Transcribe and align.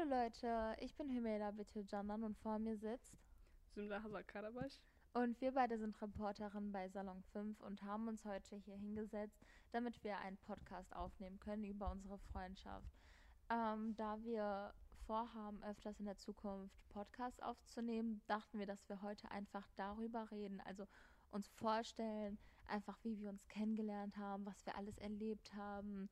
Hallo 0.00 0.22
Leute, 0.22 0.76
ich 0.80 0.94
bin 0.94 1.10
Hümeyla 1.10 1.50
Betülcanan 1.50 2.24
und 2.24 2.36
vor 2.38 2.58
mir 2.58 2.76
sitzt. 2.76 3.18
Simla 3.74 4.02
Hazar 4.02 4.22
Karabaş. 4.22 4.80
Und 5.12 5.38
wir 5.40 5.52
beide 5.52 5.78
sind 5.78 6.00
Reporterinnen 6.00 6.72
bei 6.72 6.88
Salon 6.88 7.22
5 7.32 7.60
und 7.60 7.82
haben 7.82 8.08
uns 8.08 8.24
heute 8.24 8.56
hier 8.56 8.76
hingesetzt, 8.76 9.44
damit 9.72 10.02
wir 10.02 10.16
einen 10.18 10.38
Podcast 10.38 10.94
aufnehmen 10.94 11.38
können 11.38 11.64
über 11.64 11.90
unsere 11.90 12.18
Freundschaft. 12.18 12.88
Ähm, 13.50 13.94
da 13.96 14.22
wir 14.22 14.72
vorhaben, 15.06 15.62
öfters 15.64 15.98
in 15.98 16.06
der 16.06 16.16
Zukunft 16.16 16.88
Podcasts 16.88 17.40
aufzunehmen, 17.40 18.22
dachten 18.26 18.58
wir, 18.58 18.66
dass 18.66 18.88
wir 18.88 19.02
heute 19.02 19.30
einfach 19.30 19.68
darüber 19.76 20.30
reden, 20.30 20.62
also 20.62 20.86
uns 21.30 21.48
vorstellen, 21.48 22.38
einfach 22.68 22.98
wie 23.02 23.18
wir 23.18 23.28
uns 23.28 23.46
kennengelernt 23.48 24.16
haben, 24.16 24.46
was 24.46 24.64
wir 24.64 24.76
alles 24.76 24.96
erlebt 24.98 25.52
haben. 25.54 26.08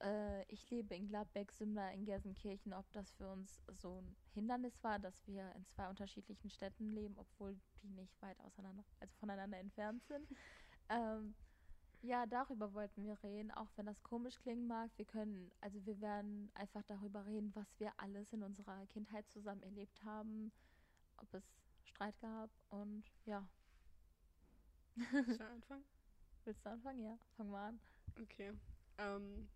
Äh, 0.00 0.44
ich 0.44 0.68
lebe 0.70 0.94
in 0.94 1.08
Gladbeck, 1.08 1.52
Simla 1.52 1.90
in 1.90 2.04
Gelsenkirchen, 2.04 2.72
ob 2.72 2.90
das 2.92 3.10
für 3.12 3.28
uns 3.28 3.62
so 3.68 4.00
ein 4.00 4.16
Hindernis 4.34 4.82
war, 4.82 4.98
dass 4.98 5.26
wir 5.26 5.52
in 5.54 5.66
zwei 5.66 5.88
unterschiedlichen 5.88 6.50
Städten 6.50 6.92
leben, 6.92 7.16
obwohl 7.18 7.58
die 7.82 7.88
nicht 7.88 8.20
weit 8.22 8.40
auseinander, 8.40 8.84
also 9.00 9.14
voneinander 9.18 9.58
entfernt 9.58 10.04
sind. 10.04 10.28
ähm, 10.88 11.34
ja, 12.02 12.24
darüber 12.26 12.72
wollten 12.72 13.04
wir 13.04 13.22
reden, 13.22 13.50
auch 13.50 13.68
wenn 13.76 13.86
das 13.86 14.02
komisch 14.02 14.38
klingen 14.40 14.66
mag. 14.66 14.90
Wir 14.96 15.04
können, 15.04 15.52
also 15.60 15.84
wir 15.84 16.00
werden 16.00 16.50
einfach 16.54 16.82
darüber 16.84 17.26
reden, 17.26 17.54
was 17.54 17.78
wir 17.78 17.92
alles 17.98 18.32
in 18.32 18.42
unserer 18.42 18.86
Kindheit 18.86 19.28
zusammen 19.28 19.62
erlebt 19.62 20.02
haben, 20.02 20.50
ob 21.18 21.32
es 21.34 21.44
Streit 21.84 22.18
gab 22.20 22.50
und 22.70 23.04
ja. 23.26 23.46
Soll 24.96 25.34
ich 25.34 25.40
anfangen? 25.40 25.84
Willst 26.44 26.64
du 26.64 26.70
anfangen? 26.70 27.02
Ja, 27.02 27.18
fangen 27.36 27.50
wir 27.50 27.58
an. 27.58 27.80
Okay. 28.22 28.52
Ähm, 28.98 29.48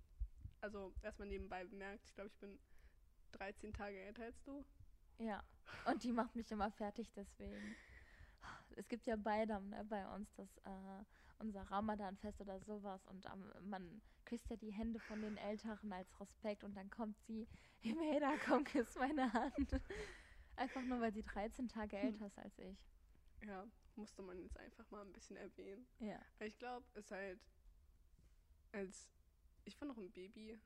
also 0.65 0.95
erstmal 1.03 1.29
nebenbei 1.29 1.65
bemerkt, 1.65 2.07
ich 2.07 2.15
glaube, 2.15 2.29
ich 2.29 2.39
bin 2.39 2.59
13 3.33 3.73
Tage 3.73 3.99
älter 3.99 4.25
als 4.25 4.43
du. 4.45 4.65
Ja, 5.19 5.45
und 5.85 6.03
die 6.03 6.13
macht 6.13 6.35
mich 6.35 6.51
immer 6.51 6.71
fertig 6.71 7.13
deswegen. 7.13 7.77
Es 8.77 8.89
gibt 8.89 9.07
ja 9.07 9.17
beide 9.17 9.61
ne, 9.61 9.85
bei 9.85 10.07
uns 10.15 10.33
das 10.35 10.57
äh, 10.59 11.05
unser 11.39 11.63
Ramadan-Fest 11.63 12.41
oder 12.41 12.59
sowas 12.61 13.07
und 13.07 13.27
ähm, 13.27 13.53
man 13.69 14.03
küsst 14.25 14.49
ja 14.49 14.57
die 14.57 14.73
Hände 14.73 14.99
von 15.01 15.21
den 15.21 15.37
Älteren 15.37 15.93
als 15.93 16.19
Respekt 16.19 16.65
und 16.65 16.75
dann 16.75 16.89
kommt 16.91 17.21
sie, 17.27 17.47
Himeda, 17.81 18.35
komm, 18.47 18.65
küss 18.65 18.97
meine 18.97 19.31
Hand. 19.33 19.81
Einfach 20.57 20.83
nur, 20.83 21.01
weil 21.01 21.13
sie 21.13 21.23
13 21.23 21.69
Tage 21.69 21.99
älter 21.99 22.27
ist 22.27 22.39
als 22.39 22.59
ich. 22.59 22.79
Ja, 23.47 23.67
musste 23.97 24.23
man 24.23 24.39
jetzt 24.39 24.57
einfach 24.57 24.91
mal 24.91 25.03
ein 25.03 25.13
bisschen 25.13 25.37
erwähnen. 25.37 25.87
Ja. 25.99 26.19
Weil 26.39 26.49
Ich 26.49 26.59
glaube, 26.59 26.87
es 26.95 27.05
ist 27.05 27.11
halt, 27.11 27.41
als 28.73 29.11
ich 29.65 29.81
war 29.81 29.89
noch 29.89 29.97
ein 29.97 30.11
Baby 30.13 30.59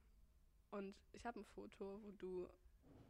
und 0.70 0.94
ich 1.12 1.24
habe 1.26 1.40
ein 1.40 1.44
Foto, 1.44 2.00
wo 2.02 2.10
du 2.12 2.48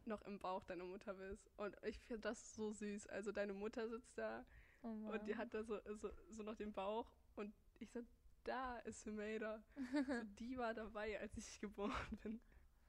noch 0.05 0.23
im 0.23 0.39
Bauch 0.39 0.65
deiner 0.65 0.85
Mutter 0.85 1.15
bist. 1.15 1.51
Und 1.57 1.77
ich 1.85 1.99
finde 2.01 2.23
das 2.23 2.55
so 2.55 2.73
süß. 2.73 3.07
Also 3.09 3.33
deine 3.33 3.53
Mutter 3.53 3.89
sitzt 3.89 4.17
da 4.17 4.45
Oh 4.83 4.95
Mann. 4.95 5.13
und 5.13 5.27
die 5.27 5.37
hat 5.37 5.53
da 5.53 5.65
so, 5.65 5.81
so, 5.97 6.11
so 6.31 6.43
noch 6.43 6.55
den 6.55 6.73
Bauch 6.73 7.11
und 7.35 7.53
ich 7.81 7.91
so, 7.91 8.01
da 8.45 8.79
ist 8.81 9.05
Humeida. 9.07 9.63
so, 10.07 10.23
die 10.39 10.57
war 10.57 10.73
dabei, 10.73 11.19
als 11.21 11.37
ich 11.37 11.61
geboren 11.61 12.19
bin. 12.23 12.41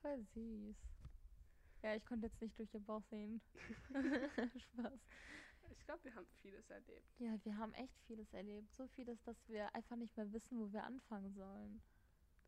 Voll 0.01 0.23
süß. 0.33 0.77
Ja, 1.81 1.95
ich 1.95 2.05
konnte 2.05 2.27
jetzt 2.27 2.41
nicht 2.41 2.57
durch 2.59 2.73
ihr 2.73 2.79
Bauch 2.79 3.03
sehen. 3.09 3.41
Spaß. 4.59 4.99
Ich 5.71 5.85
glaube, 5.85 6.03
wir 6.03 6.13
haben 6.13 6.27
vieles 6.41 6.69
erlebt. 6.69 7.19
Ja, 7.19 7.43
wir 7.43 7.57
haben 7.57 7.73
echt 7.73 7.99
vieles 8.05 8.31
erlebt. 8.33 8.71
So 8.75 8.87
vieles, 8.87 9.21
dass 9.23 9.37
wir 9.47 9.73
einfach 9.73 9.95
nicht 9.95 10.15
mehr 10.15 10.31
wissen, 10.31 10.59
wo 10.59 10.71
wir 10.71 10.83
anfangen 10.83 11.33
sollen. 11.33 11.81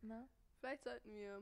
Ne? 0.01 0.27
Vielleicht 0.61 0.83
sollten 0.83 1.15
wir 1.15 1.41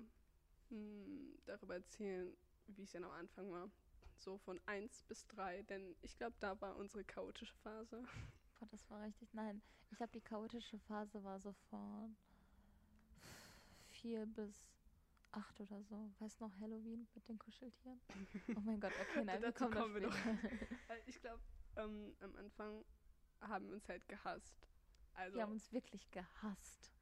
hm, 0.70 1.38
darüber 1.46 1.76
erzählen, 1.76 2.34
wie 2.68 2.84
es 2.84 2.92
denn 2.92 3.04
am 3.04 3.12
Anfang 3.12 3.52
war. 3.52 3.70
So 4.18 4.38
von 4.38 4.60
1 4.66 5.04
bis 5.04 5.28
3, 5.28 5.64
denn 5.64 5.96
ich 6.02 6.18
glaube, 6.18 6.36
da 6.40 6.60
war 6.62 6.78
unsere 6.78 7.04
chaotische 7.04 7.54
Phase. 7.56 8.02
Boah, 8.60 8.68
das 8.72 8.90
war 8.90 9.04
richtig. 9.04 9.34
Nein, 9.34 9.62
ich 9.92 9.98
glaube, 9.98 10.14
die 10.14 10.22
chaotische 10.22 10.80
Phase 10.80 11.22
war 11.24 11.38
so 11.40 11.52
von 11.70 12.16
vier 13.92 14.26
bis 14.26 14.56
acht 15.32 15.60
oder 15.60 15.84
so. 15.84 16.12
Weißt 16.20 16.40
du 16.40 16.46
noch 16.46 16.60
Halloween 16.62 17.06
mit 17.14 17.28
den 17.28 17.38
Kuscheltieren? 17.38 18.00
Oh 18.56 18.62
mein 18.62 18.80
Gott, 18.80 18.94
okay, 19.02 19.24
nein, 19.26 19.42
wir 19.42 19.52
kommen, 19.52 19.74
kommen 19.74 19.96
wir. 19.96 20.10
Weil 20.88 21.02
Ich 21.08 21.20
glaube, 21.20 21.42
ähm, 21.76 22.16
am 22.22 22.36
Anfang 22.38 22.86
haben 23.42 23.68
wir 23.68 23.76
uns 23.76 23.88
halt 23.90 24.08
gehasst. 24.08 24.56
Also, 25.14 25.36
Wir 25.36 25.44
haben 25.44 25.52
uns 25.52 25.72
wirklich 25.74 26.10
gehasst. 26.12 26.94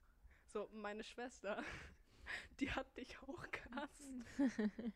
so 0.48 0.68
meine 0.72 1.04
Schwester, 1.04 1.64
die 2.60 2.72
hat 2.72 2.96
dich 2.98 3.18
auch 3.20 3.46
gehasst. 3.52 4.12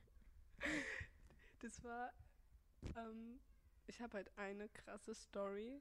Das 1.62 1.84
war, 1.84 2.12
ähm, 2.96 3.40
ich 3.86 4.02
habe 4.02 4.18
halt 4.18 4.36
eine 4.38 4.68
krasse 4.70 5.14
Story. 5.14 5.80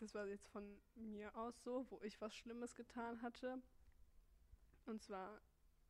Das 0.00 0.14
war 0.14 0.26
jetzt 0.26 0.46
von 0.48 0.64
mir 0.96 1.34
aus 1.34 1.62
so, 1.62 1.86
wo 1.90 2.00
ich 2.02 2.20
was 2.20 2.34
Schlimmes 2.34 2.74
getan 2.74 3.22
hatte. 3.22 3.62
Und 4.86 5.02
zwar, 5.02 5.40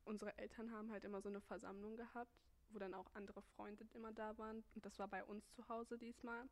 unsere 0.05 0.37
Eltern 0.39 0.71
haben 0.71 0.91
halt 0.91 1.05
immer 1.05 1.21
so 1.21 1.29
eine 1.29 1.41
Versammlung 1.41 1.97
gehabt, 1.97 2.33
wo 2.71 2.79
dann 2.79 2.95
auch 2.95 3.13
andere 3.15 3.43
Freunde 3.43 3.87
immer 3.95 4.13
da 4.13 4.39
waren. 4.39 4.65
Und 4.75 4.85
das 4.85 4.99
war 4.99 5.09
bei 5.09 5.25
uns 5.25 5.51
zu 5.51 5.69
Hause 5.69 5.99
diesmal. 5.99 6.49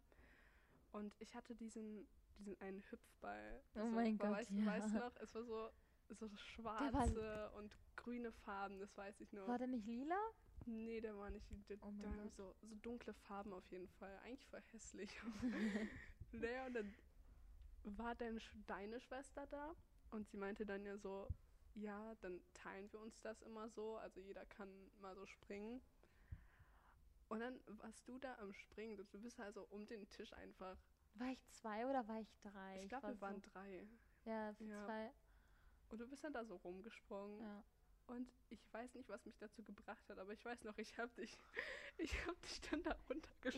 Und 0.93 1.15
ich 1.21 1.35
hatte 1.35 1.55
diesen, 1.55 2.07
diesen 2.39 2.61
einen 2.61 2.83
Hüpfball. 2.91 3.63
Oh 3.77 3.87
mein 3.87 4.19
Gott, 4.19 4.31
weißt, 4.31 4.51
ja. 4.51 4.67
Weißt 4.67 4.95
du 4.95 4.99
noch, 4.99 5.17
es 5.17 5.35
war 5.35 5.45
so, 5.45 5.71
so 6.11 6.29
schwarze 6.37 7.51
und 7.53 7.77
grüne 7.97 8.33
Farben, 8.33 8.79
das 8.79 8.97
weiß 8.97 9.21
ich 9.21 9.33
noch. 9.33 9.49
War 9.49 9.59
der 9.59 9.67
nicht 9.67 9.87
lila? 9.87 10.19
Nee, 10.67 11.01
der 11.01 11.17
war 11.17 11.31
nicht. 11.31 11.47
Der, 11.69 11.77
Oh 11.83 11.93
Gott. 11.93 12.33
so, 12.37 12.55
so 12.63 12.75
dunkle 12.77 13.15
Farben 13.15 13.53
auf 13.53 13.67
jeden 13.71 13.89
Fall. 13.89 14.19
Eigentlich 14.25 14.47
voll 14.47 14.63
hässlich. 14.73 15.11
naja, 16.33 16.67
und 16.67 16.75
dann 16.75 16.95
war 17.85 18.13
Sch- 18.15 18.65
deine 18.67 19.01
Schwester 19.01 19.47
da 19.47 19.75
und 20.11 20.29
sie 20.29 20.37
meinte 20.37 20.67
dann 20.67 20.85
ja 20.85 20.97
so, 20.99 21.29
ja, 21.75 22.15
dann 22.17 22.41
teilen 22.55 22.91
wir 22.93 23.01
uns 23.01 23.21
das 23.21 23.43
immer 23.43 23.69
so. 23.69 23.97
Also 23.97 24.21
jeder 24.21 24.45
kann 24.47 24.91
mal 25.01 25.15
so 25.15 25.27
springen. 25.27 25.81
Und 27.29 27.41
dann 27.41 27.61
warst 27.83 28.07
du 28.09 28.19
da 28.19 28.37
am 28.39 28.53
Springen. 28.53 28.97
Du 28.97 29.05
bist 29.21 29.39
also 29.41 29.65
um 29.71 29.87
den 29.87 30.09
Tisch 30.09 30.33
einfach. 30.33 30.77
War 31.15 31.29
ich 31.29 31.45
zwei 31.49 31.87
oder 31.87 32.07
war 32.09 32.21
ich 32.21 32.33
drei? 32.41 32.83
Ich 32.83 32.89
glaube, 32.89 33.09
wir 33.09 33.21
waren 33.21 33.41
so, 33.43 33.51
drei. 33.53 33.89
Ja, 34.25 34.51
Ja. 34.59 34.85
zwei. 34.85 35.13
Und 35.91 35.99
du 36.01 36.07
bist 36.09 36.25
dann 36.25 36.33
da 36.33 36.45
so 36.45 36.57
rumgesprungen. 36.57 37.41
Ja. 37.41 37.63
Und 38.09 38.31
ich 38.51 38.61
weiß 38.73 38.95
nicht, 38.95 39.09
was 39.09 39.25
mich 39.27 39.37
dazu 39.37 39.65
gebracht 39.65 40.09
hat, 40.09 40.19
aber 40.19 40.33
ich 40.33 40.45
weiß 40.45 40.63
noch, 40.63 40.79
ich 40.79 40.97
hab 40.97 41.13
dich, 41.17 41.37
ich 41.99 42.27
hab 42.27 42.41
dich 42.43 42.61
dann 42.61 42.83
da 42.85 42.91
Ich 42.93 42.97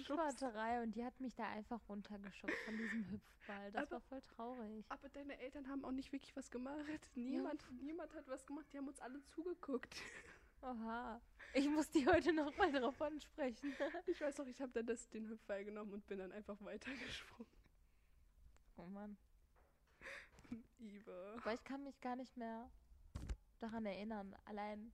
war 0.09 0.19
runtergeschubst. 0.25 0.41
drei 0.43 0.83
und 0.83 0.95
die 0.95 1.05
hat 1.05 1.21
mich 1.21 1.35
da 1.35 1.45
einfach 1.49 1.87
runtergeschubst 1.89 2.57
von 2.65 2.77
diesem 2.79 3.11
Hüpfball. 3.11 3.73
Das 3.73 3.83
Aber- 3.83 3.91
war 3.93 4.01
voll 4.01 4.23
traurig. 4.23 4.87
Aber 4.89 5.09
deine 5.11 5.39
Eltern 5.39 5.69
haben 5.69 5.85
auch 5.85 5.91
nicht 5.93 6.13
wirklich 6.13 6.35
was 6.35 6.51
gemacht. 6.51 6.79
Niemand, 7.15 7.63
niemand 7.83 8.15
hat 8.15 8.27
was 8.29 8.47
gemacht. 8.47 8.67
Die 8.73 8.79
haben 8.79 8.89
uns 8.89 9.01
alle 9.01 9.23
zugeguckt. 9.35 9.95
Oha. 10.63 11.21
Ich 11.53 11.69
muss 11.69 11.89
die 11.91 12.07
heute 12.07 12.33
noch 12.33 12.57
mal 12.57 12.73
drauf 12.73 13.01
ansprechen. 13.03 13.75
Ich 14.07 14.21
weiß 14.21 14.39
noch, 14.39 14.47
ich 14.47 14.61
habe 14.63 14.73
dann 14.73 14.87
das, 14.87 15.09
den 15.11 15.29
Hüpfball 15.29 15.63
genommen 15.65 15.93
und 15.93 16.07
bin 16.07 16.19
dann 16.19 16.33
einfach 16.33 16.57
weitergesprungen. 16.63 17.53
Oh 18.79 18.87
Mann. 18.87 19.19
Ive. 20.79 21.37
Aber 21.41 21.55
ich 21.55 21.65
kann 21.65 21.85
mich 21.85 22.01
gar 22.01 22.17
nicht 22.17 22.37
mehr 22.37 22.71
daran 23.61 23.87
erinnern. 23.87 24.35
Allein 24.45 24.93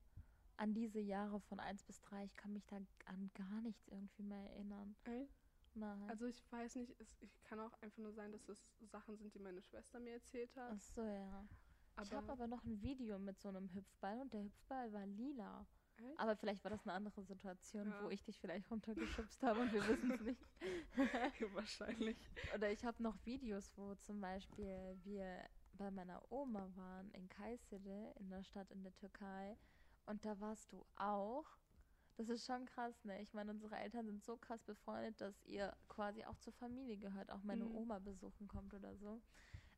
an 0.56 0.72
diese 0.72 1.00
Jahre 1.00 1.40
von 1.40 1.58
1 1.60 1.84
bis 1.84 2.00
3. 2.02 2.24
Ich 2.24 2.36
kann 2.36 2.52
mich 2.52 2.64
da 2.66 2.76
an 3.06 3.30
gar 3.34 3.60
nichts 3.62 3.88
irgendwie 3.88 4.22
mehr 4.22 4.50
erinnern. 4.50 4.94
Ey, 5.04 5.28
Nein. 5.74 6.08
Also 6.08 6.26
ich 6.26 6.40
weiß 6.52 6.76
nicht, 6.76 6.94
es 7.00 7.16
ich 7.20 7.42
kann 7.42 7.58
auch 7.58 7.72
einfach 7.82 7.98
nur 7.98 8.12
sein, 8.12 8.30
dass 8.30 8.48
es 8.48 8.60
Sachen 8.90 9.16
sind, 9.16 9.34
die 9.34 9.40
meine 9.40 9.60
Schwester 9.60 9.98
mir 9.98 10.14
erzählt 10.14 10.54
hat. 10.56 10.72
Ach 10.72 10.80
so, 10.80 11.02
ja. 11.02 11.46
ich 12.00 12.12
Aber, 12.12 12.16
habe 12.16 12.32
aber 12.32 12.46
noch 12.46 12.64
ein 12.64 12.80
Video 12.80 13.18
mit 13.18 13.40
so 13.40 13.48
einem 13.48 13.72
Hüpfball 13.74 14.20
und 14.20 14.32
der 14.32 14.44
Hüpfball 14.44 14.92
war 14.92 15.06
lila. 15.06 15.66
Echt? 15.96 16.18
Aber 16.20 16.36
vielleicht 16.36 16.62
war 16.64 16.70
das 16.70 16.82
eine 16.86 16.92
andere 16.92 17.22
Situation, 17.22 17.88
Ja. 17.90 18.02
wo 18.04 18.10
ich 18.10 18.22
dich 18.24 18.38
vielleicht 18.40 18.70
runtergeschubst 18.70 19.42
habe 19.42 19.60
und 19.60 19.72
wir 19.72 19.86
wissen 19.88 20.10
es 20.12 20.20
nicht. 20.20 20.42
wahrscheinlich. 21.54 22.16
Oder 22.54 22.70
ich 22.70 22.84
habe 22.84 23.02
noch 23.02 23.16
Videos, 23.24 23.70
wo 23.76 23.94
zum 23.96 24.20
Beispiel 24.20 24.98
wir 25.04 25.44
bei 25.74 25.90
meiner 25.90 26.20
Oma 26.30 26.68
waren 26.76 27.10
in 27.12 27.28
Kayseri, 27.28 28.12
in 28.18 28.30
der 28.30 28.42
Stadt 28.44 28.70
in 28.70 28.82
der 28.82 28.94
Türkei. 28.94 29.56
Und 30.06 30.24
da 30.24 30.38
warst 30.40 30.72
du 30.72 30.84
auch. 30.96 31.46
Das 32.16 32.28
ist 32.28 32.46
schon 32.46 32.64
krass, 32.66 33.04
ne? 33.04 33.20
Ich 33.22 33.32
meine, 33.34 33.50
unsere 33.50 33.74
Eltern 33.76 34.06
sind 34.06 34.22
so 34.22 34.36
krass 34.36 34.62
befreundet, 34.62 35.20
dass 35.20 35.44
ihr 35.46 35.76
quasi 35.88 36.24
auch 36.24 36.38
zur 36.38 36.52
Familie 36.52 36.96
gehört, 36.96 37.28
auch 37.32 37.42
meine 37.42 37.64
Mhm. 37.64 37.74
Oma 37.74 37.98
besuchen 37.98 38.46
kommt 38.46 38.72
oder 38.72 38.94
so. 38.96 39.20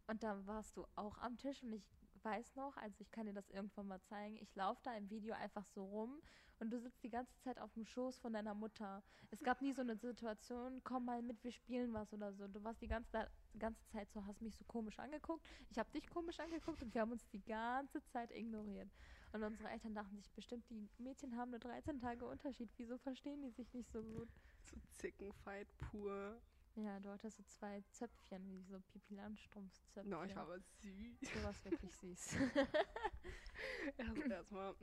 Und 0.06 0.22
da 0.22 0.46
warst 0.46 0.76
du 0.76 0.86
auch 0.96 1.16
am 1.18 1.38
Tisch 1.38 1.62
und 1.62 1.72
ich 1.72 1.88
weiß 2.26 2.56
noch, 2.56 2.76
also 2.76 2.96
ich 3.00 3.11
kann 3.12 3.26
dir 3.26 3.32
das 3.32 3.49
irgendwann 3.50 3.87
mal 3.87 4.02
zeigen, 4.02 4.37
ich 4.37 4.55
laufe 4.56 4.81
da 4.82 4.96
im 4.96 5.08
Video 5.08 5.32
einfach 5.34 5.64
so 5.64 5.84
rum 5.84 6.20
und 6.58 6.70
du 6.70 6.81
sitzt 6.81 7.02
die 7.05 7.11
ganze 7.11 7.38
Zeit 7.38 7.58
auf 7.61 7.73
dem 7.75 7.84
Schoß 7.84 8.19
von 8.19 8.32
deiner 8.32 8.52
Mutter. 8.52 9.02
Es 9.31 9.40
gab 9.43 9.62
nie 9.62 9.73
so 9.73 9.82
eine 9.82 9.94
Situation, 9.94 10.81
komm 10.82 11.05
mal 11.05 11.23
mit, 11.23 11.43
wir 11.44 11.52
spielen 11.52 11.94
was 11.94 12.12
oder 12.12 12.32
so. 12.32 12.49
Du 12.49 12.64
warst 12.64 12.82
die 12.82 12.88
ganze, 12.88 13.31
die 13.55 13.61
ganze 13.61 13.87
Zeit 13.87 14.11
so, 14.11 14.26
hast 14.26 14.43
mich 14.43 14.56
so 14.56 14.64
komisch 14.64 14.99
angeguckt. 14.99 15.46
Ich 15.70 15.78
habe 15.78 15.90
dich 15.93 16.08
komisch 16.08 16.40
angeguckt 16.40 16.82
und 16.82 16.93
wir 16.94 17.02
haben 17.02 17.12
uns 17.12 17.28
die 17.28 17.44
ganze 17.44 18.02
Zeit 18.06 18.32
ignoriert. 18.32 18.90
Und 19.32 19.44
unsere 19.44 19.69
Eltern 19.69 19.94
dachten 19.94 20.17
sich 20.17 20.32
bestimmt, 20.32 20.69
die 20.69 20.88
Mädchen 20.99 21.37
haben 21.37 21.50
nur 21.50 21.61
13 21.61 22.00
Tage 22.00 22.26
Unterschied. 22.26 22.70
Wieso 22.76 22.99
verstehen 22.99 23.43
die 23.43 23.50
sich 23.50 23.73
nicht 23.73 23.93
so 23.93 24.02
gut? 24.02 24.28
So 24.62 24.76
Zickenfight 24.94 25.69
pur. 25.78 26.40
Ja, 26.76 27.00
du 27.00 27.08
hattest 27.11 27.38
so 27.38 27.43
zwei 27.44 27.82
Zöpfchen, 27.90 28.46
wie 28.50 28.62
so 28.62 28.78
Pipi 28.81 29.14
Landstrumpf-Zöpfchen. 29.14 30.11
No, 30.11 30.23
ich 30.25 30.37
war 30.37 30.43
aber 30.43 30.61
süß. 30.61 31.20
Du 31.32 31.43
warst 31.43 31.64
wirklich 31.64 31.94
süß. 31.96 32.37
Erst 33.96 34.17
erstmal 34.31 34.75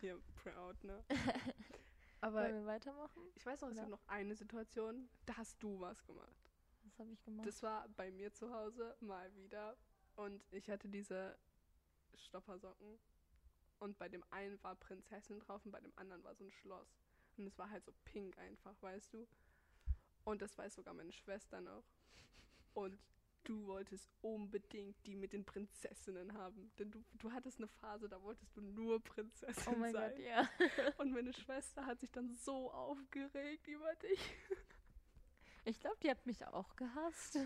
hier 0.00 0.20
proud, 0.42 0.82
ne? 0.82 1.04
Wollen 1.08 1.34
Aber 2.20 2.48
wir 2.52 2.66
weitermachen? 2.66 3.22
ich 3.36 3.46
weiß 3.46 3.60
noch, 3.60 3.68
es 3.68 3.74
Oder? 3.74 3.82
gibt 3.82 3.90
noch 3.90 4.08
eine 4.08 4.34
Situation, 4.34 5.08
da 5.24 5.36
hast 5.36 5.62
du 5.62 5.78
was 5.78 6.04
gemacht. 6.04 6.50
Was 6.82 6.98
habe 6.98 7.12
ich 7.12 7.22
gemacht? 7.22 7.46
Das 7.46 7.62
war 7.62 7.88
bei 7.90 8.10
mir 8.10 8.32
zu 8.32 8.52
Hause 8.52 8.96
mal 9.00 9.32
wieder. 9.36 9.76
Und 10.16 10.42
ich 10.50 10.68
hatte 10.68 10.88
diese 10.88 11.38
Stoppersocken. 12.14 12.98
Und 13.78 13.98
bei 13.98 14.08
dem 14.08 14.24
einen 14.30 14.60
war 14.64 14.74
Prinzessin 14.74 15.38
drauf 15.38 15.64
und 15.64 15.70
bei 15.70 15.80
dem 15.80 15.92
anderen 15.96 16.24
war 16.24 16.34
so 16.34 16.44
ein 16.44 16.50
Schloss. 16.50 16.98
Und 17.36 17.46
es 17.46 17.58
war 17.58 17.70
halt 17.70 17.84
so 17.84 17.92
pink 18.04 18.36
einfach, 18.38 18.74
weißt 18.80 19.12
du? 19.12 19.28
Und 20.26 20.42
das 20.42 20.58
weiß 20.58 20.74
sogar 20.74 20.92
meine 20.92 21.12
Schwester 21.12 21.60
noch. 21.60 21.84
Und 22.74 22.98
du 23.44 23.64
wolltest 23.66 24.10
unbedingt 24.22 24.96
die 25.06 25.14
mit 25.14 25.32
den 25.32 25.44
Prinzessinnen 25.44 26.36
haben. 26.36 26.72
Denn 26.80 26.90
du, 26.90 27.04
du 27.14 27.30
hattest 27.30 27.58
eine 27.58 27.68
Phase, 27.68 28.08
da 28.08 28.20
wolltest 28.20 28.56
du 28.56 28.60
nur 28.60 29.00
Prinzessin 29.02 29.74
oh 29.74 29.78
mein 29.78 29.92
sein. 29.92 30.10
Gott, 30.10 30.18
ja. 30.18 30.48
Und 30.98 31.12
meine 31.12 31.32
Schwester 31.32 31.86
hat 31.86 32.00
sich 32.00 32.10
dann 32.10 32.28
so 32.28 32.72
aufgeregt 32.72 33.68
über 33.68 33.94
dich. 33.94 34.20
Ich 35.64 35.78
glaube, 35.78 35.96
die 36.02 36.10
hat 36.10 36.26
mich 36.26 36.44
auch 36.44 36.74
gehasst. 36.74 37.38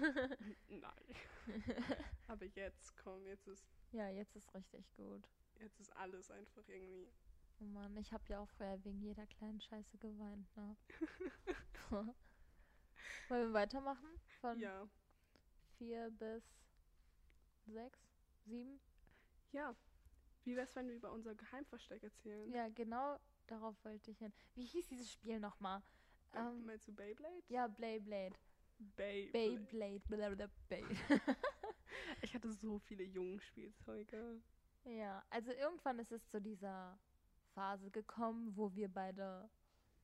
Nein. 0.69 1.15
Aber 2.29 2.47
jetzt, 2.47 2.97
komm, 2.97 3.27
jetzt 3.27 3.47
ist, 3.47 3.67
ja, 3.93 4.09
jetzt 4.09 4.35
ist 4.37 4.55
richtig 4.55 4.91
gut. 4.97 5.29
jetzt 5.59 5.79
ist 5.81 5.95
alles 5.97 6.31
einfach 6.31 6.67
irgendwie. 6.67 7.13
Oh 7.61 7.65
Mann, 7.65 7.95
ich 7.99 8.11
habe 8.11 8.25
ja 8.29 8.41
auch 8.41 8.49
vorher 8.49 8.83
wegen 8.85 9.03
jeder 9.03 9.27
kleinen 9.27 9.61
Scheiße 9.61 9.99
geweint, 9.99 10.57
ne? 10.57 10.77
Wollen 13.29 13.49
wir 13.49 13.53
weitermachen? 13.55 14.07
Von 14.41 14.59
Ja. 14.59 14.89
vier 15.79 16.11
bis 16.11 16.43
sechs, 17.67 17.99
sieben? 18.45 18.81
Ja. 19.53 19.75
Wie 20.45 20.57
wär's, 20.57 20.75
wenn 20.75 20.89
wir 20.89 20.97
über 20.97 21.13
unser 21.13 21.35
Geheimversteck 21.35 22.03
erzählen? 22.03 22.51
Ja, 22.53 22.69
genau 22.71 23.19
darauf 23.47 23.77
wollte 23.85 24.11
ich 24.11 24.19
hin. 24.19 24.33
Wie 24.55 24.65
hieß 24.65 24.89
dieses 24.89 25.13
Spiel 25.13 25.39
nochmal? 25.41 25.83
Ähm, 26.35 26.47
Ähm, 26.47 26.67
Meinst 26.67 26.89
du 26.89 26.93
Beyblade? 26.95 27.43
ja, 27.49 27.67
Beyblade. 27.67 28.35
Beyblade. 28.79 29.31
Beyblade. 29.33 30.01
Blablabla, 30.01 30.49
Bey. 30.69 30.85
Ich 32.23 32.35
hatte 32.35 32.53
so 32.53 32.79
viele 32.79 33.03
Jungenspielzeuge. 33.05 34.41
ja, 34.85 35.25
also 35.31 35.51
irgendwann 35.53 35.99
ist 35.99 36.13
es 36.13 36.27
zu 36.31 36.41
dieser 36.41 36.99
Phase 37.55 37.91
gekommen, 37.91 38.57
wo 38.57 38.73
wir 38.75 38.89
beide 38.89 39.51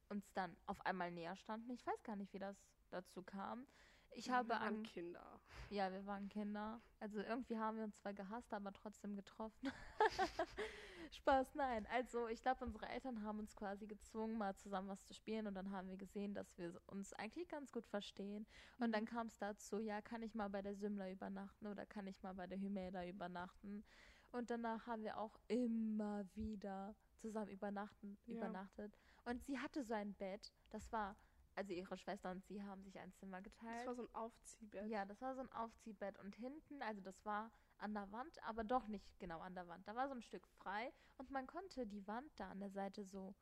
uns 0.09 0.25
dann 0.33 0.57
auf 0.67 0.81
einmal 0.85 1.11
näher 1.13 1.37
standen. 1.37 1.71
Ich 1.71 1.87
weiß 1.87 2.03
gar 2.03 2.17
nicht, 2.17 2.33
wie 2.33 2.39
das 2.41 2.57
dazu 2.91 3.23
kam. 3.23 3.67
Ich 4.13 4.31
habe 4.31 4.49
wir 4.49 4.55
waren 4.57 4.77
an 4.79 4.83
Kinder. 4.83 5.41
Ja, 5.69 5.93
wir 5.93 6.07
waren 6.07 6.29
Kinder. 6.29 6.81
Also 7.01 7.21
irgendwie 7.21 7.59
haben 7.59 7.77
wir 7.77 7.85
uns 7.85 7.97
zwar 7.99 8.15
gehasst, 8.15 8.53
aber 8.55 8.73
trotzdem 8.73 9.15
getroffen. 9.15 9.71
Spaß, 11.13 11.55
nein. 11.55 11.87
Also 11.93 12.27
ich 12.29 12.43
glaube, 12.43 12.65
unsere 12.65 12.89
Eltern 12.89 13.23
haben 13.23 13.39
uns 13.39 13.55
quasi 13.55 13.87
gezwungen, 13.87 14.39
mal 14.39 14.55
zusammen 14.57 14.89
was 14.89 15.05
zu 15.05 15.15
spielen 15.15 15.47
und 15.47 15.55
dann 15.55 15.71
haben 15.71 15.89
wir 15.89 15.97
gesehen, 15.97 16.35
dass 16.35 16.57
wir 16.59 16.81
uns 16.87 17.13
eigentlich 17.15 17.49
ganz 17.49 17.73
gut 17.73 17.87
verstehen. 17.87 18.47
Und 18.79 18.93
dann 18.93 19.05
kam 19.05 19.27
es 19.27 19.39
dazu, 19.39 19.79
ja, 19.79 20.01
kann 20.03 20.23
ich 20.23 20.35
mal 20.35 20.49
bei 20.49 20.63
der 20.63 20.75
Symla 20.75 21.11
übernachten 21.11 21.67
oder 21.67 21.87
kann 21.87 22.07
ich 22.07 22.23
mal 22.23 22.35
bei 22.35 22.47
der 22.47 22.59
Hymeda 22.59 23.05
übernachten? 23.07 23.85
Und 24.33 24.51
danach 24.51 24.87
haben 24.87 25.03
wir 25.03 25.19
auch 25.19 25.39
immer 25.49 26.25
wieder 26.35 26.95
zusammen 27.17 27.51
übernachten, 27.51 28.19
Ja. 28.27 28.35
übernachtet. 28.37 28.99
Und 29.25 29.43
sie 29.45 29.59
hatte 29.59 29.83
so 29.85 29.95
ein 29.95 30.13
Bett, 30.15 30.53
das 30.71 30.91
war, 30.93 31.17
also 31.57 31.73
ihre 31.73 31.97
Schwester 31.97 32.31
und 32.31 32.45
sie 32.45 32.63
haben 32.63 32.83
sich 32.85 32.99
ein 32.99 33.13
Zimmer 33.15 33.41
geteilt. 33.43 33.81
Das 33.81 33.87
war 33.87 33.95
so 33.97 34.03
ein 34.03 34.15
Aufziehbett. 34.15 34.87
Ja, 34.89 35.05
das 35.05 35.21
war 35.21 35.35
so 35.35 35.41
ein 35.41 35.53
Aufziehbett 35.53 36.19
und 36.19 36.35
hinten, 36.37 36.83
also 36.83 37.01
das 37.01 37.25
war 37.25 37.51
an 37.79 37.95
der 37.95 38.11
Wand, 38.13 38.43
aber 38.45 38.63
doch 38.65 38.87
nicht 38.89 39.19
genau 39.19 39.41
an 39.41 39.55
der 39.55 39.67
Wand. 39.69 39.87
Da 39.89 39.95
war 39.97 40.09
so 40.09 40.15
ein 40.15 40.23
Stück 40.23 40.47
frei 40.47 40.93
und 41.19 41.31
man 41.31 41.47
konnte 41.47 41.87
die 41.87 42.07
Wand 42.07 42.31
da 42.37 42.51
an 42.51 42.61
der 42.61 42.71
Seite 42.71 43.05
so 43.05 43.35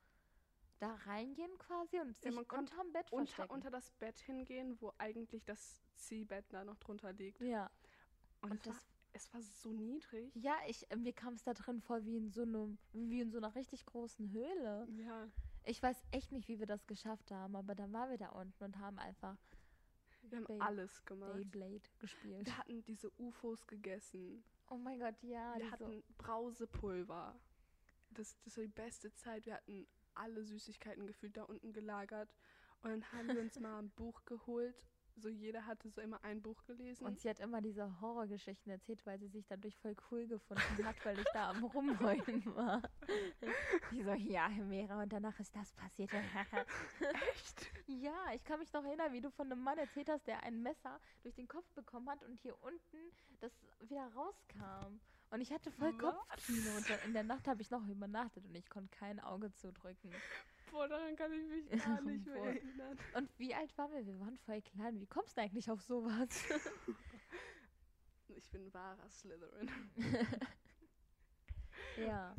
da 0.80 0.94
reingehen 1.06 1.56
quasi 1.58 2.00
und 2.00 2.08
Ja, 2.08 2.14
sich 2.14 2.34
man 2.34 2.48
konnte 2.48 2.72
unterm 2.74 2.92
Bett 2.92 3.12
Unter, 3.12 3.26
verstecken. 3.26 3.52
unter 3.52 3.70
das 3.70 3.90
Bett 3.92 4.18
hingehen, 4.20 4.80
wo 4.80 4.92
eigentlich 4.98 5.44
das 5.44 5.80
Ziehbett 5.96 6.44
da 6.52 6.64
noch 6.64 6.78
drunter 6.78 7.12
liegt. 7.12 7.40
ja, 7.40 7.70
Und, 8.42 8.50
und 8.52 8.58
es, 8.58 8.64
das 8.66 8.74
war, 8.76 8.82
es 9.12 9.34
war 9.34 9.42
so 9.42 9.72
niedrig. 9.72 10.34
ja, 10.34 10.54
ich 10.66 10.84
mir 10.96 11.12
kam 11.12 11.34
es 11.34 11.44
da 11.44 11.54
drin 11.54 11.80
vor 11.80 12.04
wie 12.04 12.16
in 12.16 12.30
so 12.30 12.42
einem 12.42 12.78
wie 12.92 13.20
in 13.20 13.30
so 13.30 13.38
einer 13.38 13.54
richtig 13.54 13.86
großen 13.86 14.30
Höhle. 14.32 14.86
Ja. 14.90 15.28
Ich 15.64 15.82
weiß 15.82 15.96
echt 16.10 16.30
nicht, 16.32 16.48
wie 16.48 16.58
wir 16.58 16.66
das 16.66 16.86
geschafft 16.86 17.30
haben, 17.30 17.56
aber 17.56 17.74
dann 17.74 17.92
waren 17.92 18.10
wir 18.10 18.18
da 18.18 18.28
unten 18.30 18.64
und 18.64 18.78
haben 18.78 18.98
einfach 18.98 19.36
Wir 20.22 20.38
haben 20.38 20.44
Bey- 20.46 20.60
alles 20.60 21.04
gemacht. 21.04 21.32
Beyblade 21.34 21.88
gespielt. 21.98 22.46
Wir 22.46 22.58
hatten 22.58 22.82
diese 22.84 23.10
UFOs 23.18 23.66
gegessen. 23.66 24.44
Oh 24.68 24.76
mein 24.76 24.98
Gott, 24.98 25.14
ja, 25.22 25.54
Wir 25.56 25.70
hatten 25.70 26.02
Brausepulver. 26.18 27.34
Das, 28.10 28.36
das 28.44 28.56
war 28.56 28.64
die 28.64 28.68
beste 28.70 29.12
Zeit. 29.14 29.46
Wir 29.46 29.54
hatten 29.54 29.86
alle 30.14 30.44
Süßigkeiten 30.44 31.06
gefühlt 31.06 31.36
da 31.36 31.44
unten 31.44 31.72
gelagert. 31.72 32.34
Und 32.82 32.90
dann 32.90 33.12
haben 33.12 33.28
wir 33.28 33.40
uns 33.40 33.58
mal 33.60 33.78
ein 33.78 33.90
Buch 33.90 34.24
geholt. 34.24 34.74
So 35.16 35.28
jeder 35.28 35.64
hatte 35.66 35.88
so 35.90 36.00
immer 36.00 36.22
ein 36.24 36.42
Buch 36.42 36.64
gelesen. 36.64 37.06
Und 37.06 37.20
sie 37.20 37.28
hat 37.28 37.38
immer 37.38 37.60
diese 37.60 38.00
Horrorgeschichten 38.00 38.70
erzählt, 38.72 39.04
weil 39.06 39.18
sie 39.18 39.28
sich 39.28 39.46
dadurch 39.46 39.76
voll 39.78 39.94
cool 40.10 40.26
gefunden 40.26 40.84
hat, 40.84 40.96
weil 41.04 41.18
ich 41.18 41.26
da 41.32 41.50
am 41.50 41.64
Rumheulen 41.64 42.44
war. 42.56 42.82
Die 43.92 44.02
so, 44.02 44.12
ja, 44.12 44.48
Mera, 44.48 45.02
und 45.02 45.12
danach 45.12 45.38
ist 45.38 45.54
das 45.54 45.72
passiert. 45.72 46.10
Echt? 47.32 47.70
ja, 47.86 48.32
ich 48.34 48.42
kann 48.44 48.58
mich 48.58 48.72
noch 48.72 48.84
erinnern, 48.84 49.12
wie 49.12 49.20
du 49.20 49.30
von 49.30 49.50
einem 49.50 49.62
Mann 49.62 49.78
erzählt 49.78 50.08
hast, 50.08 50.26
der 50.26 50.42
ein 50.42 50.62
Messer 50.62 51.00
durch 51.22 51.34
den 51.34 51.48
Kopf 51.48 51.70
bekommen 51.72 52.10
hat 52.10 52.22
und 52.24 52.34
hier 52.40 52.60
unten 52.62 52.96
das 53.40 53.52
wieder 53.80 54.06
rauskam. 54.14 55.00
Und 55.30 55.40
ich 55.40 55.52
hatte 55.52 55.70
voll 55.72 55.92
Was? 56.00 56.14
Kopfkino. 56.14 56.76
Und 56.76 56.86
in 57.06 57.12
der 57.12 57.24
Nacht 57.24 57.46
habe 57.48 57.62
ich 57.62 57.70
noch 57.70 57.86
übernachtet 57.88 58.44
und 58.46 58.54
ich 58.54 58.68
konnte 58.68 58.96
kein 58.96 59.20
Auge 59.20 59.52
zudrücken. 59.52 60.10
Boah, 60.74 60.88
daran 60.88 61.14
kann 61.14 61.32
ich 61.32 61.46
mich 61.46 61.70
gar 61.84 62.00
nicht 62.02 62.26
mehr 62.26 62.34
erinnern. 62.36 62.98
Und 63.14 63.38
wie 63.38 63.54
alt 63.54 63.78
waren 63.78 63.92
wir? 63.92 64.04
Wir 64.04 64.18
waren 64.18 64.36
voll 64.38 64.60
klein. 64.60 64.98
Wie 65.00 65.06
kommst 65.06 65.36
du 65.36 65.40
eigentlich 65.42 65.70
auf 65.70 65.80
sowas? 65.82 66.28
Ich 68.36 68.50
bin 68.50 68.72
wahrer 68.74 69.08
Slytherin. 69.08 69.70
Ja. 71.96 72.34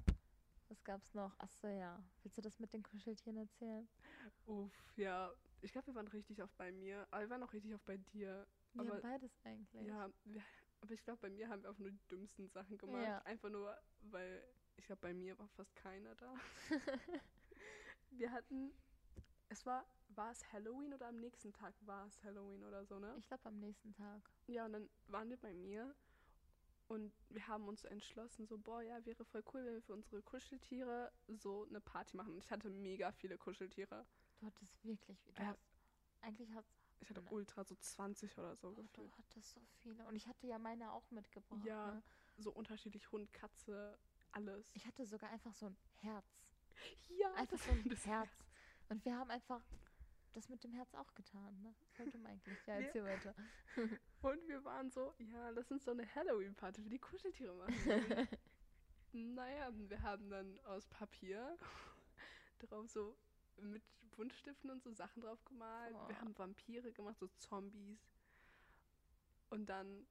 Was 0.68 0.84
gab's 0.84 1.14
noch? 1.14 1.38
Achso, 1.40 1.68
ja. 1.68 1.98
Willst 2.24 2.38
du 2.38 2.42
das 2.42 2.60
mit 2.60 2.74
den 2.74 2.84
Kuscheltieren 2.84 3.38
erzählen? 3.38 3.88
Uff, 4.48 4.74
ja. 4.98 5.32
Ich 5.62 5.72
glaube, 5.72 5.88
wir 5.88 5.96
waren 5.96 6.08
richtig 6.10 6.44
oft 6.44 6.56
bei 6.58 6.72
mir. 6.74 7.08
Aber 7.12 7.22
wir 7.22 7.30
waren 7.30 7.44
auch 7.44 7.54
richtig 7.54 7.74
oft 7.74 7.86
bei 7.86 7.96
dir. 7.98 8.46
Ja, 8.74 8.82
Aber- 8.82 9.00
beides 9.00 9.32
eigentlich. 9.46 9.88
Ja, 9.88 10.10
wir, 10.26 10.42
aber 10.82 10.92
ich 10.92 11.04
glaube, 11.04 11.20
bei 11.22 11.30
mir 11.30 11.48
haben 11.48 11.64
wir 11.64 11.72
auch 11.72 11.78
nur 11.78 11.92
die 11.92 12.02
dümmsten 12.12 12.50
Sachen 12.50 12.78
gemacht. 12.78 13.04
Ja. 13.04 13.20
Einfach 13.20 13.50
nur, 13.50 13.78
weil 14.12 14.44
ich 14.76 14.86
glaube, 14.86 15.02
bei 15.02 15.14
mir 15.14 15.38
war 15.40 15.48
fast 15.50 15.74
keiner 15.76 16.14
da. 16.16 16.34
Wir 18.18 18.32
hatten, 18.32 18.72
es 19.50 19.66
war, 19.66 19.86
war 20.10 20.32
es 20.32 20.52
Halloween 20.54 20.94
oder 20.94 21.08
am 21.08 21.18
nächsten 21.18 21.52
Tag 21.54 21.74
war 21.82 22.06
es 22.08 22.24
Halloween 22.24 22.64
oder 22.64 22.86
so, 22.86 23.00
ne? 23.00 23.16
Ich 23.18 23.28
glaube 23.28 23.46
am 23.46 23.60
nächsten 23.60 23.94
Tag. 23.94 24.22
Ja, 24.48 24.66
und 24.66 24.74
dann 24.74 24.90
waren 25.08 25.30
wir 25.30 25.38
bei 25.38 25.54
mir 25.54 25.96
und 26.88 27.12
wir 27.30 27.48
haben 27.48 27.68
uns 27.68 27.84
entschlossen, 27.84 28.46
so, 28.46 28.58
boah, 28.58 28.82
ja, 28.82 29.04
wäre 29.06 29.26
voll 29.26 29.44
cool, 29.54 29.66
wenn 29.66 29.74
wir 29.74 29.82
für 29.82 29.94
unsere 29.94 30.22
Kuscheltiere 30.22 31.12
so 31.28 31.66
eine 31.68 31.82
Party 31.82 32.16
machen. 32.16 32.34
Und 32.34 32.38
ich 32.38 32.52
hatte 32.52 32.70
mega 32.70 33.12
viele 33.12 33.38
Kuscheltiere. 33.38 34.06
Du 34.40 34.46
hattest 34.46 34.84
wirklich. 34.86 35.18
Du 35.34 35.42
Ja. 35.42 35.50
hast, 35.50 35.60
eigentlich 36.22 36.54
hast 36.54 36.70
Ich 37.00 37.10
hatte 37.10 37.24
ultra 37.32 37.64
so 37.64 37.76
20 37.76 38.38
oder 38.38 38.56
so 38.56 38.68
oh, 38.70 38.72
gefühlt. 38.74 39.12
du 39.12 39.18
hattest 39.18 39.50
so 39.52 39.62
viele. 39.82 40.06
Und 40.06 40.16
ich 40.16 40.28
hatte 40.28 40.46
ja 40.48 40.60
meine 40.60 40.92
auch 40.92 41.10
mitgebracht. 41.12 41.66
Ja. 41.66 41.92
Ne? 41.94 42.04
So 42.38 42.52
unterschiedlich 42.52 43.12
Hund, 43.12 43.32
Katze, 43.34 43.98
alles. 44.32 44.70
Ich 44.76 44.86
hatte 44.86 45.06
sogar 45.06 45.32
einfach 45.32 45.56
so 45.56 45.68
ein 45.68 45.78
Herz. 46.02 46.45
Ja, 47.18 47.34
Einfach 47.36 47.58
so 47.58 47.72
ein 47.72 47.84
Herz. 48.04 48.30
Und 48.90 49.04
wir 49.06 49.16
haben 49.18 49.32
einfach 49.32 49.62
das 50.34 50.50
mit 50.50 50.64
dem 50.64 50.74
Herz 50.74 50.94
auch 50.96 51.14
getan. 51.16 51.62
Ne? 51.62 51.74
Voll 51.94 52.10
dumm 52.12 52.26
eigentlich. 52.26 52.58
Ja, 52.68 52.78
Wir- 52.80 52.86
erzähl 52.88 53.04
weiter. 53.06 53.34
Und 54.22 54.48
wir 54.48 54.64
waren 54.66 54.90
so, 54.92 55.14
ja, 55.20 55.50
lass 55.50 55.72
uns 55.72 55.86
so 55.86 55.92
eine 55.92 56.14
Halloween-Party 56.16 56.82
für 56.84 56.90
die 56.90 57.00
Kuscheltiere 57.00 57.54
machen. 57.56 57.74
naja, 59.14 59.70
wir 59.74 60.02
haben 60.02 60.30
dann 60.30 60.60
aus 60.66 60.86
Papier 60.88 61.58
drauf 62.60 62.90
so 62.90 63.16
mit 63.58 63.84
Buntstiften 64.16 64.70
und 64.70 64.82
so 64.84 64.92
Sachen 64.92 65.22
drauf 65.22 65.44
gemalt. 65.46 65.94
Wir 65.94 66.00
Boah. 66.16 66.20
haben 66.22 66.38
Vampire 66.38 66.92
gemacht, 66.92 67.18
so 67.20 67.28
Zombies. 67.38 68.00
Und 69.50 69.68
dann 69.68 70.06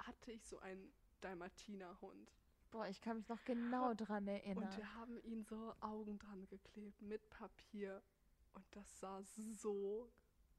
hatte 0.00 0.32
ich 0.32 0.44
so 0.44 0.58
einen 0.58 0.92
Dalmatiner-Hund. 1.20 2.30
Boah, 2.70 2.86
ich 2.88 3.00
kann 3.00 3.16
mich 3.16 3.28
noch 3.28 3.42
genau 3.44 3.94
dran 3.94 4.26
erinnern. 4.26 4.64
Und 4.64 4.76
wir 4.76 4.94
haben 4.94 5.18
ihn 5.24 5.44
so 5.44 5.74
Augen 5.80 6.18
dran 6.18 6.46
geklebt 6.48 7.00
mit 7.02 7.28
Papier. 7.30 8.02
Und 8.54 8.64
das 8.72 9.00
sah 9.00 9.22
so 9.22 10.10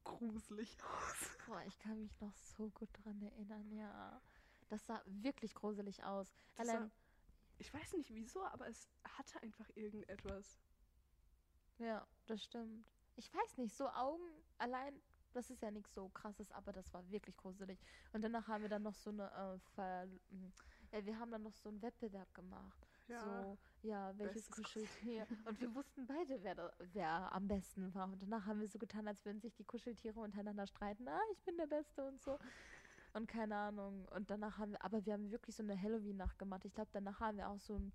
gruselig 0.04 0.76
aus. 0.82 1.36
Boah, 1.46 1.62
ich 1.66 1.78
kann 1.78 2.00
mich 2.00 2.20
noch 2.20 2.34
so 2.34 2.70
gut 2.70 2.88
dran 3.04 3.20
erinnern, 3.22 3.70
ja. 3.72 4.20
Das 4.68 4.86
sah 4.86 5.02
wirklich 5.06 5.54
gruselig 5.54 6.02
aus. 6.04 6.32
Das 6.56 6.68
Allein, 6.68 6.88
sah- 6.88 6.94
ich 7.58 7.72
weiß 7.72 7.94
nicht 7.94 8.10
wieso, 8.14 8.44
aber 8.44 8.68
es 8.68 8.88
hatte 9.04 9.40
einfach 9.42 9.68
irgendetwas. 9.74 10.58
Ja, 11.78 12.06
das 12.26 12.42
stimmt. 12.42 12.86
Ich 13.16 13.32
weiß 13.34 13.58
nicht, 13.58 13.74
so 13.74 13.88
Augen 13.88 14.22
allein, 14.58 15.00
das 15.32 15.50
ist 15.50 15.62
ja 15.62 15.70
nichts 15.70 15.94
so 15.94 16.08
krasses, 16.08 16.50
aber 16.52 16.72
das 16.72 16.92
war 16.92 17.08
wirklich 17.10 17.36
gruselig. 17.36 17.78
Und 18.12 18.22
danach 18.22 18.46
haben 18.48 18.62
wir 18.62 18.68
dann 18.68 18.82
noch 18.82 18.94
so 18.94 19.10
eine, 19.10 19.30
äh, 19.32 19.58
Ja, 20.92 21.04
wir 21.04 21.18
haben 21.18 21.30
dann 21.30 21.42
noch 21.42 21.54
so 21.54 21.68
einen 21.68 21.82
Wettbewerb 21.82 22.32
gemacht. 22.34 22.86
Ja. 23.08 23.20
So, 23.24 23.58
ja, 23.82 24.12
welches 24.18 24.50
Kuscheltier. 24.50 25.26
Und 25.44 25.60
wir 25.60 25.74
wussten 25.74 26.06
beide, 26.06 26.42
wer, 26.42 26.54
da, 26.54 26.72
wer 26.92 27.32
am 27.32 27.48
besten 27.48 27.94
war. 27.94 28.04
Und 28.04 28.22
danach 28.22 28.46
haben 28.46 28.60
wir 28.60 28.68
so 28.68 28.78
getan, 28.78 29.08
als 29.08 29.24
würden 29.24 29.40
sich 29.40 29.54
die 29.54 29.64
Kuscheltiere 29.64 30.20
untereinander 30.20 30.66
streiten. 30.66 31.08
Ah, 31.08 31.20
ich 31.32 31.42
bin 31.44 31.56
der 31.56 31.66
Beste 31.66 32.04
und 32.04 32.20
so. 32.22 32.38
Und 33.14 33.26
keine 33.26 33.56
Ahnung. 33.56 34.06
Und 34.14 34.30
danach 34.30 34.58
haben 34.58 34.72
wir, 34.72 34.84
aber 34.84 35.04
wir 35.04 35.14
haben 35.14 35.30
wirklich 35.30 35.56
so 35.56 35.62
eine 35.62 35.80
Halloween-Nacht 35.80 36.38
gemacht. 36.38 36.64
Ich 36.64 36.74
glaube, 36.74 36.90
danach 36.92 37.20
haben 37.20 37.38
wir 37.38 37.48
auch 37.48 37.58
so 37.58 37.76
einen 37.76 37.92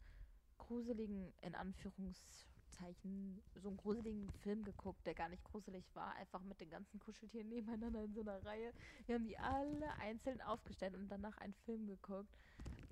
gruseligen, 0.57 1.31
in 1.41 1.53
Anführungszeichen, 1.53 3.43
so 3.55 3.67
einen 3.67 3.77
gruseligen 3.77 4.31
Film 4.41 4.63
geguckt, 4.63 5.05
der 5.05 5.13
gar 5.13 5.29
nicht 5.29 5.43
gruselig 5.43 5.85
war. 5.95 6.15
Einfach 6.15 6.41
mit 6.41 6.59
den 6.59 6.69
ganzen 6.69 6.99
Kuscheltieren 6.99 7.49
nebeneinander 7.49 8.03
in 8.03 8.13
so 8.13 8.21
einer 8.21 8.43
Reihe. 8.43 8.73
Wir 9.05 9.15
haben 9.15 9.25
die 9.25 9.37
alle 9.37 9.91
einzeln 9.99 10.41
aufgestellt 10.41 10.95
und 10.95 11.09
danach 11.09 11.37
einen 11.37 11.53
Film 11.53 11.85
geguckt. 11.85 12.35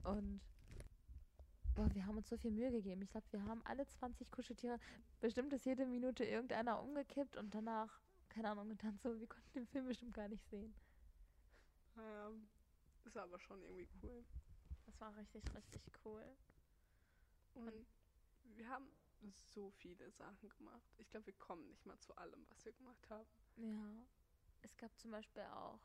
Und 0.03 0.41
Boah, 1.75 1.89
wir 1.95 2.05
haben 2.05 2.17
uns 2.17 2.27
so 2.27 2.37
viel 2.37 2.51
Mühe 2.51 2.69
gegeben. 2.69 3.01
Ich 3.01 3.09
glaube, 3.09 3.25
wir 3.31 3.43
haben 3.45 3.61
alle 3.65 3.87
20 3.87 4.29
Kuscheltiere. 4.29 4.77
Bestimmt 5.21 5.53
ist 5.53 5.65
jede 5.65 5.85
Minute 5.85 6.25
irgendeiner 6.25 6.81
umgekippt 6.81 7.37
und 7.37 7.55
danach, 7.55 8.01
keine 8.27 8.51
Ahnung, 8.51 8.69
und 8.71 8.83
dann 8.83 8.97
so, 8.97 9.17
wir 9.17 9.27
konnten 9.27 9.53
den 9.53 9.67
Film 9.67 9.87
bestimmt 9.87 10.13
gar 10.13 10.27
nicht 10.27 10.45
sehen. 10.49 10.73
Naja, 11.95 12.31
ist 13.05 13.15
aber 13.17 13.39
schon 13.39 13.63
irgendwie 13.63 13.87
cool. 14.03 14.25
Das 14.85 14.99
war 14.99 15.15
richtig, 15.15 15.43
richtig 15.55 15.81
cool. 16.03 16.25
Und 17.53 17.85
wir 18.55 18.67
haben 18.67 18.87
so 19.53 19.71
viele 19.71 20.11
Sachen 20.11 20.49
gemacht. 20.49 20.93
Ich 20.97 21.09
glaube, 21.09 21.27
wir 21.27 21.37
kommen 21.37 21.65
nicht 21.67 21.85
mal 21.85 21.97
zu 21.99 22.15
allem, 22.17 22.45
was 22.49 22.65
wir 22.65 22.73
gemacht 22.73 23.09
haben. 23.09 23.27
Ja. 23.55 24.05
Es 24.61 24.75
gab 24.75 24.97
zum 24.99 25.11
Beispiel 25.11 25.43
auch. 25.43 25.79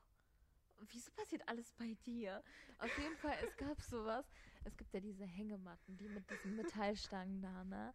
Wieso 0.78 1.10
passiert 1.12 1.48
alles 1.48 1.72
bei 1.72 1.94
dir? 2.06 2.42
Auf 2.78 2.96
jeden 2.98 3.16
Fall, 3.16 3.36
es 3.42 3.56
gab 3.56 3.80
sowas. 3.80 4.30
Es 4.64 4.76
gibt 4.76 4.92
ja 4.94 5.00
diese 5.00 5.24
Hängematten, 5.24 5.96
die 5.96 6.08
mit 6.08 6.28
diesen 6.30 6.54
Metallstangen 6.56 7.40
da, 7.40 7.64
ne? 7.64 7.94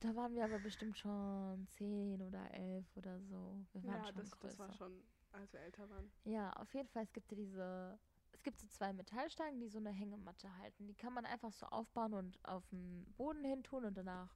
Da 0.00 0.14
waren 0.14 0.34
wir 0.34 0.44
aber 0.44 0.58
bestimmt 0.58 0.98
schon 0.98 1.66
zehn 1.68 2.22
oder 2.22 2.50
elf 2.52 2.96
oder 2.96 3.20
so. 3.20 3.64
Wir 3.72 3.82
waren 3.86 4.04
Ja, 4.04 4.12
schon 4.12 4.22
das, 4.22 4.30
größer. 4.30 4.48
das 4.48 4.58
war 4.58 4.72
schon, 4.72 5.02
als 5.32 5.52
wir 5.52 5.60
älter 5.60 5.88
waren. 5.90 6.10
Ja, 6.24 6.52
auf 6.54 6.72
jeden 6.74 6.88
Fall, 6.88 7.02
es 7.04 7.12
gibt 7.12 7.30
ja 7.30 7.36
diese, 7.36 7.98
es 8.32 8.42
gibt 8.42 8.58
so 8.58 8.66
zwei 8.68 8.92
Metallstangen, 8.92 9.60
die 9.60 9.68
so 9.68 9.78
eine 9.78 9.90
Hängematte 9.90 10.56
halten. 10.58 10.86
Die 10.86 10.94
kann 10.94 11.12
man 11.12 11.26
einfach 11.26 11.52
so 11.52 11.66
aufbauen 11.66 12.14
und 12.14 12.38
auf 12.44 12.66
den 12.68 13.04
Boden 13.16 13.44
hin 13.44 13.62
tun 13.62 13.84
und 13.84 13.96
danach 13.96 14.30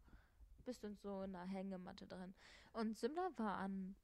bist 0.64 0.82
du 0.82 0.88
in 0.88 0.96
so 0.96 1.20
einer 1.20 1.44
Hängematte 1.44 2.06
drin. 2.06 2.34
Und 2.72 2.96
Simla 2.98 3.30
war 3.36 3.58
an, 3.58 3.94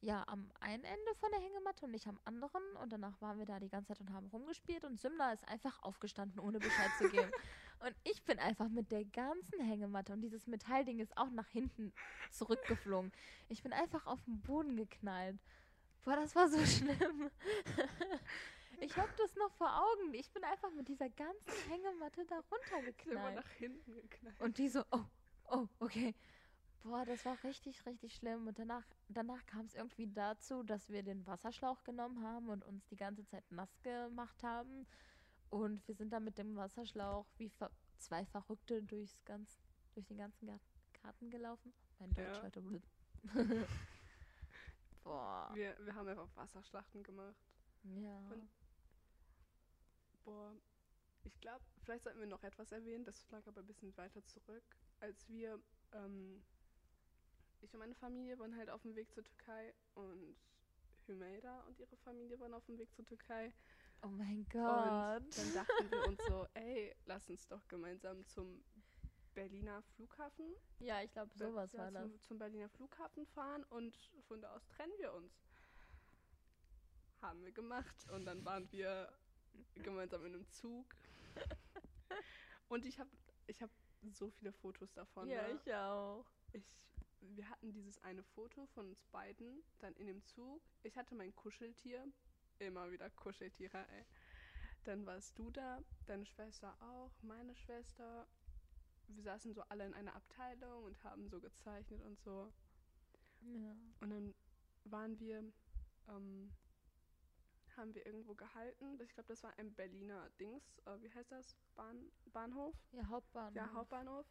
ja, 0.00 0.22
am 0.28 0.50
einen 0.60 0.84
Ende 0.84 1.14
von 1.20 1.30
der 1.32 1.40
Hängematte 1.40 1.84
und 1.86 1.94
ich 1.94 2.06
am 2.06 2.18
anderen 2.24 2.62
und 2.82 2.92
danach 2.92 3.20
waren 3.20 3.38
wir 3.38 3.46
da 3.46 3.58
die 3.58 3.68
ganze 3.68 3.88
Zeit 3.88 4.00
und 4.00 4.12
haben 4.12 4.26
rumgespielt 4.28 4.84
und 4.84 5.00
Simla 5.00 5.32
ist 5.32 5.46
einfach 5.48 5.82
aufgestanden, 5.82 6.38
ohne 6.40 6.58
Bescheid 6.58 6.90
zu 6.98 7.08
geben. 7.08 7.30
Und 7.80 7.94
ich 8.02 8.24
bin 8.24 8.40
einfach 8.40 8.68
mit 8.68 8.90
der 8.90 9.04
ganzen 9.04 9.60
Hängematte 9.60 10.12
und 10.12 10.20
dieses 10.20 10.48
Metallding 10.48 10.98
ist 10.98 11.16
auch 11.16 11.30
nach 11.30 11.46
hinten 11.46 11.92
zurückgeflogen. 12.32 13.12
Ich 13.48 13.62
bin 13.62 13.72
einfach 13.72 14.04
auf 14.06 14.20
den 14.24 14.40
Boden 14.40 14.74
geknallt. 14.76 15.38
Boah, 16.02 16.16
das 16.16 16.34
war 16.34 16.48
so 16.48 16.58
schlimm. 16.66 17.30
ich 18.80 18.96
hab 18.96 19.16
das 19.16 19.32
noch 19.36 19.52
vor 19.52 19.70
Augen. 19.80 20.12
Ich 20.14 20.28
bin 20.32 20.42
einfach 20.42 20.72
mit 20.72 20.88
dieser 20.88 21.08
ganzen 21.10 21.52
Hängematte 21.68 22.24
da 22.26 22.40
Ist 22.40 22.46
immer 22.50 22.56
runtergeknallt. 22.56 23.36
nach 23.36 23.50
hinten 23.50 23.94
geknallt. 23.94 24.40
Und 24.40 24.58
die 24.58 24.68
so, 24.68 24.82
oh, 24.90 25.04
oh, 25.44 25.68
okay. 25.78 26.16
Boah, 26.82 27.04
das 27.04 27.24
war 27.24 27.36
richtig, 27.44 27.84
richtig 27.86 28.14
schlimm. 28.14 28.46
Und 28.46 28.58
danach, 28.58 28.84
danach 29.08 29.44
kam 29.46 29.66
es 29.66 29.74
irgendwie 29.74 30.06
dazu, 30.06 30.62
dass 30.62 30.88
wir 30.88 31.02
den 31.02 31.26
Wasserschlauch 31.26 31.82
genommen 31.84 32.24
haben 32.24 32.48
und 32.48 32.64
uns 32.64 32.86
die 32.86 32.96
ganze 32.96 33.24
Zeit 33.26 33.50
nass 33.50 33.80
gemacht 33.82 34.42
haben. 34.42 34.86
Und 35.50 35.86
wir 35.88 35.94
sind 35.94 36.10
dann 36.12 36.24
mit 36.24 36.38
dem 36.38 36.56
Wasserschlauch 36.56 37.26
wie 37.38 37.48
ver 37.50 37.70
zwei 37.98 38.24
Verrückte 38.26 38.82
durchs 38.82 39.22
ganz, 39.24 39.58
durch 39.94 40.06
den 40.06 40.18
ganzen 40.18 40.46
Gar- 40.46 40.60
Garten 41.02 41.30
gelaufen. 41.30 41.72
Mein 41.98 42.14
Deutsch 42.14 42.36
Ja. 42.36 42.42
heute. 42.42 42.62
Boah. 45.04 45.50
Wir, 45.54 45.76
wir 45.84 45.94
haben 45.94 46.08
einfach 46.08 46.28
Wasserschlachten 46.36 47.02
gemacht. 47.02 47.34
Ja. 47.84 48.16
Und- 48.30 48.48
Boah, 50.24 50.52
ich 51.24 51.40
glaube, 51.40 51.64
vielleicht 51.82 52.04
sollten 52.04 52.20
wir 52.20 52.26
noch 52.26 52.42
etwas 52.42 52.70
erwähnen, 52.70 53.04
das 53.04 53.28
lag 53.30 53.46
aber 53.46 53.60
ein 53.62 53.66
bisschen 53.66 53.96
weiter 53.96 54.24
zurück. 54.26 54.62
Als 55.00 55.26
wir, 55.28 55.58
ähm, 55.92 56.42
ich 57.60 57.72
und 57.72 57.80
meine 57.80 57.94
Familie 57.94 58.38
waren 58.38 58.56
halt 58.56 58.70
auf 58.70 58.82
dem 58.82 58.94
Weg 58.94 59.12
zur 59.12 59.24
Türkei 59.24 59.74
und 59.94 60.36
Hümeyda 61.06 61.60
und 61.66 61.78
ihre 61.78 61.96
Familie 61.98 62.38
waren 62.40 62.54
auf 62.54 62.64
dem 62.66 62.78
Weg 62.78 62.92
zur 62.94 63.04
Türkei. 63.04 63.52
Oh 64.02 64.08
mein 64.08 64.44
Und 64.44 64.50
Gott. 64.50 65.36
dann 65.36 65.54
dachten 65.54 65.90
wir 65.90 66.06
uns 66.06 66.24
so, 66.26 66.46
ey, 66.54 66.94
lass 67.06 67.28
uns 67.28 67.46
doch 67.48 67.66
gemeinsam 67.68 68.24
zum 68.26 68.62
Berliner 69.34 69.82
Flughafen, 69.96 70.54
Ja, 70.80 71.02
ich 71.02 71.12
glaube, 71.12 71.30
Be- 71.36 71.46
sowas 71.46 71.72
ja, 71.72 71.78
war 71.80 71.90
das. 71.90 72.02
zum, 72.10 72.20
zum 72.22 72.38
Berliner 72.38 72.68
Flughafen 72.68 73.26
fahren 73.26 73.64
und 73.70 73.94
von 74.26 74.40
da 74.40 74.52
aus 74.54 74.66
trennen 74.68 74.92
wir 74.98 75.12
uns. 75.14 75.32
Haben 77.22 77.44
wir 77.44 77.52
gemacht 77.52 78.08
und 78.12 78.24
dann 78.26 78.44
waren 78.44 78.70
wir 78.70 79.12
gemeinsam 79.74 80.24
in 80.26 80.34
einem 80.34 80.48
Zug. 80.50 80.86
Und 82.68 82.84
ich 82.84 82.98
habe 82.98 83.10
ich 83.46 83.62
hab 83.62 83.70
so 84.12 84.30
viele 84.30 84.52
Fotos 84.52 84.92
davon. 84.92 85.28
Ja, 85.28 85.48
ne? 85.48 85.54
ich 85.54 85.72
auch. 85.74 86.24
ich, 86.52 86.64
wir 87.20 87.48
hatten 87.50 87.72
dieses 87.72 87.98
eine 88.04 88.22
Foto 88.22 88.66
von 88.66 88.88
uns 88.88 89.04
beiden, 89.06 89.62
dann 89.80 89.94
in 89.94 90.06
dem 90.06 90.24
Zug. 90.24 90.62
Ich 90.82 90.96
hatte 90.96 91.14
mein 91.14 91.34
Kuscheltier, 91.34 92.06
immer 92.58 92.90
wieder 92.90 93.10
Kuscheltiere, 93.10 93.86
ey. 93.90 94.04
Dann 94.84 95.04
warst 95.06 95.38
du 95.38 95.50
da, 95.50 95.82
deine 96.06 96.24
Schwester 96.24 96.76
auch, 96.80 97.12
meine 97.22 97.54
Schwester. 97.54 98.26
Wir 99.08 99.22
saßen 99.22 99.52
so 99.54 99.62
alle 99.68 99.86
in 99.86 99.94
einer 99.94 100.14
Abteilung 100.14 100.84
und 100.84 101.02
haben 101.02 101.28
so 101.28 101.40
gezeichnet 101.40 102.00
und 102.02 102.18
so. 102.20 102.52
Ja. 103.40 103.76
Und 104.00 104.10
dann 104.10 104.34
waren 104.84 105.18
wir, 105.18 105.38
ähm, 106.08 106.52
haben 107.76 107.94
wir 107.94 108.06
irgendwo 108.06 108.34
gehalten. 108.34 109.00
Ich 109.00 109.12
glaube, 109.14 109.28
das 109.28 109.42
war 109.42 109.56
ein 109.58 109.74
Berliner 109.74 110.28
Dings. 110.40 110.78
Äh, 110.86 111.00
wie 111.00 111.12
heißt 111.12 111.32
das? 111.32 111.56
Bahn, 111.74 112.10
Bahnhof? 112.32 112.74
Ja, 112.92 113.06
Hauptbahnhof. 113.08 113.56
Ja, 113.56 113.72
Hauptbahnhof. 113.72 114.26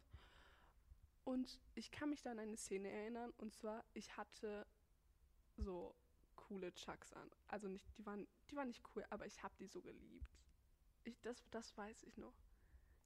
Und 1.28 1.60
ich 1.74 1.90
kann 1.90 2.08
mich 2.08 2.22
da 2.22 2.30
an 2.30 2.38
eine 2.38 2.56
Szene 2.56 2.88
erinnern. 2.88 3.34
Und 3.36 3.52
zwar, 3.52 3.84
ich 3.92 4.16
hatte 4.16 4.66
so 5.58 5.94
coole 6.36 6.72
Chucks 6.72 7.12
an. 7.12 7.30
Also 7.48 7.68
nicht, 7.68 7.86
die 7.98 8.06
waren, 8.06 8.26
die 8.50 8.56
waren 8.56 8.68
nicht 8.68 8.82
cool, 8.94 9.04
aber 9.10 9.26
ich 9.26 9.42
habe 9.42 9.54
die 9.58 9.66
so 9.66 9.82
geliebt. 9.82 10.26
Ich, 11.04 11.20
das, 11.20 11.44
das 11.50 11.76
weiß 11.76 12.04
ich 12.04 12.16
noch. 12.16 12.32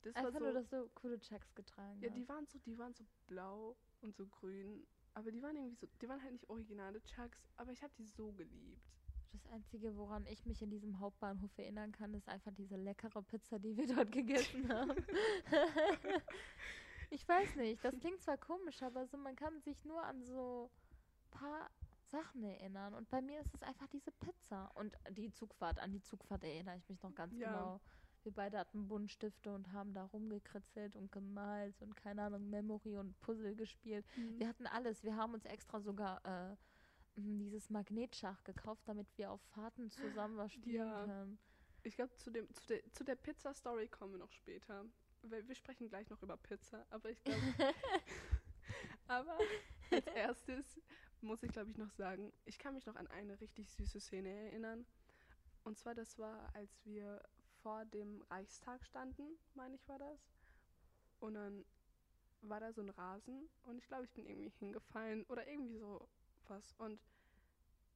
Das 0.02 0.14
Einfach 0.14 0.34
war 0.34 0.38
so, 0.38 0.44
nur, 0.44 0.52
dass 0.52 0.68
du 0.68 0.88
coole 0.94 1.18
Chucks 1.18 1.52
getragen 1.56 2.00
ja, 2.00 2.10
hast. 2.10 2.16
die 2.16 2.28
waren 2.28 2.46
so, 2.46 2.60
die 2.60 2.78
waren 2.78 2.94
so 2.94 3.04
blau 3.26 3.76
und 4.02 4.14
so 4.14 4.28
grün. 4.28 4.86
Aber 5.14 5.32
die 5.32 5.42
waren 5.42 5.56
irgendwie 5.56 5.74
so, 5.74 5.88
die 6.00 6.08
waren 6.08 6.22
halt 6.22 6.32
nicht 6.32 6.48
originale 6.48 7.02
Chucks, 7.02 7.48
aber 7.56 7.72
ich 7.72 7.82
habe 7.82 7.92
die 7.98 8.06
so 8.06 8.30
geliebt. 8.30 8.86
Das 9.32 9.44
Einzige, 9.46 9.96
woran 9.96 10.26
ich 10.26 10.46
mich 10.46 10.62
in 10.62 10.70
diesem 10.70 11.00
Hauptbahnhof 11.00 11.58
erinnern 11.58 11.90
kann, 11.90 12.14
ist 12.14 12.28
einfach 12.28 12.52
diese 12.54 12.76
leckere 12.76 13.20
Pizza, 13.22 13.58
die 13.58 13.76
wir 13.76 13.88
dort 13.88 14.12
gegessen 14.12 14.68
haben. 14.72 15.04
ich 17.12 17.28
weiß 17.28 17.56
nicht, 17.56 17.84
das 17.84 17.98
klingt 17.98 18.20
zwar 18.22 18.38
komisch, 18.38 18.82
aber 18.82 19.06
so, 19.06 19.16
man 19.16 19.36
kann 19.36 19.60
sich 19.60 19.84
nur 19.84 20.02
an 20.02 20.24
so 20.24 20.70
paar 21.30 21.70
Sachen 22.06 22.42
erinnern. 22.42 22.94
Und 22.94 23.08
bei 23.10 23.20
mir 23.22 23.40
ist 23.40 23.54
es 23.54 23.62
einfach 23.62 23.86
diese 23.88 24.10
Pizza. 24.12 24.70
Und 24.74 24.96
die 25.10 25.30
Zugfahrt, 25.32 25.78
an 25.78 25.92
die 25.92 26.02
Zugfahrt 26.02 26.44
erinnere 26.44 26.76
ich 26.76 26.88
mich 26.88 27.02
noch 27.02 27.14
ganz 27.14 27.36
Ja. 27.38 27.48
genau. 27.52 27.80
Wir 28.24 28.32
beide 28.32 28.58
hatten 28.58 28.86
Buntstifte 28.86 29.52
und 29.52 29.72
haben 29.72 29.94
da 29.94 30.04
rumgekritzelt 30.04 30.94
und 30.94 31.10
gemalt 31.10 31.80
und 31.82 31.96
keine 31.96 32.22
Ahnung, 32.22 32.48
Memory 32.50 32.96
und 32.96 33.18
Puzzle 33.20 33.56
gespielt. 33.56 34.06
Wir 34.38 34.46
hatten 34.48 34.66
alles. 34.66 35.02
Wir 35.02 35.16
haben 35.16 35.34
uns 35.34 35.44
extra 35.44 35.80
sogar 35.80 36.24
äh, 36.24 36.56
m, 37.16 37.38
dieses 37.40 37.68
Magnetschach 37.68 38.44
gekauft, 38.44 38.82
damit 38.86 39.08
wir 39.18 39.32
auf 39.32 39.40
Fahrten 39.54 39.90
zusammen 39.90 40.36
was 40.36 40.52
spielen 40.52 40.86
Ja. 40.86 41.04
können. 41.04 41.38
Ich 41.82 41.96
glaube, 41.96 42.14
zu, 42.14 42.30
dem- 42.30 42.48
zu 42.54 42.64
der, 42.68 42.92
zu 42.92 43.02
der 43.02 43.16
Pizza-Story 43.16 43.88
kommen 43.88 44.12
wir 44.12 44.18
noch 44.20 44.30
später. 44.30 44.84
Weil 45.22 45.46
wir 45.46 45.54
sprechen 45.54 45.88
gleich 45.88 46.08
noch 46.10 46.22
über 46.22 46.36
Pizza, 46.36 46.84
aber 46.90 47.10
ich 47.10 47.22
glaube. 47.22 47.40
aber 49.06 49.38
als 49.90 50.06
erstes 50.08 50.80
muss 51.20 51.42
ich, 51.42 51.52
glaube 51.52 51.70
ich, 51.70 51.78
noch 51.78 51.90
sagen, 51.90 52.32
ich 52.44 52.58
kann 52.58 52.74
mich 52.74 52.86
noch 52.86 52.96
an 52.96 53.06
eine 53.08 53.40
richtig 53.40 53.70
süße 53.70 54.00
Szene 54.00 54.28
erinnern. 54.28 54.84
Und 55.64 55.78
zwar, 55.78 55.94
das 55.94 56.18
war, 56.18 56.50
als 56.54 56.84
wir 56.84 57.22
vor 57.62 57.84
dem 57.84 58.22
Reichstag 58.22 58.84
standen, 58.84 59.38
meine 59.54 59.76
ich, 59.76 59.88
war 59.88 59.98
das. 59.98 60.18
Und 61.20 61.34
dann 61.34 61.64
war 62.42 62.58
da 62.58 62.72
so 62.72 62.82
ein 62.82 62.90
Rasen 62.90 63.48
und 63.62 63.78
ich 63.78 63.86
glaube, 63.86 64.04
ich 64.04 64.12
bin 64.12 64.26
irgendwie 64.26 64.52
hingefallen 64.58 65.24
oder 65.26 65.46
irgendwie 65.46 65.78
so 65.78 66.08
was. 66.48 66.74
Und 66.78 67.00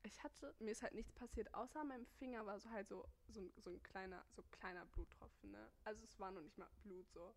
ich 0.06 0.22
hatte, 0.22 0.54
mir 0.58 0.70
ist 0.72 0.82
halt 0.82 0.94
nichts 0.94 1.12
passiert, 1.12 1.52
außer 1.54 1.84
meinem 1.84 2.06
Finger 2.06 2.44
war 2.46 2.58
so 2.60 2.70
halt 2.70 2.88
so, 2.88 3.06
so, 3.28 3.40
ein- 3.40 3.52
so 3.56 3.70
ein 3.70 3.82
kleiner, 3.82 4.24
so 4.34 4.42
kleiner 4.50 4.86
Bluttropfen, 4.86 5.50
ne? 5.50 5.70
Also 5.84 6.02
es 6.04 6.18
war 6.18 6.30
noch 6.30 6.42
nicht 6.42 6.58
mal 6.58 6.68
Blut 6.82 7.10
so. 7.12 7.34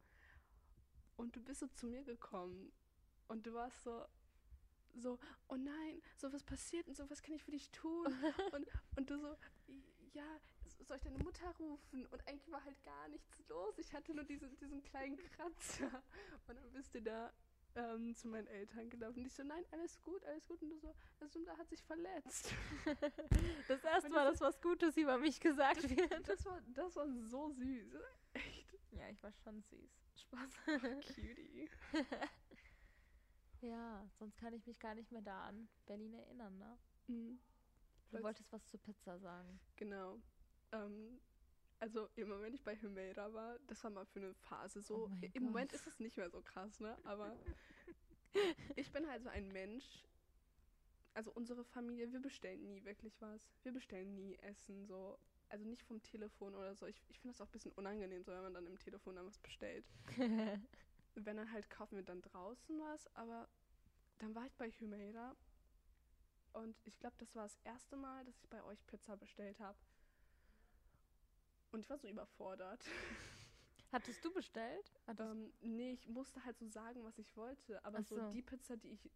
Und 1.18 1.36
du 1.36 1.42
bist 1.44 1.60
so 1.60 1.68
zu 1.68 1.88
mir 1.88 2.04
gekommen 2.04 2.72
und 3.28 3.46
du 3.46 3.54
warst 3.54 3.84
so, 3.84 4.06
so, 4.96 5.20
oh 5.48 5.56
nein, 5.56 6.02
sowas 6.16 6.44
passiert 6.44 6.88
und 6.88 6.96
sowas 6.96 7.22
kann 7.22 7.36
ich 7.36 7.44
für 7.44 7.52
dich 7.52 7.70
tun. 7.72 8.06
und, 8.54 8.68
und 8.96 9.10
du 9.10 9.20
so, 9.20 9.36
ja, 10.14 10.40
soll 10.86 10.98
ich 10.98 11.04
deine 11.04 11.20
Mutter 11.20 11.48
rufen? 11.60 12.06
Und 12.08 12.28
eigentlich 12.28 12.52
war 12.52 12.64
halt 12.64 12.82
gar 12.84 13.08
nichts 13.10 13.38
los. 13.48 13.78
Ich 13.78 13.94
hatte 13.94 14.14
nur 14.14 14.24
diesen, 14.24 14.56
diesen 14.58 14.82
kleinen 14.82 15.18
Kratzer. 15.18 16.04
Und 16.48 16.56
dann 16.56 16.72
bist 16.72 16.96
du 16.96 17.02
da 17.02 17.32
ähm, 17.80 18.16
zu 18.16 18.28
meinen 18.28 18.48
Eltern 18.48 18.90
gelaufen. 18.90 19.20
Und 19.20 19.26
ich 19.26 19.34
so, 19.34 19.44
nein, 19.44 19.64
alles 19.72 20.02
gut, 20.02 20.24
alles 20.26 20.46
gut. 20.48 20.62
Und 20.62 20.70
du 20.70 20.78
so, 20.78 20.94
das 21.20 21.32
Sumda 21.32 21.58
hat 21.58 21.70
sich 21.70 21.84
verletzt. 21.84 22.54
Das 23.68 23.84
erste 23.84 24.10
Mal, 24.10 24.26
das 24.26 24.40
dass 24.40 24.56
was 24.56 24.62
Gutes 24.62 24.98
über 24.98 25.18
mich 25.18 25.40
gesagt 25.40 25.88
wird. 25.90 26.28
Das 26.28 26.44
war, 26.46 26.60
das 26.74 26.96
war 26.96 27.08
so 27.08 27.52
süß. 27.52 27.94
Echt 28.34 28.74
Ja, 28.92 29.10
ich 29.10 29.22
war 29.22 29.32
schon 29.32 29.62
süß. 29.62 29.92
Spaß. 30.16 30.50
cutie. 30.66 31.70
ja, 33.62 34.10
sonst 34.18 34.38
kann 34.38 34.54
ich 34.54 34.66
mich 34.66 34.80
gar 34.80 34.96
nicht 34.96 35.12
mehr 35.12 35.22
da 35.22 35.46
an 35.46 35.70
Berlin 35.86 36.14
erinnern, 36.14 36.58
ne? 36.58 36.78
Mhm. 37.08 37.40
Du 38.12 38.24
wolltest 38.24 38.52
was 38.52 38.66
zur 38.66 38.82
Pizza 38.82 39.20
sagen. 39.20 39.60
Genau. 39.76 40.20
Ähm, 40.72 41.20
also 41.80 42.10
immer 42.16 42.42
wenn 42.42 42.54
ich 42.54 42.64
bei 42.64 42.76
Humeira 42.76 43.34
war, 43.34 43.58
das 43.68 43.84
war 43.84 43.92
mal 43.92 44.06
für 44.06 44.20
eine 44.20 44.34
Phase 44.34 44.82
so. 44.82 45.10
Oh 45.10 45.28
Im 45.34 45.44
Moment 45.44 45.72
Gott. 45.72 45.80
ist 45.80 45.88
es 45.88 46.00
nicht 46.00 46.18
mehr 46.18 46.30
so 46.30 46.42
krass, 46.42 46.80
ne? 46.80 46.98
Aber 47.04 47.36
ich 48.76 48.92
bin 48.92 49.08
halt 49.08 49.24
so 49.24 49.30
ein 49.30 49.48
Mensch. 49.50 50.04
Also 51.14 51.32
unsere 51.32 51.64
Familie, 51.64 52.12
wir 52.12 52.22
bestellen 52.22 52.66
nie 52.68 52.84
wirklich 52.84 53.20
was. 53.22 53.42
Wir 53.64 53.72
bestellen 53.72 54.16
nie 54.16 54.36
Essen, 54.38 54.86
so. 54.86 55.18
Also 55.50 55.66
nicht 55.66 55.84
vom 55.84 56.02
Telefon 56.04 56.54
oder 56.54 56.76
so. 56.76 56.86
Ich, 56.86 57.02
ich 57.10 57.20
finde 57.20 57.34
das 57.34 57.42
auch 57.42 57.50
ein 57.50 57.52
bisschen 57.52 57.72
unangenehm, 57.72 58.24
so 58.24 58.32
wenn 58.32 58.44
man 58.44 58.54
dann 58.54 58.68
im 58.68 58.78
Telefon 58.78 59.16
dann 59.16 59.26
was 59.26 59.40
bestellt. 59.40 59.86
Wenn 61.16 61.36
dann 61.36 61.52
halt 61.52 61.70
kaufen 61.72 61.96
wir 61.96 62.04
dann 62.04 62.22
draußen 62.22 62.80
was, 62.80 63.14
aber 63.16 63.50
dann 64.20 64.36
war 64.36 64.46
ich 64.46 64.56
bei 64.56 64.70
Humeira 64.80 65.36
und 66.54 66.76
ich 66.86 67.00
glaube, 67.00 67.16
das 67.18 67.36
war 67.36 67.44
das 67.44 67.58
erste 67.64 67.96
Mal, 67.98 68.24
dass 68.26 68.38
ich 68.40 68.50
bei 68.50 68.64
euch 68.64 68.86
Pizza 68.86 69.18
bestellt 69.18 69.60
habe. 69.60 69.78
Und 71.72 71.82
ich 71.82 71.90
war 71.90 71.98
so 71.98 72.08
überfordert. 72.08 72.84
Hattest 73.92 74.24
du 74.24 74.32
bestellt? 74.32 74.92
Hattest 75.08 75.30
ähm, 75.32 75.54
nee, 75.62 75.94
ich 75.94 76.08
musste 76.08 76.44
halt 76.46 76.58
so 76.58 76.68
sagen, 76.68 77.04
was 77.04 77.18
ich 77.18 77.36
wollte. 77.36 77.84
Aber 77.84 78.04
so. 78.04 78.16
so. 78.18 78.30
die 78.32 78.42
Pizza, 78.42 78.78
die 78.78 78.90
ich 78.90 79.10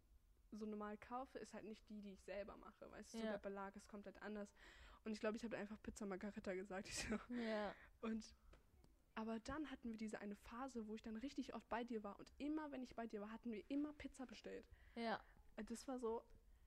so 0.52 0.66
normal 0.66 0.96
kaufe, 0.98 1.38
ist 1.38 1.52
halt 1.54 1.64
nicht 1.64 1.88
die, 1.88 2.00
die 2.00 2.12
ich 2.12 2.22
selber 2.22 2.56
mache. 2.56 2.90
Weißt 2.90 3.14
du, 3.14 3.18
so 3.18 3.24
Ja. 3.24 3.32
der 3.32 3.38
Belag 3.38 3.74
ist 3.76 3.88
komplett 3.88 4.20
anders. 4.22 4.48
Und 5.04 5.12
ich 5.12 5.20
glaube, 5.20 5.36
ich 5.36 5.44
habe 5.44 5.56
einfach 5.56 5.80
Pizza 5.82 6.06
Margarita 6.06 6.54
gesagt. 6.54 6.88
So, 7.28 7.34
ja. 7.34 7.74
und 8.00 8.24
aber 9.16 9.38
dann 9.40 9.70
hatten 9.70 9.90
wir 9.90 9.96
diese 9.96 10.18
eine 10.20 10.34
Phase, 10.34 10.88
wo 10.88 10.94
ich 10.96 11.02
dann 11.02 11.16
richtig 11.16 11.54
oft 11.54 11.68
bei 11.68 11.84
dir 11.84 12.02
war. 12.02 12.18
Und 12.18 12.32
immer, 12.38 12.72
wenn 12.72 12.82
ich 12.82 12.96
bei 12.96 13.06
dir 13.06 13.20
war, 13.20 13.30
hatten 13.30 13.52
wir 13.52 13.62
immer 13.70 13.92
Pizza 13.92 14.26
bestellt. 14.26 14.66
Ja. 14.96 15.20
Äh, 15.56 15.62
Das 15.64 15.86
war 15.86 16.00
so, 16.00 16.24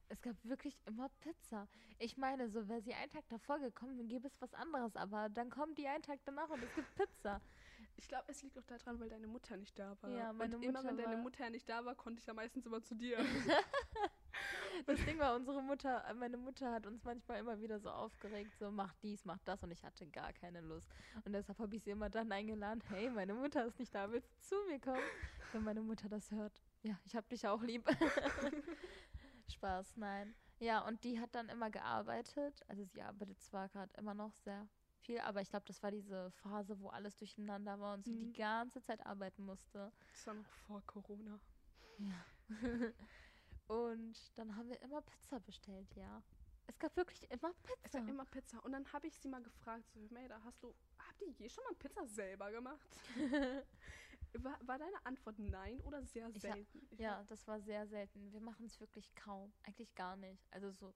Es 0.10 0.22
gab 0.22 0.36
wirklich 0.44 0.80
immer 0.86 1.10
Pizza. 1.20 1.68
Ich 2.00 2.18
meine, 2.18 2.50
so 2.50 2.68
wäre 2.68 2.82
sie 2.82 2.94
einen 2.94 3.12
Tag 3.12 3.28
davor 3.30 3.60
gekommen, 3.60 3.98
dann 3.98 4.08
gäbe 4.08 4.28
es 4.28 4.42
was 4.42 4.54
anderes, 4.54 4.96
aber 4.96 5.30
dann 5.30 5.50
kommt 5.50 5.78
die 5.78 5.88
einen 5.88 6.04
Tag 6.04 6.20
danach 6.26 6.50
und 6.50 6.64
es 6.64 6.74
gibt 6.76 6.96
Pizza. 6.96 7.42
ich 7.98 8.08
glaube, 8.08 8.26
es 8.28 8.42
liegt 8.44 8.58
auch 8.58 8.66
daran, 8.66 9.00
weil 9.00 9.10
deine 9.10 9.28
Mutter 9.28 9.58
nicht 9.58 9.78
da 9.78 9.98
war. 10.02 10.10
Ja, 10.10 10.32
meine 10.32 10.56
und 10.56 10.64
immer, 10.64 10.82
Mutter 10.82 10.98
wenn 10.98 11.04
deine 11.04 11.18
Mutter 11.18 11.50
nicht 11.50 11.68
da 11.68 11.84
war, 11.84 11.96
konnte 11.96 12.20
ich 12.20 12.26
ja 12.26 12.34
meistens 12.34 12.66
immer 12.66 12.82
zu 12.82 12.96
dir. 12.96 13.18
Das 14.86 15.04
Ding 15.06 15.18
war, 15.18 15.36
unsere 15.36 15.62
Mutter, 15.62 16.04
meine 16.16 16.38
Mutter 16.38 16.72
hat 16.72 16.86
uns 16.86 17.04
manchmal 17.04 17.40
immer 17.40 17.60
wieder 17.60 17.80
so 17.80 17.90
aufgeregt, 17.90 18.52
so 18.60 18.70
mach 18.70 18.94
dies, 19.02 19.26
mach 19.26 19.40
das 19.40 19.64
und 19.64 19.72
ich 19.72 19.84
hatte 19.84 20.06
gar 20.08 20.32
keine 20.34 20.62
Lust. 20.62 20.88
Und 21.26 21.34
deshalb 21.34 21.58
habe 21.60 21.76
ich 21.76 21.84
sie 21.84 21.92
immer 21.92 22.10
dann 22.10 22.32
eingeladen, 22.32 22.82
hey, 22.90 23.10
meine 23.10 23.34
Mutter 23.34 23.66
ist 23.66 23.80
nicht 23.80 23.94
da, 23.96 24.12
willst 24.12 24.30
du 24.32 24.56
zu 24.56 24.56
mir 24.70 24.80
kommen? 24.80 25.02
Wenn 25.52 25.64
meine 25.64 25.82
Mutter 25.82 26.08
das 26.10 26.30
hört. 26.32 26.62
Ja, 26.84 27.00
ich 27.06 27.16
hab 27.16 27.28
dich 27.30 27.48
auch 27.48 27.62
lieb. 27.64 27.84
Spaß, 29.52 29.98
nein. 29.98 30.36
Ja, 30.60 30.86
und 30.88 31.04
die 31.04 31.20
hat 31.20 31.34
dann 31.36 31.50
immer 31.50 31.70
gearbeitet. 31.70 32.62
Also 32.68 32.84
sie 32.86 33.02
arbeitet 33.02 33.40
zwar 33.42 33.70
gerade 33.70 33.94
immer 33.98 34.14
noch 34.14 34.34
sehr 34.34 34.68
viel, 35.02 35.20
aber 35.20 35.42
ich 35.42 35.50
glaube, 35.50 35.66
das 35.66 35.82
war 35.84 35.92
diese 35.92 36.32
Phase, 36.32 36.80
wo 36.80 36.90
alles 36.90 37.16
durcheinander 37.18 37.80
war 37.80 37.94
und 37.94 38.04
sie 38.06 38.16
die 38.18 38.26
Mhm. 38.26 38.34
ganze 38.34 38.82
Zeit 38.82 39.06
arbeiten 39.06 39.44
musste. 39.46 39.92
Das 40.12 40.26
war 40.28 40.34
noch 40.34 40.48
vor 40.50 40.82
Corona. 40.86 41.40
Ja. 42.00 42.26
und 43.68 44.38
dann 44.38 44.56
haben 44.56 44.70
wir 44.70 44.82
immer 44.82 45.02
Pizza 45.02 45.40
bestellt, 45.40 45.94
ja. 45.96 46.22
Es 46.70 46.78
gab 46.80 46.96
wirklich 46.98 47.30
immer 47.32 47.52
Es 47.52 47.64
Pizza. 47.92 48.00
war 48.00 48.08
immer 48.10 48.26
Pizza. 48.26 48.60
Und 48.66 48.72
dann 48.74 48.92
habe 48.92 49.08
ich 49.08 49.18
sie 49.18 49.30
mal 49.30 49.42
gefragt, 49.42 49.90
so, 49.92 50.00
Melda, 50.10 50.42
hast 50.44 50.62
du, 50.64 50.74
habt 51.00 51.22
ihr 51.22 51.30
je 51.32 51.48
schon 51.50 51.64
mal 51.64 51.76
Pizza 51.76 52.06
selber 52.08 52.52
gemacht? 52.52 52.90
war, 54.40 54.58
war 54.66 54.78
deine 54.78 55.06
Antwort 55.06 55.40
nein 55.40 55.80
oder 55.82 56.04
sehr 56.04 56.28
Ich 56.30 56.36
hab- 56.46 56.54
selten? 56.54 56.88
Ich 56.92 57.00
ja, 57.00 57.24
das 57.26 57.48
war 57.48 57.60
sehr 57.62 57.88
selten. 57.88 58.32
Wir 58.32 58.42
machen 58.42 58.66
es 58.66 58.80
wirklich 58.80 59.14
kaum. 59.16 59.52
Eigentlich 59.64 59.94
gar 59.96 60.16
nicht. 60.16 60.46
Also 60.52 60.72
so, 60.72 60.94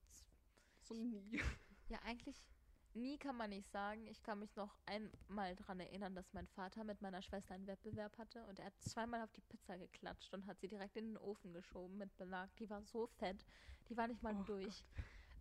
So 0.84 0.94
nie. 0.96 1.32
ja, 1.89 2.00
eigentlich 2.04 2.48
nie 2.94 3.17
kann 3.17 3.38
man 3.38 3.50
nicht 3.52 3.70
sagen. 3.72 4.06
Ich 4.08 4.22
kann 4.22 4.39
mich 4.39 4.56
noch 4.56 4.78
einmal 4.86 5.56
dran 5.56 5.80
erinnern, 5.80 6.13
dass 6.15 6.34
mein 6.34 6.48
Vater 6.48 6.84
mit 6.84 7.02
meiner 7.02 7.22
Schwester 7.22 7.54
einen 7.54 7.67
Wettbewerb 7.67 8.17
hatte 8.17 8.46
und 8.48 8.60
er 8.60 8.65
hat 8.65 8.82
zweimal 8.82 9.22
auf 9.22 9.32
die 9.32 9.41
Pizza 9.41 9.78
geklatscht 9.78 10.34
und 10.34 10.46
hat 10.46 10.60
sie 10.60 10.67
direkt 10.67 10.98
in 10.98 11.06
den 11.13 11.17
Ofen 11.17 11.54
geschoben 11.54 11.98
mit 11.98 12.15
Belag. 12.17 12.54
Die 12.58 12.70
war 12.70 12.82
so 12.84 13.08
fett. 13.08 13.46
Die 13.89 13.96
war 13.96 14.08
nicht 14.08 14.22
mal 14.22 14.36
Oh 14.36 14.44
durch. 14.44 14.84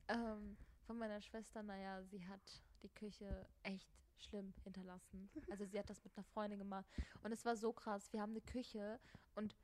Ähm, 0.08 0.56
von 0.86 0.96
meiner 0.98 1.20
Schwester, 1.20 1.62
naja, 1.62 2.02
sie 2.04 2.24
hat 2.26 2.62
die 2.82 2.88
Küche 2.88 3.48
echt 3.62 3.88
schlimm 4.20 4.54
hinterlassen. 4.64 5.30
Also 5.50 5.64
sie 5.64 5.78
hat 5.78 5.90
das 5.90 6.02
mit 6.04 6.16
einer 6.16 6.24
Freundin 6.24 6.58
gemacht. 6.58 6.86
Und 7.22 7.32
es 7.32 7.44
war 7.44 7.56
so 7.56 7.72
krass. 7.72 8.12
Wir 8.12 8.20
haben 8.20 8.30
eine 8.30 8.40
Küche 8.40 9.00
und 9.34 9.56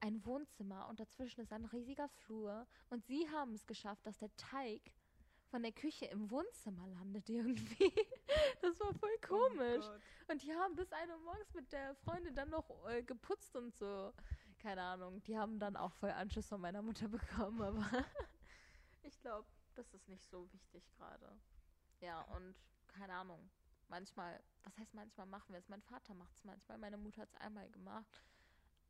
ein 0.00 0.24
Wohnzimmer 0.24 0.88
und 0.88 1.00
dazwischen 1.00 1.40
ist 1.40 1.52
ein 1.52 1.64
riesiger 1.64 2.08
Flur. 2.08 2.66
Und 2.90 3.04
sie 3.04 3.28
haben 3.30 3.54
es 3.54 3.66
geschafft, 3.66 4.06
dass 4.06 4.18
der 4.18 4.34
Teig 4.36 4.92
von 5.50 5.62
der 5.62 5.72
Küche 5.72 6.06
im 6.06 6.30
Wohnzimmer 6.30 6.86
landet 6.88 7.28
irgendwie. 7.28 7.92
Das 8.60 8.78
war 8.80 8.92
voll 8.94 9.16
komisch. 9.26 9.84
Oh. 9.86 10.32
Und 10.32 10.42
die 10.42 10.52
haben 10.52 10.74
bis 10.74 10.92
1 10.92 11.10
Uhr 11.10 11.18
morgens 11.18 11.54
mit 11.54 11.72
der 11.72 11.94
Freundin 11.94 12.34
dann 12.34 12.50
noch 12.50 12.68
äh, 12.88 13.02
geputzt 13.02 13.54
und 13.54 13.74
so. 13.74 14.12
Keine 14.58 14.82
Ahnung. 14.82 15.22
Die 15.24 15.38
haben 15.38 15.58
dann 15.58 15.76
auch 15.76 15.92
voll 15.92 16.10
Anschluss 16.10 16.48
von 16.48 16.60
meiner 16.60 16.82
Mutter 16.82 17.08
bekommen, 17.08 17.62
aber 17.62 18.04
ich 19.02 19.18
glaube, 19.20 19.46
das 19.74 19.92
ist 19.94 20.08
nicht 20.08 20.24
so 20.28 20.50
wichtig 20.52 20.84
gerade. 20.96 21.38
Ja, 22.00 22.22
und 22.36 22.54
keine 22.88 23.14
Ahnung. 23.14 23.48
Manchmal, 23.88 24.42
was 24.64 24.76
heißt 24.78 24.94
manchmal 24.94 25.26
machen 25.26 25.52
wir 25.52 25.58
es? 25.58 25.68
Mein 25.68 25.82
Vater 25.82 26.14
macht 26.14 26.34
es 26.36 26.44
manchmal, 26.44 26.78
meine 26.78 26.96
Mutter 26.96 27.22
hat 27.22 27.30
es 27.32 27.40
einmal 27.40 27.68
gemacht. 27.70 28.22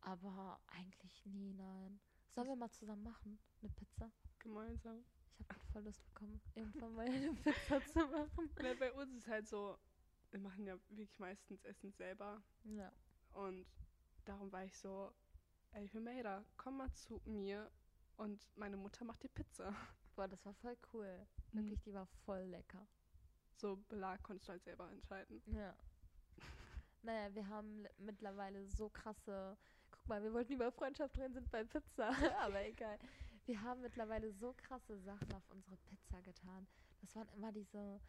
Aber 0.00 0.60
eigentlich 0.68 1.24
nie, 1.26 1.52
nein. 1.52 2.00
Sollen 2.34 2.48
wir 2.48 2.56
mal 2.56 2.70
zusammen 2.70 3.02
machen? 3.02 3.38
Eine 3.60 3.70
Pizza? 3.70 4.10
Gemeinsam. 4.38 5.04
Ich 5.38 5.48
habe 5.48 5.60
voll 5.72 5.82
Lust 5.82 6.04
bekommen, 6.06 6.40
irgendwann 6.54 6.94
mal 6.94 7.06
eine 7.06 7.32
Pizza 7.34 7.80
zu 7.92 7.98
machen. 8.06 8.50
Ja, 8.62 8.74
bei 8.74 8.92
uns 8.92 9.14
ist 9.14 9.28
halt 9.28 9.48
so, 9.48 9.78
wir 10.30 10.40
machen 10.40 10.66
ja 10.66 10.78
wirklich 10.88 11.18
meistens 11.18 11.64
Essen 11.64 11.92
selber. 11.92 12.42
Ja. 12.64 12.90
Und 13.32 13.66
darum 14.24 14.50
war 14.52 14.64
ich 14.64 14.76
so, 14.76 15.12
ey, 15.72 15.88
Humeira, 15.88 16.44
komm 16.56 16.78
mal 16.78 16.92
zu 16.92 17.20
mir 17.24 17.70
und 18.16 18.46
meine 18.56 18.76
Mutter 18.76 19.04
macht 19.04 19.22
die 19.22 19.28
Pizza. 19.28 19.74
Boah, 20.14 20.28
das 20.28 20.44
war 20.46 20.54
voll 20.54 20.76
cool. 20.92 21.26
Mhm. 21.52 21.58
Wirklich, 21.58 21.80
die 21.82 21.92
war 21.94 22.06
voll 22.24 22.42
lecker. 22.44 22.86
So 23.56 23.76
Belag 23.88 24.22
konntest 24.22 24.48
du 24.48 24.52
halt 24.52 24.64
selber 24.64 24.90
entscheiden. 24.90 25.42
Ja. 25.46 25.74
Naja, 27.02 27.34
wir 27.34 27.48
haben 27.48 27.78
le- 27.82 27.90
mittlerweile 27.98 28.66
so 28.66 28.88
krasse. 28.90 29.56
Guck 29.90 30.08
mal, 30.08 30.22
wir 30.22 30.32
wollten 30.32 30.52
über 30.54 30.70
Freundschaft 30.72 31.16
reden, 31.18 31.34
sind 31.34 31.50
bei 31.50 31.64
Pizza. 31.64 32.08
Aber 32.40 32.64
egal. 32.66 32.98
Wir 33.46 33.62
haben 33.62 33.80
mittlerweile 33.80 34.32
so 34.32 34.52
krasse 34.56 34.98
Sachen 34.98 35.32
auf 35.32 35.48
unsere 35.50 35.76
Pizza 35.76 36.20
getan. 36.22 36.66
Das 37.00 37.14
waren 37.14 37.28
immer 37.36 37.52
diese. 37.52 38.00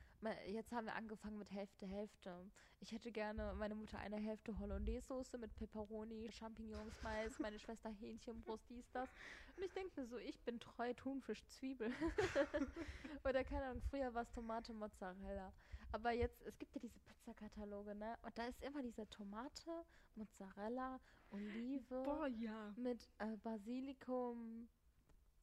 Jetzt 0.48 0.72
haben 0.72 0.86
wir 0.86 0.96
angefangen 0.96 1.38
mit 1.38 1.52
Hälfte, 1.52 1.86
Hälfte. 1.86 2.50
Ich 2.80 2.92
hätte 2.92 3.12
gerne 3.12 3.54
meine 3.54 3.76
Mutter 3.76 4.00
eine 4.00 4.18
Hälfte 4.18 4.58
Hollandaise-Soße 4.58 5.38
mit 5.38 5.54
Peperoni, 5.56 6.32
Champignons, 6.32 6.94
Mais, 7.04 7.38
meine 7.40 7.60
Schwester 7.60 7.90
Hähnchenbrust, 7.90 8.64
dies, 8.70 8.90
das. 8.92 9.10
Und 9.56 9.64
ich 9.64 9.74
denke 9.74 10.02
mir 10.02 10.08
so, 10.08 10.18
ich 10.18 10.40
bin 10.42 10.60
treu 10.60 10.94
Thunfisch, 10.94 11.46
Zwiebel. 11.46 11.92
Oder 13.24 13.44
keine 13.44 13.66
Ahnung, 13.66 13.82
früher 13.90 14.14
war 14.14 14.24
es 14.24 14.32
Tomate, 14.32 14.74
Mozzarella. 14.74 15.54
Aber 15.92 16.12
jetzt, 16.12 16.42
es 16.44 16.58
gibt 16.58 16.74
ja 16.76 16.82
diese 16.82 17.00
Pizzakataloge, 17.00 17.96
ne? 17.96 18.18
Und 18.24 18.38
da 18.38 18.46
ist 18.46 18.62
immer 18.64 18.82
diese 18.82 19.08
Tomate, 19.10 19.86
Mozzarella, 20.16 21.00
Olive 21.32 22.04
Boah, 22.04 22.28
ja. 22.28 22.74
mit 22.76 23.08
äh, 23.20 23.38
Basilikum 23.38 24.68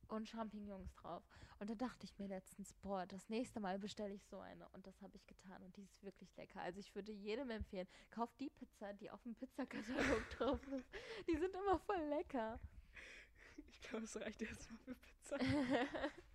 und 0.09 0.29
Champignons 0.29 0.93
drauf. 0.95 1.23
Und 1.59 1.71
da 1.71 1.75
dachte 1.75 2.05
ich 2.05 2.19
mir 2.19 2.29
letztens, 2.29 2.73
boah, 2.75 3.07
das 3.07 3.29
nächste 3.29 3.61
Mal 3.61 3.79
bestelle 3.79 4.15
ich 4.15 4.25
so 4.25 4.39
eine. 4.39 4.69
Und 4.71 4.87
das 4.87 5.01
habe 5.03 5.17
ich 5.17 5.27
getan. 5.27 5.63
Und 5.63 5.77
die 5.77 5.83
ist 5.83 6.03
wirklich 6.03 6.35
lecker. 6.37 6.61
Also 6.61 6.81
ich 6.81 6.95
würde 6.95 7.13
jedem 7.13 7.51
empfehlen, 7.51 7.89
kauft 8.11 8.39
die 8.41 8.51
Pizza, 8.51 8.93
die 8.95 9.11
auf 9.11 9.23
dem 9.23 9.35
Pizzakatalog 9.35 10.31
drauf 10.39 10.67
ist. 10.69 10.89
Die 11.29 11.37
sind 11.37 11.55
immer 11.55 11.79
voll 11.79 12.03
lecker. 12.09 12.61
Ich 13.69 13.81
glaube, 13.81 14.05
es 14.05 14.17
reicht 14.17 14.41
jetzt 14.41 14.71
mal 14.71 14.79
für 14.79 14.95
Pizza. 14.95 15.39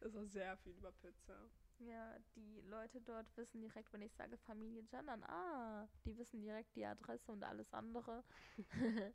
Es 0.00 0.14
war 0.14 0.26
sehr 0.26 0.54
viel 0.58 0.72
über 0.72 0.92
Pizza. 0.92 1.50
Ja, 1.78 2.18
die 2.36 2.60
Leute 2.60 3.00
dort 3.00 3.26
wissen 3.36 3.62
direkt, 3.62 3.90
wenn 3.92 4.02
ich 4.02 4.12
sage 4.12 4.36
Familie 4.36 4.82
Gendern, 4.84 5.22
ah, 5.24 5.88
die 6.04 6.16
wissen 6.18 6.42
direkt 6.42 6.76
die 6.76 6.84
Adresse 6.84 7.32
und 7.32 7.42
alles 7.42 7.72
andere. 7.72 8.22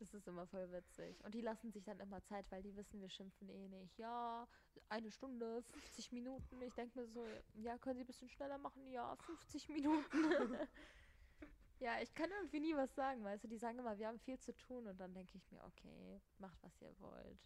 das 0.00 0.14
ist 0.14 0.26
immer 0.26 0.46
voll 0.46 0.70
witzig. 0.72 1.22
Und 1.24 1.34
die 1.34 1.42
lassen 1.42 1.70
sich 1.70 1.84
dann 1.84 2.00
immer 2.00 2.22
Zeit, 2.24 2.50
weil 2.50 2.62
die 2.62 2.74
wissen, 2.74 3.00
wir 3.00 3.10
schimpfen 3.10 3.48
eh 3.50 3.68
nicht. 3.68 3.98
Ja, 3.98 4.48
eine 4.88 5.10
Stunde, 5.10 5.62
50 5.62 6.12
Minuten. 6.12 6.62
Ich 6.62 6.74
denke 6.74 7.00
mir 7.00 7.06
so, 7.06 7.26
ja, 7.54 7.76
können 7.78 7.96
Sie 7.96 8.04
ein 8.04 8.06
bisschen 8.06 8.28
schneller 8.30 8.58
machen? 8.58 8.90
Ja, 8.90 9.14
50 9.16 9.68
Minuten. 9.68 10.56
ja, 11.80 12.00
ich 12.00 12.14
kann 12.14 12.30
irgendwie 12.30 12.60
nie 12.60 12.74
was 12.74 12.94
sagen, 12.94 13.22
weißt 13.22 13.44
du, 13.44 13.48
die 13.48 13.58
sagen 13.58 13.78
immer, 13.78 13.98
wir 13.98 14.08
haben 14.08 14.18
viel 14.18 14.38
zu 14.38 14.56
tun 14.56 14.86
und 14.86 14.98
dann 14.98 15.12
denke 15.12 15.36
ich 15.36 15.50
mir, 15.52 15.62
okay, 15.64 16.20
macht 16.38 16.62
was 16.62 16.80
ihr 16.80 16.98
wollt. 16.98 17.38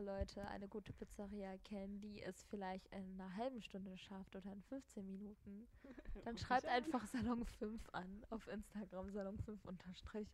Leute 0.00 0.46
eine 0.48 0.68
gute 0.68 0.92
Pizzeria 0.92 1.56
kennen, 1.58 2.00
die 2.00 2.22
es 2.22 2.42
vielleicht 2.44 2.86
in 2.88 3.20
einer 3.20 3.36
halben 3.36 3.60
Stunde 3.62 3.96
schafft 3.96 4.34
oder 4.36 4.52
in 4.52 4.62
15 4.62 5.06
Minuten, 5.06 5.68
dann 6.24 6.38
schreibt 6.38 6.66
einfach 6.66 7.06
Salon 7.06 7.44
5 7.44 7.88
an 7.92 8.24
auf 8.30 8.46
Instagram, 8.48 9.10
Salon 9.10 9.38
5 9.38 9.64
unterstrich. 9.64 10.28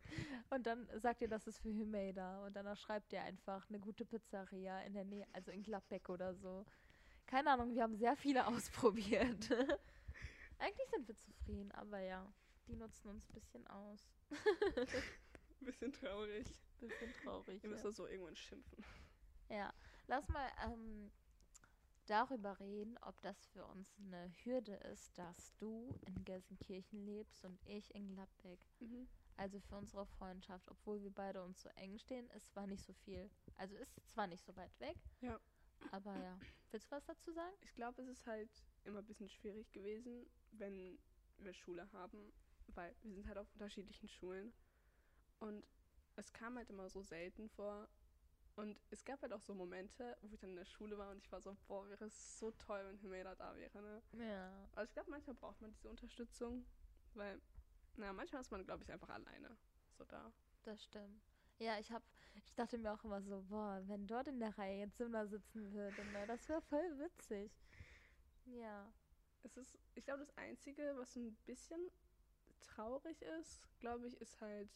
Und 0.49 0.65
dann 0.67 0.87
sagt 0.95 1.21
ihr, 1.21 1.27
das 1.27 1.47
ist 1.47 1.59
für 1.59 1.69
Humeda. 1.69 2.45
Und 2.45 2.55
dann 2.55 2.75
schreibt 2.75 3.13
ihr 3.13 3.21
einfach 3.21 3.67
eine 3.69 3.79
gute 3.79 4.05
Pizzeria 4.05 4.81
in 4.81 4.93
der 4.93 5.05
Nähe, 5.05 5.27
also 5.33 5.51
in 5.51 5.63
Gladbeck 5.63 6.09
oder 6.09 6.33
so. 6.35 6.65
Keine 7.25 7.51
Ahnung, 7.51 7.73
wir 7.73 7.83
haben 7.83 7.95
sehr 7.95 8.15
viele 8.15 8.47
ausprobiert. 8.47 9.49
Eigentlich 10.59 10.89
sind 10.89 11.07
wir 11.07 11.15
zufrieden, 11.15 11.71
aber 11.73 11.99
ja, 11.99 12.25
die 12.67 12.75
nutzen 12.75 13.09
uns 13.09 13.27
ein 13.29 13.33
bisschen 13.33 13.67
aus. 13.67 14.09
bisschen 15.59 15.91
traurig. 15.91 16.47
Bisschen 16.79 17.13
traurig. 17.23 17.63
Ihr 17.63 17.69
müsst 17.69 17.83
ja. 17.83 17.91
so 17.91 18.07
irgendwann 18.07 18.35
schimpfen. 18.35 18.83
Ja, 19.49 19.73
lass 20.07 20.27
mal 20.29 20.49
ähm, 20.65 21.11
darüber 22.05 22.59
reden, 22.59 22.97
ob 23.01 23.19
das 23.21 23.45
für 23.47 23.65
uns 23.65 23.95
eine 23.99 24.31
Hürde 24.43 24.75
ist, 24.91 25.17
dass 25.17 25.55
du 25.57 25.93
in 26.05 26.23
Gelsenkirchen 26.25 27.05
lebst 27.05 27.43
und 27.45 27.59
ich 27.65 27.93
in 27.95 28.07
Gladbeck. 28.09 28.59
Mhm. 28.79 29.07
Also 29.35 29.59
für 29.59 29.75
unsere 29.75 30.05
Freundschaft, 30.05 30.67
obwohl 30.69 31.01
wir 31.03 31.11
beide 31.11 31.43
uns 31.43 31.61
so 31.61 31.69
eng 31.75 31.97
stehen, 31.99 32.29
ist 32.31 32.49
zwar 32.51 32.65
nicht 32.65 32.83
so 32.83 32.93
viel. 32.93 33.29
Also 33.57 33.75
ist 33.75 34.09
zwar 34.09 34.27
nicht 34.27 34.43
so 34.43 34.55
weit 34.55 34.77
weg. 34.79 34.97
Ja. 35.21 35.39
Aber 35.91 36.17
ja. 36.17 36.39
Willst 36.71 36.91
du 36.91 36.95
was 36.95 37.05
dazu 37.05 37.31
sagen? 37.31 37.55
Ich 37.61 37.73
glaube, 37.75 38.01
es 38.01 38.07
ist 38.09 38.25
halt 38.25 38.49
immer 38.83 38.99
ein 38.99 39.05
bisschen 39.05 39.29
schwierig 39.29 39.71
gewesen, 39.71 40.29
wenn 40.51 40.97
wir 41.37 41.53
Schule 41.53 41.89
haben, 41.93 42.33
weil 42.67 42.95
wir 43.03 43.13
sind 43.13 43.27
halt 43.27 43.37
auf 43.37 43.51
unterschiedlichen 43.53 44.09
Schulen. 44.09 44.53
Und 45.39 45.65
es 46.15 46.33
kam 46.33 46.57
halt 46.57 46.69
immer 46.69 46.89
so 46.89 47.01
selten 47.01 47.47
vor, 47.49 47.87
und 48.57 48.75
es 48.89 49.05
gab 49.05 49.21
halt 49.21 49.33
auch 49.33 49.41
so 49.41 49.53
Momente, 49.53 50.17
wo 50.21 50.33
ich 50.33 50.39
dann 50.39 50.49
in 50.49 50.55
der 50.55 50.65
Schule 50.65 50.97
war 50.97 51.11
und 51.11 51.19
ich 51.19 51.31
war 51.31 51.39
so, 51.41 51.55
boah, 51.67 51.87
wäre 51.89 52.05
es 52.05 52.39
so 52.39 52.49
toll, 52.51 52.83
wenn 52.85 52.99
Humeda 53.03 53.35
da 53.35 53.55
wäre, 53.55 53.81
ne? 53.81 54.01
Ja. 54.13 54.51
Also 54.73 54.89
ich 54.89 54.93
glaube, 54.93 55.11
manchmal 55.11 55.35
braucht 55.35 55.61
man 55.61 55.71
diese 55.71 55.87
Unterstützung, 55.87 56.65
weil, 57.13 57.39
naja, 57.97 58.13
manchmal 58.13 58.41
ist 58.41 58.51
man, 58.51 58.65
glaube 58.65 58.83
ich, 58.83 58.91
einfach 58.91 59.09
alleine 59.09 59.55
so 59.95 60.05
da. 60.05 60.31
Das 60.63 60.83
stimmt. 60.83 61.21
Ja, 61.59 61.77
ich 61.77 61.91
hab, 61.91 62.01
ich 62.33 62.51
dachte 62.55 62.79
mir 62.79 62.91
auch 62.91 63.03
immer 63.03 63.21
so, 63.21 63.43
boah, 63.47 63.79
wenn 63.85 64.07
dort 64.07 64.27
in 64.27 64.39
der 64.39 64.57
Reihe 64.57 64.79
jetzt 64.79 64.97
Simba 64.97 65.27
sitzen 65.27 65.71
würde, 65.71 66.03
ne, 66.05 66.25
das 66.25 66.49
wäre 66.49 66.61
voll 66.63 66.97
witzig. 66.97 67.51
Ja. 68.45 68.91
Es 69.43 69.55
ist, 69.55 69.77
ich 69.93 70.03
glaube, 70.03 70.21
das 70.25 70.35
Einzige, 70.35 70.95
was 70.97 71.15
ein 71.15 71.35
bisschen 71.45 71.91
traurig 72.59 73.21
ist, 73.21 73.61
glaube 73.79 74.07
ich, 74.07 74.19
ist 74.19 74.41
halt, 74.41 74.69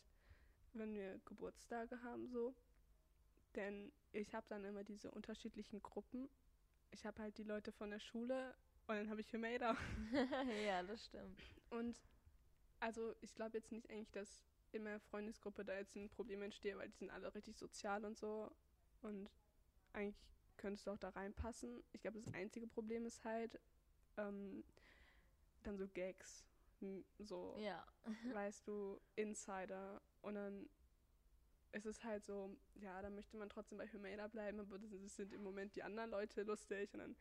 wenn 0.74 0.94
wir 0.94 1.20
Geburtstage 1.26 2.04
haben, 2.04 2.28
so 2.28 2.54
denn 3.56 3.92
ich 4.12 4.34
habe 4.34 4.46
dann 4.50 4.66
immer 4.66 4.84
diese 4.84 5.12
unterschiedlichen 5.12 5.82
Gruppen. 5.82 6.30
Ich 6.92 7.06
habe 7.06 7.22
halt 7.22 7.38
die 7.38 7.44
Leute 7.44 7.72
von 7.72 7.90
der 7.90 8.00
Schule 8.00 8.54
und 8.88 8.96
dann 8.96 9.10
habe 9.10 9.22
ich 9.22 9.34
Humada. 9.34 9.76
ja, 10.66 10.84
das 10.84 11.06
stimmt. 11.06 11.40
Und 11.70 11.98
also 12.80 13.16
ich 13.22 13.34
glaube 13.36 13.58
jetzt 13.58 13.72
nicht 13.72 13.90
eigentlich, 13.90 14.12
dass 14.12 14.42
in 14.72 14.84
meiner 14.84 15.00
Freundesgruppe 15.00 15.66
da 15.66 15.76
jetzt 15.76 15.96
ein 15.96 16.10
Problem 16.10 16.42
entsteht, 16.42 16.78
weil 16.78 16.90
die 16.90 16.98
sind 16.98 17.10
alle 17.10 17.34
richtig 17.34 17.58
sozial 17.58 18.06
und 18.06 18.18
so. 18.18 18.52
Und 19.02 19.30
eigentlich 19.94 20.18
könntest 20.58 20.88
du 20.88 20.92
auch 20.92 20.98
da 20.98 21.10
reinpassen. 21.10 21.84
Ich 21.92 22.02
glaube, 22.02 22.20
das 22.20 22.34
einzige 22.34 22.68
Problem 22.68 23.06
ist 23.06 23.24
halt 23.24 23.60
ähm, 24.18 24.64
dann 25.64 25.78
so 25.78 25.88
Gags. 25.88 26.46
So, 27.20 27.56
ja. 27.60 27.86
weißt 28.34 28.68
du, 28.68 29.00
Insider. 29.16 30.02
Und 30.22 30.36
dann 30.36 30.70
es 31.72 31.86
ist 31.86 32.04
halt 32.04 32.26
so, 32.26 32.56
ja, 32.76 33.02
da 33.02 33.10
möchte 33.10 33.38
man 33.38 33.50
trotzdem 33.50 33.78
bei 33.78 33.88
Humada 33.88 34.28
bleiben, 34.28 34.60
aber 34.60 34.78
das 34.78 35.16
sind 35.16 35.34
im 35.34 35.44
Moment 35.44 35.76
die 35.76 35.84
anderen 35.84 36.10
Leute 36.10 36.44
lustig 36.44 36.94
und 36.94 37.00
dann. 37.00 37.16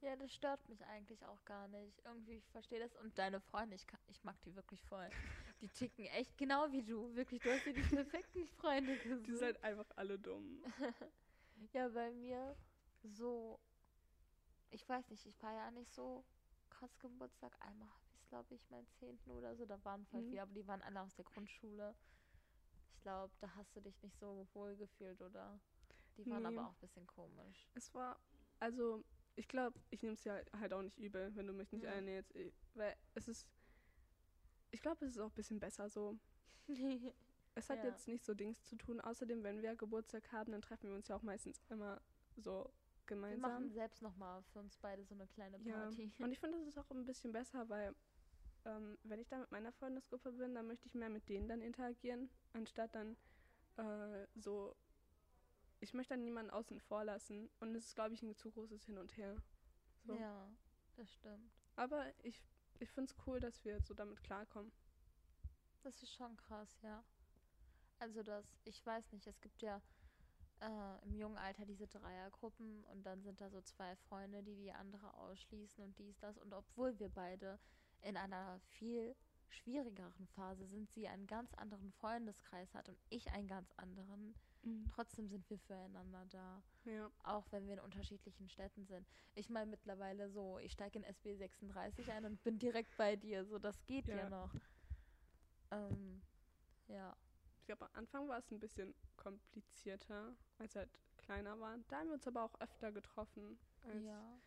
Ja, 0.00 0.16
das 0.16 0.34
stört 0.34 0.68
mich 0.68 0.84
eigentlich 0.84 1.24
auch 1.24 1.42
gar 1.44 1.66
nicht. 1.68 1.98
Irgendwie, 2.04 2.36
ich 2.36 2.50
verstehe 2.50 2.78
das. 2.80 2.94
Und 2.96 3.16
deine 3.18 3.40
Freunde, 3.40 3.74
ich, 3.74 3.86
kann, 3.86 4.00
ich 4.08 4.22
mag 4.22 4.36
die 4.42 4.54
wirklich 4.54 4.82
voll. 4.84 5.08
Die 5.60 5.68
ticken 5.68 6.04
echt 6.06 6.36
genau 6.36 6.70
wie 6.72 6.82
du. 6.82 7.14
Wirklich, 7.16 7.40
du 7.40 7.50
hast 7.50 7.64
dir 7.64 7.72
die 7.72 7.80
perfekten 7.80 8.46
Freunde 8.60 8.96
gesucht. 8.98 9.26
Die 9.26 9.32
sind 9.32 9.44
halt 9.44 9.64
einfach 9.64 9.86
alle 9.96 10.18
dumm. 10.18 10.62
ja, 11.72 11.88
bei 11.88 12.10
mir 12.10 12.54
so, 13.02 13.58
ich 14.70 14.86
weiß 14.86 15.08
nicht, 15.08 15.24
ich 15.24 15.42
war 15.42 15.54
ja 15.54 15.70
nicht 15.70 15.94
so 15.94 16.22
krass 16.68 16.98
Geburtstag. 16.98 17.56
Einmal 17.60 17.88
habe 17.88 18.00
ich 18.12 18.14
glaube 18.28 18.54
ich, 18.54 18.68
meinen 18.68 18.88
Zehnten 18.98 19.30
oder 19.30 19.54
so. 19.54 19.64
Da 19.64 19.82
waren 19.84 20.04
voll 20.06 20.22
mhm. 20.22 20.28
viele, 20.28 20.42
aber 20.42 20.52
die 20.52 20.66
waren 20.66 20.82
alle 20.82 21.00
aus 21.00 21.14
der 21.14 21.24
Grundschule 21.24 21.94
glaube, 23.04 23.32
da 23.40 23.54
hast 23.54 23.76
du 23.76 23.80
dich 23.80 24.02
nicht 24.02 24.18
so 24.18 24.48
wohl 24.54 24.74
gefühlt, 24.76 25.20
oder? 25.22 25.60
Die 26.16 26.26
waren 26.26 26.42
nee. 26.42 26.48
aber 26.48 26.68
auch 26.68 26.72
ein 26.72 26.80
bisschen 26.80 27.06
komisch. 27.06 27.68
Es 27.74 27.92
war, 27.94 28.18
also, 28.58 29.04
ich 29.36 29.46
glaube, 29.46 29.78
ich 29.90 30.02
nehme 30.02 30.14
es 30.14 30.24
ja 30.24 30.40
halt 30.58 30.72
auch 30.72 30.82
nicht 30.82 30.98
übel, 30.98 31.34
wenn 31.36 31.46
du 31.46 31.52
mich 31.52 31.70
nicht 31.70 31.84
ja. 31.84 31.92
einlädst, 31.92 32.34
weil 32.74 32.96
es 33.14 33.28
ist, 33.28 33.46
ich 34.70 34.80
glaube, 34.80 35.04
es 35.04 35.12
ist 35.12 35.18
auch 35.20 35.30
ein 35.30 35.34
bisschen 35.34 35.60
besser 35.60 35.88
so. 35.88 36.18
es 37.54 37.70
hat 37.70 37.78
ja. 37.78 37.90
jetzt 37.90 38.08
nicht 38.08 38.24
so 38.24 38.34
Dings 38.34 38.62
zu 38.64 38.76
tun. 38.76 39.00
Außerdem, 39.00 39.44
wenn 39.44 39.62
wir 39.62 39.76
Geburtstag 39.76 40.32
haben, 40.32 40.52
dann 40.52 40.62
treffen 40.62 40.88
wir 40.88 40.96
uns 40.96 41.08
ja 41.08 41.16
auch 41.16 41.22
meistens 41.22 41.60
immer 41.68 42.00
so 42.36 42.72
gemeinsam. 43.06 43.42
Wir 43.42 43.48
machen 43.48 43.70
selbst 43.70 44.02
nochmal 44.02 44.42
für 44.44 44.60
uns 44.60 44.78
beide 44.78 45.04
so 45.04 45.14
eine 45.14 45.26
kleine 45.26 45.58
Party. 45.58 46.12
Ja. 46.16 46.24
Und 46.24 46.32
ich 46.32 46.40
finde, 46.40 46.58
das 46.58 46.68
ist 46.68 46.78
auch 46.78 46.90
ein 46.90 47.04
bisschen 47.04 47.32
besser, 47.32 47.68
weil 47.68 47.94
ähm, 48.64 48.98
wenn 49.04 49.20
ich 49.20 49.28
da 49.28 49.38
mit 49.38 49.50
meiner 49.50 49.72
Freundesgruppe 49.72 50.32
bin, 50.32 50.54
dann 50.54 50.66
möchte 50.66 50.86
ich 50.86 50.94
mehr 50.94 51.10
mit 51.10 51.28
denen 51.28 51.48
dann 51.48 51.62
interagieren, 51.62 52.30
anstatt 52.52 52.94
dann 52.94 53.16
äh, 53.76 54.26
so, 54.34 54.74
ich 55.80 55.94
möchte 55.94 56.14
dann 56.14 56.24
niemanden 56.24 56.50
außen 56.50 56.80
vor 56.80 57.04
lassen. 57.04 57.50
Und 57.60 57.74
es 57.74 57.86
ist, 57.86 57.94
glaube 57.94 58.14
ich, 58.14 58.22
ein 58.22 58.36
zu 58.36 58.50
großes 58.50 58.84
Hin 58.84 58.98
und 58.98 59.16
Her. 59.16 59.36
So. 60.04 60.14
Ja, 60.16 60.48
das 60.96 61.12
stimmt. 61.12 61.52
Aber 61.76 62.06
ich, 62.22 62.40
ich 62.78 62.90
finde 62.90 63.10
es 63.10 63.26
cool, 63.26 63.40
dass 63.40 63.64
wir 63.64 63.80
so 63.82 63.94
damit 63.94 64.22
klarkommen. 64.22 64.72
Das 65.82 66.02
ist 66.02 66.14
schon 66.14 66.36
krass, 66.36 66.80
ja. 66.82 67.04
Also 67.98 68.22
das, 68.22 68.58
ich 68.64 68.84
weiß 68.84 69.12
nicht, 69.12 69.26
es 69.26 69.40
gibt 69.40 69.62
ja 69.62 69.80
äh, 70.60 71.04
im 71.04 71.14
jungen 71.14 71.36
Alter 71.36 71.66
diese 71.66 71.86
Dreiergruppen 71.86 72.84
und 72.84 73.04
dann 73.04 73.22
sind 73.22 73.40
da 73.40 73.50
so 73.50 73.60
zwei 73.60 73.94
Freunde, 73.96 74.42
die 74.42 74.56
die 74.56 74.72
andere 74.72 75.14
ausschließen 75.14 75.84
und 75.84 75.98
dies, 75.98 76.18
das. 76.18 76.38
Und 76.38 76.52
obwohl 76.52 76.98
wir 76.98 77.08
beide 77.08 77.58
in 78.04 78.16
einer 78.16 78.60
viel 78.60 79.16
schwierigeren 79.48 80.26
Phase 80.28 80.66
sind, 80.66 80.90
sie 80.90 81.08
einen 81.08 81.26
ganz 81.26 81.54
anderen 81.54 81.92
Freundeskreis 81.92 82.74
hat 82.74 82.88
und 82.88 82.98
ich 83.08 83.30
einen 83.30 83.46
ganz 83.46 83.72
anderen. 83.76 84.34
Mhm. 84.62 84.86
Trotzdem 84.94 85.28
sind 85.28 85.48
wir 85.48 85.58
füreinander 85.58 86.26
da. 86.30 86.62
Ja. 86.84 87.10
Auch 87.22 87.46
wenn 87.50 87.66
wir 87.66 87.74
in 87.74 87.80
unterschiedlichen 87.80 88.48
Städten 88.48 88.84
sind. 88.86 89.06
Ich 89.34 89.48
meine 89.48 89.70
mittlerweile 89.70 90.28
so, 90.30 90.58
ich 90.58 90.72
steige 90.72 90.98
in 90.98 91.04
SB 91.04 91.36
36 91.36 92.10
ein 92.10 92.24
und 92.24 92.42
bin 92.42 92.58
direkt 92.58 92.96
bei 92.96 93.16
dir. 93.16 93.44
So, 93.44 93.58
das 93.58 93.84
geht 93.86 94.08
ja, 94.08 94.16
ja 94.16 94.30
noch. 94.30 94.54
Ähm, 95.70 96.22
ja. 96.88 97.16
Ich 97.58 97.66
glaube, 97.66 97.86
am 97.86 97.90
Anfang 97.94 98.28
war 98.28 98.38
es 98.38 98.50
ein 98.50 98.60
bisschen 98.60 98.94
komplizierter, 99.16 100.36
als 100.58 100.74
wir 100.74 100.82
halt 100.82 100.90
kleiner 101.16 101.58
waren. 101.60 101.84
Da 101.88 102.00
haben 102.00 102.08
wir 102.08 102.14
uns 102.14 102.26
aber 102.26 102.44
auch 102.44 102.60
öfter 102.60 102.92
getroffen 102.92 103.58
als 103.82 104.04
ja. 104.04 104.38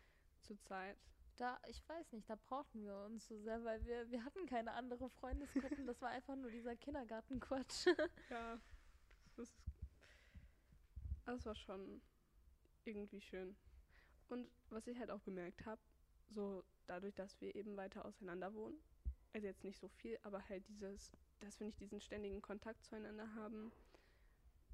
zur 0.42 0.62
Zeit 0.62 0.98
da, 1.38 1.60
ich 1.68 1.88
weiß 1.88 2.12
nicht, 2.14 2.30
da 2.30 2.36
brauchten 2.36 2.84
wir 2.84 2.96
uns 3.06 3.28
so 3.28 3.38
sehr, 3.40 3.64
weil 3.64 3.84
wir, 3.86 4.10
wir 4.10 4.24
hatten 4.24 4.46
keine 4.46 4.74
andere 4.74 5.10
Freundesgruppen. 5.10 5.86
Das 5.86 6.02
war 6.02 6.10
einfach 6.10 6.36
nur 6.36 6.52
dieser 6.52 6.76
Kindergartenquatsch. 6.76 7.86
ja, 8.30 8.60
das, 9.36 9.38
ist, 9.38 9.56
das 11.26 11.46
war 11.46 11.56
schon 11.56 12.02
irgendwie 12.86 13.22
schön. 13.22 13.56
Und 14.30 14.50
was 14.70 14.88
ich 14.88 14.98
halt 14.98 15.12
auch 15.12 15.24
gemerkt 15.24 15.66
habe, 15.66 15.82
so 16.30 16.64
dadurch, 16.88 17.14
dass 17.16 17.40
wir 17.40 17.56
eben 17.56 17.78
weiter 17.78 18.04
auseinander 18.06 18.54
wohnen, 18.54 18.80
also 19.34 19.48
jetzt 19.48 19.64
nicht 19.64 19.80
so 19.80 19.88
viel, 19.88 20.18
aber 20.24 20.48
halt 20.50 20.68
dieses, 20.68 21.12
dass 21.40 21.60
wir 21.60 21.68
nicht 21.68 21.80
diesen 21.80 22.02
ständigen 22.02 22.42
Kontakt 22.42 22.84
zueinander 22.84 23.34
haben, 23.36 23.72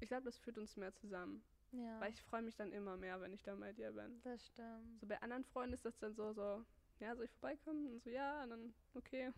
ich 0.00 0.08
glaube, 0.08 0.24
das 0.24 0.38
führt 0.38 0.58
uns 0.58 0.76
mehr 0.76 0.94
zusammen. 0.94 1.44
Ja. 1.76 2.00
Weil 2.00 2.12
ich 2.12 2.22
freue 2.22 2.42
mich 2.42 2.56
dann 2.56 2.72
immer 2.72 2.96
mehr, 2.96 3.20
wenn 3.20 3.32
ich 3.32 3.42
dann 3.42 3.60
bei 3.60 3.72
dir 3.72 3.92
bin. 3.92 4.20
Das 4.22 4.46
stimmt. 4.46 5.00
So 5.00 5.06
bei 5.06 5.20
anderen 5.22 5.44
Freunden 5.44 5.74
ist 5.74 5.84
das 5.84 5.98
dann 5.98 6.14
so, 6.14 6.32
so, 6.32 6.64
ja, 7.00 7.14
soll 7.14 7.24
ich 7.24 7.32
vorbeikommen? 7.32 7.86
Und 7.92 8.02
so, 8.02 8.10
ja, 8.10 8.42
und 8.44 8.50
dann, 8.50 8.74
okay. 8.94 9.32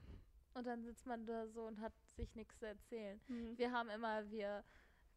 Und 0.54 0.66
dann 0.66 0.84
sitzt 0.84 1.06
man 1.06 1.26
da 1.26 1.46
so 1.48 1.66
und 1.66 1.80
hat 1.80 1.92
sich 2.16 2.34
nichts 2.34 2.58
zu 2.58 2.66
erzählen. 2.66 3.20
Mhm. 3.28 3.58
Wir 3.58 3.72
haben 3.72 3.90
immer, 3.90 4.30
wir 4.30 4.64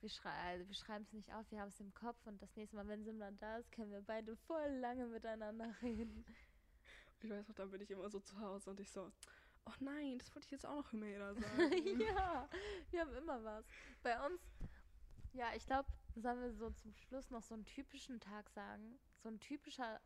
wir, 0.01 0.09
schrei 0.09 0.31
also 0.31 0.67
wir 0.67 0.75
schreiben 0.75 1.03
es 1.03 1.13
nicht 1.13 1.33
auf, 1.33 1.49
wir 1.51 1.59
haben 1.59 1.69
es 1.69 1.79
im 1.79 1.93
Kopf 1.93 2.25
und 2.25 2.41
das 2.41 2.55
nächste 2.55 2.75
Mal, 2.75 2.87
wenn 2.87 3.03
Simran 3.03 3.37
da 3.37 3.57
ist, 3.57 3.71
können 3.71 3.91
wir 3.91 4.01
beide 4.01 4.35
voll 4.35 4.69
lange 4.79 5.05
miteinander 5.07 5.73
reden. 5.81 6.25
Ich 7.21 7.29
weiß 7.29 7.47
noch, 7.47 7.55
dann 7.55 7.71
bin 7.71 7.81
ich 7.81 7.91
immer 7.91 8.09
so 8.09 8.19
zu 8.19 8.39
Hause 8.39 8.69
und 8.69 8.79
ich 8.79 8.89
so, 8.91 9.11
oh 9.65 9.73
nein, 9.79 10.17
das 10.19 10.33
wollte 10.33 10.45
ich 10.45 10.51
jetzt 10.51 10.65
auch 10.65 10.75
noch 10.75 10.91
Humaira 10.93 11.33
sagen. 11.33 11.99
ja, 11.99 12.49
wir 12.91 13.01
haben 13.01 13.13
immer 13.13 13.43
was. 13.43 13.65
Bei 14.01 14.25
uns, 14.25 14.41
ja, 15.33 15.47
ich 15.55 15.65
glaube, 15.65 15.89
sollen 16.21 16.41
wir 16.41 16.53
so 16.53 16.69
zum 16.71 16.93
Schluss 16.93 17.29
noch 17.29 17.43
so 17.43 17.53
einen 17.53 17.65
typischen 17.65 18.19
Tag 18.19 18.49
sagen? 18.49 18.99
So 19.21 19.29
ein 19.29 19.39
typischer, 19.39 19.99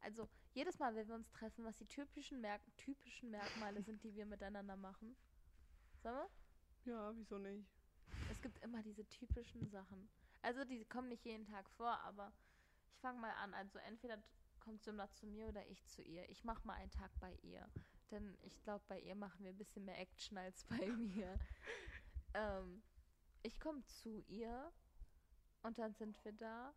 also 0.00 0.28
jedes 0.52 0.78
Mal, 0.78 0.94
wenn 0.94 1.08
wir 1.08 1.14
uns 1.14 1.30
treffen, 1.30 1.64
was 1.64 1.76
die 1.76 1.86
typischen, 1.86 2.40
Merk 2.40 2.62
typischen 2.76 3.30
Merkmale 3.30 3.82
sind, 3.82 4.02
die 4.02 4.14
wir 4.14 4.26
miteinander 4.26 4.76
machen. 4.76 5.16
Sollen 6.02 6.16
wir? 6.16 6.92
Ja, 6.92 7.16
wieso 7.16 7.38
nicht? 7.38 7.68
Es 8.30 8.40
gibt 8.40 8.62
immer 8.62 8.82
diese 8.82 9.06
typischen 9.08 9.68
Sachen. 9.68 10.08
Also 10.42 10.64
die 10.64 10.84
kommen 10.84 11.08
nicht 11.08 11.24
jeden 11.24 11.46
Tag 11.46 11.68
vor, 11.70 11.98
aber 12.00 12.32
ich 12.88 12.98
fange 13.00 13.20
mal 13.20 13.32
an. 13.42 13.54
Also 13.54 13.78
entweder 13.80 14.22
kommt 14.60 14.82
Simla 14.82 15.10
zu 15.10 15.26
mir 15.26 15.48
oder 15.48 15.66
ich 15.68 15.84
zu 15.86 16.02
ihr. 16.02 16.28
Ich 16.28 16.44
mache 16.44 16.66
mal 16.66 16.74
einen 16.74 16.90
Tag 16.90 17.10
bei 17.20 17.34
ihr. 17.42 17.68
Denn 18.10 18.36
ich 18.42 18.62
glaube, 18.62 18.84
bei 18.88 19.00
ihr 19.00 19.14
machen 19.14 19.44
wir 19.44 19.52
ein 19.52 19.58
bisschen 19.58 19.84
mehr 19.84 19.98
Action 19.98 20.38
als 20.38 20.64
bei 20.64 20.86
mir. 20.96 21.38
ähm, 22.34 22.82
ich 23.42 23.58
komme 23.58 23.84
zu 23.84 24.22
ihr 24.28 24.72
und 25.62 25.78
dann 25.78 25.94
sind 25.94 26.22
wir 26.24 26.32
da. 26.32 26.74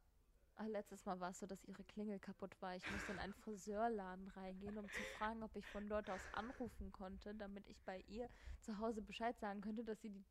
Ah, 0.55 0.65
letztes 0.67 1.05
Mal 1.05 1.17
war 1.21 1.29
es 1.29 1.39
so, 1.39 1.45
dass 1.45 1.63
ihre 1.63 1.85
Klingel 1.85 2.19
kaputt 2.19 2.53
war. 2.61 2.75
Ich 2.75 2.91
musste 2.91 3.13
in 3.13 3.19
einen 3.19 3.33
Friseurladen 3.33 4.27
reingehen, 4.27 4.77
um 4.77 4.89
zu 4.89 5.01
fragen, 5.17 5.41
ob 5.41 5.55
ich 5.55 5.65
von 5.67 5.87
dort 5.87 6.09
aus 6.09 6.19
anrufen 6.33 6.91
konnte, 6.91 7.33
damit 7.33 7.69
ich 7.69 7.81
bei 7.85 8.01
ihr 8.09 8.29
zu 8.59 8.77
Hause 8.77 9.01
Bescheid 9.01 9.39
sagen 9.39 9.61
könnte, 9.61 9.85
dass 9.85 10.01
sie 10.01 10.09
die, 10.09 10.23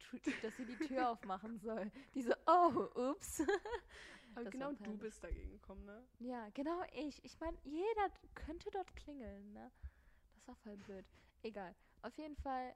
dass 0.42 0.54
sie 0.58 0.66
die 0.66 0.76
Tür 0.86 1.08
aufmachen 1.12 1.58
soll. 1.60 1.90
Die 2.14 2.20
so, 2.20 2.34
oh, 2.46 2.88
ups. 2.94 3.40
Aber 4.34 4.44
das 4.44 4.52
genau 4.52 4.72
du 4.72 4.98
bist 4.98 5.24
dagegen 5.24 5.50
gekommen, 5.50 5.86
ne? 5.86 6.04
Ja, 6.18 6.50
genau 6.50 6.82
ich. 6.92 7.24
Ich 7.24 7.40
meine, 7.40 7.56
jeder 7.64 8.10
könnte 8.34 8.70
dort 8.70 8.94
klingeln, 8.96 9.54
ne? 9.54 9.70
Das 10.34 10.48
war 10.48 10.56
voll 10.56 10.76
blöd. 10.76 11.06
Egal. 11.42 11.74
Auf 12.02 12.16
jeden 12.18 12.36
Fall 12.36 12.74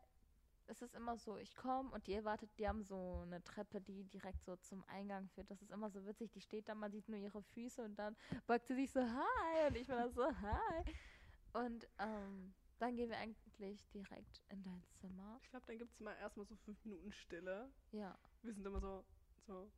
ist 0.68 0.82
es 0.82 0.94
immer 0.94 1.16
so, 1.16 1.36
ich 1.36 1.54
komme 1.56 1.90
und 1.90 2.06
die 2.06 2.14
erwartet, 2.14 2.50
die 2.58 2.68
haben 2.68 2.82
so 2.82 3.20
eine 3.22 3.42
Treppe, 3.42 3.80
die 3.80 4.04
direkt 4.04 4.44
so 4.44 4.56
zum 4.56 4.84
Eingang 4.86 5.28
führt. 5.28 5.50
Das 5.50 5.62
ist 5.62 5.70
immer 5.70 5.90
so 5.90 6.04
witzig. 6.06 6.30
Die 6.32 6.40
steht 6.40 6.68
da, 6.68 6.74
man 6.74 6.92
sieht 6.92 7.08
nur 7.08 7.18
ihre 7.18 7.42
Füße 7.42 7.82
und 7.82 7.96
dann 7.96 8.16
beugt 8.46 8.66
sie 8.66 8.74
sich 8.74 8.90
so, 8.90 9.00
hi. 9.00 9.68
Und 9.68 9.76
ich 9.76 9.86
bin 9.86 9.96
dann 9.96 10.12
so, 10.12 10.24
hi. 10.24 10.84
Und 11.52 11.88
ähm, 11.98 12.54
dann 12.78 12.96
gehen 12.96 13.10
wir 13.10 13.18
eigentlich 13.18 13.88
direkt 13.90 14.42
in 14.48 14.62
dein 14.62 14.82
Zimmer. 15.00 15.38
Ich 15.42 15.50
glaube, 15.50 15.66
dann 15.66 15.78
gibt 15.78 15.92
es 15.92 16.00
mal 16.00 16.16
erstmal 16.16 16.46
so 16.46 16.56
fünf 16.56 16.84
Minuten 16.84 17.12
Stille. 17.12 17.70
Ja. 17.92 18.18
Wir 18.42 18.52
sind 18.52 18.66
immer 18.66 18.80
so, 18.80 19.04
so, 19.46 19.70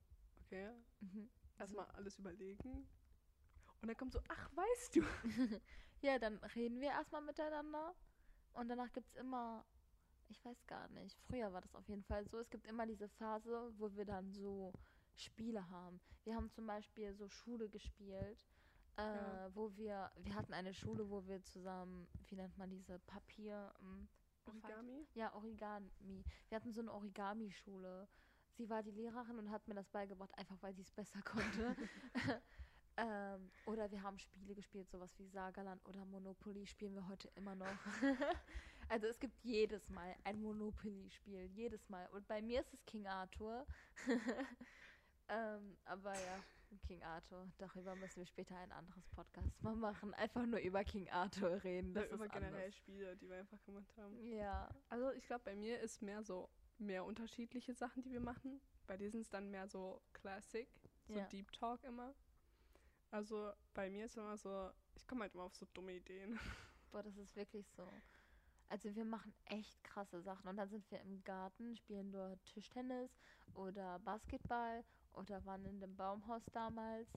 okay. 0.45 0.71
Mhm. 1.01 1.29
Erstmal 1.59 1.87
alles 1.93 2.19
überlegen. 2.19 2.89
Und 3.83 3.89
dann 3.89 3.97
kommt 3.97 4.13
so, 4.13 4.21
ach, 4.29 4.51
weißt 4.57 4.97
du. 4.97 5.03
ja, 6.03 6.19
dann 6.19 6.39
reden 6.55 6.81
wir 6.81 6.89
erstmal 6.89 7.23
miteinander. 7.23 7.95
Und 8.55 8.69
danach 8.69 8.93
gibt 8.93 9.09
es 9.09 9.17
immer 9.17 9.67
ich 10.35 10.45
weiß 10.45 10.67
gar 10.67 10.89
nicht. 10.89 11.17
Früher 11.23 11.53
war 11.53 11.61
das 11.61 11.75
auf 11.75 11.89
jeden 11.89 12.03
Fall 12.03 12.27
so. 12.27 12.39
Es 12.39 12.51
gibt 12.51 12.67
immer 12.67 12.87
diese 12.87 13.09
Phase, 13.09 13.73
wo 13.79 13.95
wir 13.95 14.05
dann 14.05 14.33
so 14.33 14.73
Spiele 15.15 15.69
haben. 15.71 16.01
Wir 16.25 16.35
haben 16.35 16.51
zum 16.51 16.67
Beispiel 16.67 17.15
so 17.15 17.29
Schule 17.29 17.69
gespielt, 17.69 18.45
äh, 18.97 19.03
ja. 19.03 19.51
wo 19.55 19.77
wir, 19.77 20.11
wir 20.17 20.35
hatten 20.35 20.53
eine 20.53 20.75
Schule, 20.75 21.09
wo 21.09 21.25
wir 21.27 21.43
zusammen, 21.45 22.09
wie 22.29 22.35
nennt 22.35 22.59
man 22.59 22.71
diese 22.71 22.99
Papier, 23.01 23.73
ähm, 23.81 24.09
Origami? 24.47 25.07
Ja, 25.15 25.33
Origami. 25.35 26.25
Wir 26.49 26.57
hatten 26.57 26.73
so 26.73 26.81
eine 26.81 26.93
Origami-Schule. 26.93 28.09
Sie 28.57 28.69
war 28.69 28.83
die 28.83 28.91
Lehrerin 28.91 29.39
und 29.39 29.51
hat 29.51 29.67
mir 29.69 29.75
das 29.75 29.89
beigebracht, 29.89 30.37
einfach 30.37 30.61
weil 30.63 30.75
sie 30.75 30.83
es 30.83 30.91
besser 30.91 31.23
konnte. 31.23 31.77
ähm, 32.97 33.51
oder 33.67 33.91
wir 33.91 34.03
haben 34.03 34.19
Spiele 34.19 34.55
gespielt, 34.55 34.91
sowas 34.91 35.17
wie 35.19 35.29
Sagerland 35.29 35.81
oder 35.87 36.05
Monopoly 36.05 36.67
spielen 36.67 36.95
wir 36.95 37.07
heute 37.09 37.29
immer 37.37 37.55
noch. 37.55 37.67
Also 38.89 39.07
es 39.07 39.19
gibt 39.19 39.39
jedes 39.43 39.89
Mal 39.89 40.15
ein 40.25 40.41
Monopoly-Spiel, 40.41 41.47
jedes 41.55 41.89
Mal. 41.89 42.09
Und 42.09 42.27
bei 42.29 42.43
mir 42.43 42.61
ist 42.61 42.73
es 42.73 42.85
King 42.87 43.07
Arthur. 43.07 43.67
ähm, 45.29 45.77
aber 45.85 46.13
ja, 46.13 46.43
King 46.87 47.03
Arthur, 47.03 47.47
darüber 47.59 47.95
müssen 47.97 48.17
wir 48.17 48.27
später 48.27 48.57
ein 48.57 48.73
anderes 48.73 49.07
Podcast 49.09 49.63
mal 49.63 49.77
machen. 49.77 50.15
Einfach 50.15 50.47
nur 50.47 50.61
über 50.61 50.85
King 50.85 51.09
Arthur 51.11 51.63
reden. 51.65 51.95
Das 51.95 52.09
ja, 52.09 52.15
über 52.15 52.29
generell 52.29 52.55
anders. 52.55 52.75
Spiele, 52.75 53.17
die 53.17 53.29
wir 53.29 53.39
einfach 53.39 53.63
gemacht 53.65 53.97
haben. 53.97 54.19
Ja. 54.23 54.69
Also 54.89 55.11
ich 55.13 55.27
glaube, 55.27 55.45
bei 55.45 55.55
mir 55.55 55.81
ist 55.81 56.03
mehr 56.03 56.23
so 56.23 56.49
mehr 56.79 57.05
unterschiedliche 57.05 57.75
Sachen, 57.75 58.03
die 58.03 58.13
wir 58.13 58.21
machen. 58.21 58.61
Bei 58.87 58.97
dir 58.97 59.11
sind 59.11 59.23
es 59.23 59.31
dann 59.31 59.51
mehr 59.51 59.69
so 59.69 60.03
Classic, 60.13 60.69
so 61.07 61.15
ja. 61.15 61.25
Deep 61.27 61.51
Talk 61.53 61.83
immer. 61.85 62.15
Also 63.11 63.53
bei 63.75 63.89
mir 63.91 64.07
ist 64.07 64.17
immer 64.17 64.37
so, 64.37 64.71
ich 64.97 65.07
komme 65.07 65.23
halt 65.23 65.35
immer 65.35 65.45
auf 65.45 65.55
so 65.55 65.67
dumme 65.73 65.95
Ideen. 65.95 66.39
Boah, 66.91 67.03
das 67.03 67.17
ist 67.17 67.37
wirklich 67.37 67.67
so. 67.71 67.89
Also 68.75 68.93
wir 68.97 69.05
machen 69.05 69.33
echt 69.45 69.85
krasse 69.85 70.21
Sachen. 70.21 70.49
Und 70.49 70.57
dann 70.57 70.69
sind 70.69 70.91
wir 70.91 71.01
im 71.03 71.23
Garten, 71.23 71.77
spielen 71.77 72.11
dort 72.11 72.45
Tischtennis 72.45 73.09
oder 73.55 74.01
Basketball 74.01 74.83
oder 75.13 75.45
waren 75.47 75.65
in 75.65 75.79
dem 75.79 75.95
Baumhaus 75.95 76.43
damals. 76.51 77.09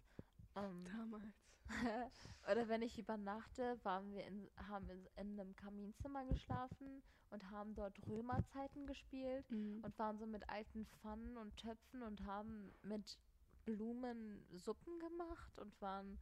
Ähm, 0.55 0.85
damals. 0.85 1.33
oder 2.51 2.67
wenn 2.69 2.83
ich 2.83 2.99
übernachte, 2.99 3.79
waren 3.81 4.11
wir 4.11 4.27
in, 4.27 4.47
haben 4.69 4.87
in, 4.91 5.07
in 5.15 5.39
einem 5.39 5.55
Kaminzimmer 5.55 6.25
geschlafen 6.25 7.01
und 7.31 7.49
haben 7.49 7.73
dort 7.73 7.97
Römerzeiten 8.07 8.85
gespielt 8.85 9.49
mhm. 9.49 9.81
und 9.83 9.97
waren 9.97 10.19
so 10.19 10.27
mit 10.27 10.47
alten 10.49 10.85
Pfannen 10.85 11.37
und 11.37 11.57
Töpfen 11.57 12.03
und 12.03 12.23
haben 12.23 12.71
mit 12.83 13.17
Blumen 13.65 14.45
Suppen 14.53 14.99
gemacht 14.99 15.57
und 15.57 15.81
waren 15.81 16.19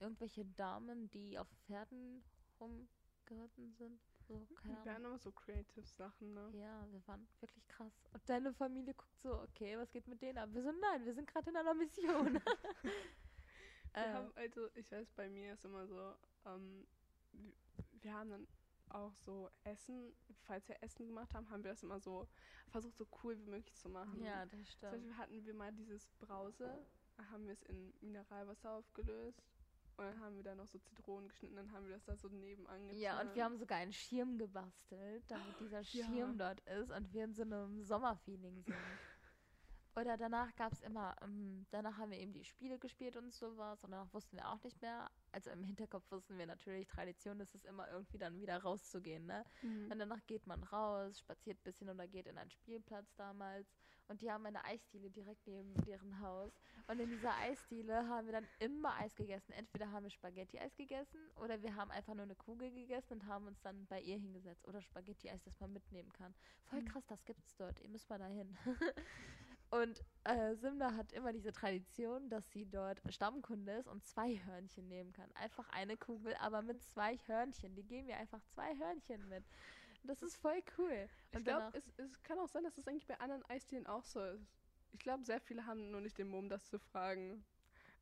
irgendwelche 0.00 0.44
Damen, 0.44 1.08
die 1.12 1.38
auf 1.38 1.48
Pferden 1.64 2.22
rumgeritten 2.60 3.72
sind. 3.78 4.02
So, 4.28 4.46
keine 4.56 4.74
wir 4.74 4.86
waren 4.86 5.04
immer 5.04 5.18
so 5.18 5.30
creative 5.30 5.86
Sachen, 5.86 6.34
ne? 6.34 6.50
Ja, 6.54 6.84
wir 6.90 7.06
waren 7.06 7.26
wirklich 7.40 7.66
krass. 7.68 7.92
Und 8.12 8.28
deine 8.28 8.52
Familie 8.52 8.94
guckt 8.94 9.20
so, 9.22 9.40
okay, 9.42 9.78
was 9.78 9.90
geht 9.92 10.08
mit 10.08 10.20
denen 10.20 10.38
ab? 10.38 10.48
Wir 10.52 10.62
so, 10.62 10.72
nein, 10.72 11.04
wir 11.04 11.14
sind 11.14 11.28
gerade 11.28 11.50
in 11.50 11.56
einer 11.56 11.74
Mission. 11.74 12.34
wir 12.82 14.02
äh. 14.02 14.12
haben, 14.12 14.32
also, 14.34 14.68
ich 14.74 14.90
weiß, 14.90 15.10
bei 15.12 15.28
mir 15.28 15.52
ist 15.54 15.64
immer 15.64 15.86
so, 15.86 16.14
ähm, 16.46 16.86
wir 18.00 18.12
haben 18.12 18.30
dann 18.30 18.48
auch 18.88 19.14
so 19.24 19.50
Essen, 19.64 20.12
falls 20.42 20.68
wir 20.68 20.82
Essen 20.82 21.06
gemacht 21.06 21.32
haben, 21.34 21.48
haben 21.50 21.62
wir 21.62 21.72
das 21.72 21.82
immer 21.82 22.00
so 22.00 22.26
versucht, 22.68 22.96
so 22.96 23.06
cool 23.22 23.38
wie 23.38 23.50
möglich 23.50 23.74
zu 23.74 23.88
machen. 23.88 24.20
Ja, 24.22 24.46
das 24.46 24.60
stimmt. 24.72 24.80
Zum 24.80 24.90
Beispiel 24.90 25.16
hatten 25.16 25.44
wir 25.44 25.54
mal 25.54 25.72
dieses 25.72 26.08
Brause, 26.18 26.86
haben 27.30 27.46
wir 27.46 27.52
es 27.52 27.62
in 27.64 27.92
Mineralwasser 28.00 28.70
aufgelöst 28.70 29.42
und 29.96 30.04
dann 30.04 30.20
haben 30.20 30.36
wir 30.36 30.42
da 30.42 30.54
noch 30.54 30.66
so 30.66 30.78
Zitronen 30.78 31.28
geschnitten, 31.28 31.56
dann 31.56 31.72
haben 31.72 31.86
wir 31.86 31.94
das 31.94 32.04
da 32.04 32.16
so 32.16 32.28
nebenan 32.28 32.86
getan. 32.86 33.00
Ja, 33.00 33.20
und 33.20 33.34
wir 33.34 33.44
haben 33.44 33.56
sogar 33.56 33.78
einen 33.78 33.92
Schirm 33.92 34.38
gebastelt, 34.38 35.24
damit 35.28 35.58
dieser 35.60 35.82
Schirm 35.84 36.38
ja. 36.38 36.54
dort 36.54 36.60
ist 36.60 36.90
und 36.90 37.12
wir 37.12 37.24
in 37.24 37.34
so 37.34 37.42
einem 37.42 37.82
Sommerfeeling 37.82 38.62
sind. 38.62 38.76
Oder 39.96 40.18
danach 40.18 40.54
gab 40.56 40.72
es 40.72 40.82
immer, 40.82 41.16
ähm, 41.22 41.66
danach 41.70 41.96
haben 41.96 42.10
wir 42.10 42.18
eben 42.18 42.34
die 42.34 42.44
Spiele 42.44 42.78
gespielt 42.78 43.16
und 43.16 43.32
sowas 43.32 43.82
und 43.82 43.92
danach 43.92 44.12
wussten 44.12 44.36
wir 44.36 44.46
auch 44.46 44.62
nicht 44.62 44.82
mehr. 44.82 45.10
Also 45.32 45.48
im 45.50 45.62
Hinterkopf 45.62 46.04
wussten 46.10 46.36
wir 46.36 46.46
natürlich, 46.46 46.86
Tradition 46.86 47.40
ist 47.40 47.54
es 47.54 47.64
immer 47.64 47.90
irgendwie 47.90 48.18
dann 48.18 48.38
wieder 48.38 48.58
rauszugehen, 48.58 49.24
ne? 49.24 49.42
Mhm. 49.62 49.90
Und 49.90 49.98
danach 49.98 50.20
geht 50.26 50.46
man 50.46 50.62
raus, 50.64 51.18
spaziert 51.18 51.58
ein 51.58 51.62
bisschen 51.62 51.88
oder 51.88 52.06
geht 52.06 52.26
in 52.26 52.36
einen 52.36 52.50
Spielplatz 52.50 53.14
damals. 53.16 53.74
Und 54.08 54.22
die 54.22 54.30
haben 54.30 54.46
eine 54.46 54.64
Eisdiele 54.64 55.10
direkt 55.10 55.46
neben 55.46 55.74
deren 55.84 56.20
Haus. 56.20 56.52
Und 56.86 57.00
in 57.00 57.10
dieser 57.10 57.36
Eisdiele 57.38 58.08
haben 58.08 58.26
wir 58.26 58.32
dann 58.32 58.46
immer 58.60 58.94
Eis 58.96 59.14
gegessen. 59.14 59.52
Entweder 59.52 59.90
haben 59.90 60.04
wir 60.04 60.10
Spaghetti-Eis 60.10 60.76
gegessen 60.76 61.18
oder 61.36 61.60
wir 61.62 61.74
haben 61.74 61.90
einfach 61.90 62.14
nur 62.14 62.24
eine 62.24 62.36
Kugel 62.36 62.70
gegessen 62.70 63.14
und 63.14 63.26
haben 63.26 63.46
uns 63.46 63.60
dann 63.62 63.86
bei 63.86 64.00
ihr 64.00 64.16
hingesetzt. 64.16 64.66
Oder 64.68 64.80
Spaghetti-Eis, 64.80 65.42
das 65.42 65.58
man 65.60 65.72
mitnehmen 65.72 66.12
kann. 66.12 66.34
Voll 66.64 66.82
mhm. 66.82 66.88
krass, 66.88 67.06
das 67.06 67.24
gibt's 67.24 67.56
dort. 67.56 67.80
Ihr 67.80 67.88
müsst 67.88 68.08
mal 68.08 68.18
dahin. 68.18 68.56
Und 69.70 70.04
äh, 70.24 70.54
Simna 70.54 70.94
hat 70.94 71.12
immer 71.12 71.32
diese 71.32 71.52
Tradition, 71.52 72.28
dass 72.28 72.50
sie 72.52 72.66
dort 72.66 73.00
Stammkunde 73.08 73.72
ist 73.72 73.88
und 73.88 74.04
zwei 74.04 74.40
Hörnchen 74.44 74.86
nehmen 74.86 75.12
kann. 75.12 75.28
Einfach 75.34 75.68
eine 75.70 75.96
Kugel, 75.96 76.34
aber 76.36 76.62
mit 76.62 76.82
zwei 76.82 77.18
Hörnchen. 77.26 77.74
Die 77.74 77.82
geben 77.82 78.06
mir 78.06 78.16
einfach 78.16 78.40
zwei 78.44 78.76
Hörnchen 78.78 79.28
mit. 79.28 79.44
Das 80.06 80.22
ist 80.22 80.36
voll 80.36 80.62
cool. 80.78 81.08
Und 81.32 81.40
ich 81.40 81.44
glaube, 81.44 81.76
es, 81.76 81.84
es 81.96 82.22
kann 82.22 82.38
auch 82.38 82.48
sein, 82.48 82.64
dass 82.64 82.78
es 82.78 82.86
eigentlich 82.86 83.06
bei 83.06 83.18
anderen 83.20 83.44
Eisdielen 83.48 83.86
auch 83.86 84.04
so 84.04 84.20
ist. 84.20 84.46
Ich 84.92 85.00
glaube, 85.00 85.24
sehr 85.24 85.40
viele 85.40 85.66
haben 85.66 85.90
nur 85.90 86.00
nicht 86.00 86.16
den 86.18 86.28
Mumm, 86.28 86.48
das 86.48 86.68
zu 86.68 86.78
fragen. 86.78 87.44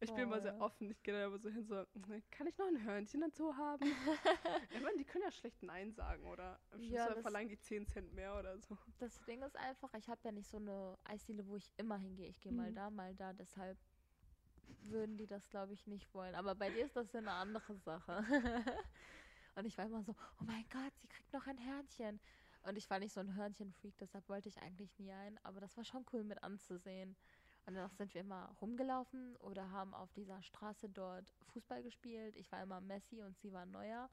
Ich 0.01 0.13
bin 0.13 0.25
immer 0.25 0.41
sehr 0.41 0.61
offen. 0.61 0.91
Ich 0.91 1.03
gehe 1.03 1.15
da 1.15 1.27
aber 1.27 1.39
so 1.39 1.49
hin, 1.49 1.65
so, 1.65 1.83
kann 2.31 2.47
ich 2.47 2.59
noch 2.59 2.67
ein 2.67 2.85
Hörnchen 2.85 3.21
dazu 3.21 3.57
haben? 3.57 3.85
ich 4.71 4.83
meine, 4.83 4.99
die 4.99 5.05
können 5.05 5.25
ja 5.25 5.31
schlecht 5.31 5.63
Nein 5.63 5.93
sagen, 5.93 6.27
oder? 6.27 6.59
Ja, 6.79 7.15
verlangen 7.23 7.49
die 7.49 7.59
10 7.59 7.87
Cent 7.87 8.13
mehr 8.15 8.39
oder 8.39 8.59
so. 8.59 8.77
Das 8.99 9.25
Ding 9.25 9.43
ist 9.43 9.57
einfach, 9.57 9.93
ich 9.95 10.09
habe 10.09 10.21
ja 10.25 10.33
nicht 10.33 10.49
so 10.49 10.59
eine 10.59 10.99
Eisdiele, 11.05 11.47
wo 11.47 11.57
ich 11.57 11.73
immer 11.77 11.97
hingehe. 11.97 12.29
Ich 12.29 12.41
gehe 12.41 12.53
mhm. 12.53 12.59
mal 12.59 12.73
da, 12.73 12.91
mal 12.91 13.15
da. 13.15 13.33
Deshalb 13.33 13.79
würden 14.83 15.17
die 15.17 15.27
das, 15.27 15.49
glaube 15.49 15.73
ich, 15.73 15.87
nicht 15.87 16.13
wollen. 16.15 16.35
Aber 16.35 16.55
bei 16.55 16.71
dir 16.71 16.85
ist 16.85 16.97
das 16.97 17.13
ja 17.13 17.21
eine 17.21 17.33
andere 17.33 17.75
Sache. 17.77 18.25
Und 19.55 19.67
ich 19.67 19.77
war 19.79 19.87
immer 19.87 20.03
so, 20.03 20.15
oh 20.41 20.45
mein 20.45 20.65
Gott, 20.71 20.93
sie 21.01 21.09
kriegt 21.09 21.33
noch 21.33 21.47
ein 21.47 21.59
Hörnchen. 21.65 22.21
Und 22.63 22.77
ich 22.77 22.89
war 22.89 22.99
nicht 22.99 23.13
so 23.13 23.21
ein 23.21 23.35
Hörnchen-Freak, 23.35 23.97
deshalb 23.99 24.29
wollte 24.29 24.49
ich 24.49 24.61
eigentlich 24.63 24.99
nie 24.99 25.13
ein. 25.13 25.39
Aber 25.43 25.61
das 25.61 25.77
war 25.77 25.85
schon 25.85 26.05
cool 26.13 26.25
mit 26.25 26.43
anzusehen. 26.43 27.17
Und 27.67 27.75
danach 27.75 27.93
sind 27.93 28.13
wir 28.15 28.21
immer 28.21 28.55
rumgelaufen 28.61 29.37
oder 29.37 29.71
haben 29.71 29.95
auf 29.95 30.13
dieser 30.13 30.43
Straße 30.43 30.89
dort 30.89 31.33
Fußball 31.53 31.83
gespielt. 31.83 32.37
Ich 32.37 32.51
war 32.53 32.63
immer 32.63 32.81
Messi 32.81 33.23
und 33.23 33.39
sie 33.39 33.53
war 33.53 33.65
Neuer. 33.67 34.11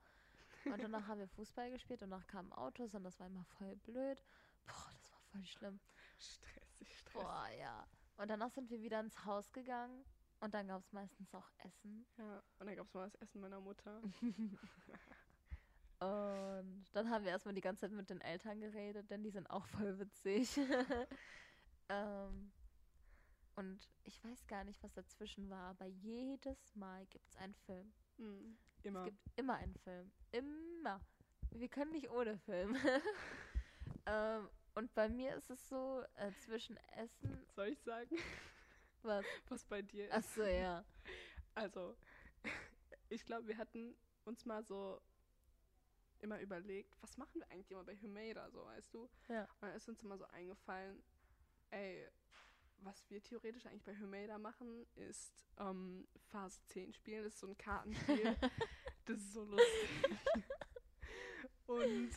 Und 0.65 0.81
danach 0.81 1.07
haben 1.07 1.19
wir 1.19 1.27
Fußball 1.27 1.71
gespielt 1.71 2.01
und 2.03 2.11
danach 2.11 2.27
kamen 2.27 2.51
Autos 2.53 2.93
und 2.93 3.03
das 3.03 3.19
war 3.19 3.27
immer 3.27 3.43
voll 3.43 3.75
blöd. 3.77 4.23
Boah, 4.65 4.91
das 4.93 5.11
war 5.11 5.19
voll 5.31 5.45
schlimm. 5.45 5.79
Stressig, 6.17 6.97
stressig. 6.97 7.13
Boah, 7.13 7.47
ja. 7.59 7.87
Und 8.17 8.29
danach 8.29 8.51
sind 8.51 8.69
wir 8.69 8.81
wieder 8.81 8.99
ins 8.99 9.25
Haus 9.25 9.51
gegangen 9.51 10.05
und 10.39 10.53
dann 10.53 10.67
gab 10.67 10.81
es 10.81 10.91
meistens 10.93 11.33
auch 11.33 11.49
Essen. 11.57 12.05
Ja, 12.17 12.43
und 12.59 12.67
dann 12.67 12.75
gab 12.75 12.87
es 12.87 12.93
mal 12.93 13.09
das 13.09 13.15
Essen 13.15 13.41
meiner 13.41 13.59
Mutter. 13.59 14.01
Und 16.01 16.85
dann 16.93 17.11
haben 17.11 17.23
wir 17.23 17.31
erstmal 17.31 17.53
die 17.53 17.61
ganze 17.61 17.81
Zeit 17.81 17.91
mit 17.91 18.09
den 18.09 18.21
Eltern 18.21 18.59
geredet, 18.59 19.11
denn 19.11 19.21
die 19.21 19.29
sind 19.29 19.47
auch 19.51 19.67
voll 19.67 19.99
witzig. 19.99 20.57
ähm, 21.89 22.51
und 23.55 23.87
ich 24.03 24.23
weiß 24.23 24.47
gar 24.47 24.63
nicht, 24.63 24.81
was 24.81 24.93
dazwischen 24.93 25.47
war, 25.51 25.69
aber 25.69 25.85
jedes 25.85 26.75
Mal 26.75 27.05
gibt 27.05 27.29
es 27.29 27.37
einen 27.37 27.53
Film. 27.53 27.93
Mhm. 28.17 28.57
Immer. 28.81 28.99
Es 29.01 29.05
gibt 29.05 29.19
immer 29.35 29.55
einen 29.55 29.75
Film. 29.75 30.11
Immer. 30.31 31.01
Wir 31.51 31.69
können 31.69 31.91
nicht 31.91 32.09
ohne 32.09 32.35
Film. 32.39 32.75
ähm, 34.07 34.49
und 34.73 34.91
bei 34.95 35.07
mir 35.07 35.35
ist 35.35 35.51
es 35.51 35.69
so, 35.69 36.03
äh, 36.15 36.31
zwischen 36.39 36.77
Essen. 36.95 37.45
Soll 37.55 37.67
ich 37.67 37.81
sagen, 37.81 38.15
Was? 39.03 39.25
was 39.49 39.65
bei 39.65 39.83
dir 39.83 40.05
ist? 40.07 40.13
Achso, 40.13 40.43
ja. 40.43 40.83
Also, 41.53 41.95
ich 43.09 43.23
glaube, 43.23 43.47
wir 43.47 43.57
hatten 43.57 43.95
uns 44.25 44.45
mal 44.45 44.63
so 44.63 44.99
immer 46.21 46.39
überlegt, 46.39 46.95
was 47.01 47.17
machen 47.17 47.39
wir 47.39 47.49
eigentlich 47.51 47.71
immer 47.71 47.83
bei 47.83 47.95
Humeda, 47.97 48.49
so, 48.51 48.65
weißt 48.65 48.93
du? 48.93 49.09
Ja. 49.27 49.43
Und 49.43 49.61
dann 49.63 49.75
ist 49.75 49.87
uns 49.89 50.01
immer 50.03 50.17
so 50.17 50.25
eingefallen, 50.27 51.01
ey, 51.71 52.07
was 52.83 53.09
wir 53.09 53.21
theoretisch 53.21 53.65
eigentlich 53.65 53.83
bei 53.83 53.97
Humeda 53.97 54.37
machen, 54.37 54.85
ist 54.95 55.45
ähm, 55.59 56.07
Phase 56.29 56.59
10 56.65 56.93
spielen. 56.93 57.23
Das 57.23 57.33
ist 57.33 57.39
so 57.39 57.47
ein 57.47 57.57
Kartenspiel. 57.57 58.35
das 59.05 59.17
ist 59.17 59.33
so 59.33 59.43
lustig. 59.43 59.89
Und 61.67 62.11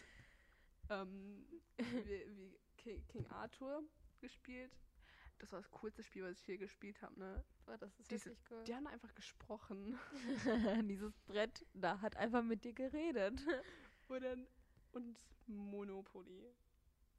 ähm, 0.90 1.47
wie, 1.77 2.25
wie 2.37 2.59
King, 2.77 3.07
King 3.09 3.27
Arthur 3.29 3.83
gespielt. 4.21 4.73
Das 5.38 5.53
war 5.53 5.61
das 5.61 5.71
coolste 5.71 6.03
Spiel, 6.03 6.23
was 6.25 6.38
ich 6.38 6.45
hier 6.45 6.59
gespielt 6.59 7.03
habe, 7.03 7.19
ne? 7.19 7.45
Boah, 7.67 7.77
das 7.77 7.99
ist 7.99 8.11
Diese- 8.11 8.27
wirklich 8.27 8.51
cool. 8.51 8.64
Die 8.64 8.75
haben 8.75 8.87
einfach 8.87 9.14
gesprochen. 9.14 9.99
Dieses 10.88 11.12
Brett 11.27 11.67
da 11.75 12.01
hat 12.01 12.17
einfach 12.17 12.43
mit 12.43 12.64
dir 12.64 12.73
geredet. 12.73 13.40
Und 14.09 14.23
dann 14.23 14.47
und 14.93 15.19
Monopoly. 15.47 16.55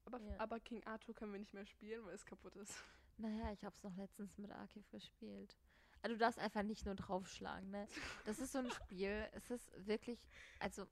Aber, 0.06 0.20
Ja. 0.22 0.40
aber 0.40 0.60
King 0.60 0.84
Arthur 0.86 1.14
können 1.16 1.32
wir 1.34 1.40
nicht 1.40 1.54
mehr 1.54 1.66
spielen, 1.66 2.06
weil 2.06 2.14
es 2.16 2.26
kaputt 2.26 2.56
ist. 2.56 2.74
Naja, 3.18 3.52
ich 3.52 3.64
hab's 3.64 3.84
noch 3.84 3.96
letztens 3.96 4.38
mit 4.38 4.52
Arkiv 4.52 4.88
gespielt. 4.90 5.58
Also 6.02 6.16
du 6.16 6.20
darfst 6.20 6.38
einfach 6.40 6.62
nicht 6.64 6.86
nur 6.86 6.96
draufschlagen, 6.96 7.72
ne? 7.72 7.88
Das 8.26 8.40
ist 8.40 8.52
so 8.52 8.60
ein 8.60 8.70
Spiel, 8.70 9.28
es 9.34 9.50
ist 9.50 9.72
wirklich, 9.88 10.20
also 10.60 10.86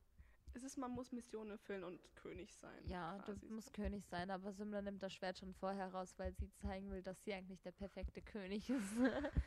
Es 0.56 0.64
ist, 0.64 0.78
man 0.78 0.90
muss 0.92 1.12
Missionen 1.12 1.52
erfüllen 1.52 1.84
und 1.84 2.00
König 2.16 2.54
sein. 2.56 2.88
ja, 2.88 3.18
du 3.20 3.34
quasi. 3.34 3.46
musst 3.48 3.74
König 3.74 4.06
sein, 4.08 4.32
aber 4.32 4.52
Symla 4.54 4.82
nimmt 4.82 5.04
das 5.04 5.14
Schwert 5.14 5.38
schon 5.38 5.54
vorher 5.54 5.90
raus, 5.94 6.14
weil 6.18 6.34
sie 6.34 6.50
zeigen 6.56 6.90
will, 6.92 7.04
dass 7.04 7.24
sie 7.24 7.34
eigentlich 7.34 7.62
der 7.62 7.72
perfekte 7.72 8.22
König 8.22 8.70
ist. 8.70 8.94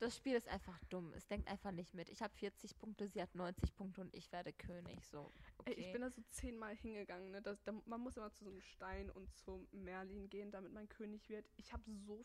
Das 0.00 0.16
Spiel 0.16 0.34
ist 0.34 0.48
einfach 0.48 0.78
dumm. 0.88 1.12
Es 1.14 1.26
denkt 1.28 1.46
einfach 1.46 1.72
nicht 1.72 1.92
mit. 1.92 2.08
Ich 2.08 2.22
habe 2.22 2.34
40 2.34 2.78
Punkte, 2.78 3.06
sie 3.06 3.20
hat 3.20 3.34
90 3.34 3.74
Punkte 3.74 4.00
und 4.00 4.14
ich 4.14 4.32
werde 4.32 4.50
König. 4.52 5.04
So, 5.06 5.30
okay. 5.58 5.74
Ey, 5.74 5.74
ich 5.74 5.92
bin 5.92 6.00
da 6.00 6.10
so 6.10 6.22
zehnmal 6.30 6.74
hingegangen. 6.74 7.30
Ne? 7.30 7.42
Das, 7.42 7.62
da, 7.64 7.72
man 7.84 8.00
muss 8.00 8.16
immer 8.16 8.32
zu 8.32 8.44
so 8.44 8.50
einem 8.50 8.62
Stein 8.62 9.10
und 9.10 9.34
zum 9.36 9.68
Merlin 9.72 10.30
gehen, 10.30 10.50
damit 10.50 10.72
man 10.72 10.88
König 10.88 11.28
wird. 11.28 11.46
Ich 11.56 11.74
habe 11.74 11.82
so 11.92 12.24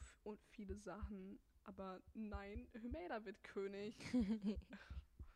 viele 0.52 0.78
Sachen, 0.78 1.38
aber 1.66 2.02
nein, 2.14 2.66
Humeda 2.82 3.26
wird 3.26 3.44
König. 3.44 3.98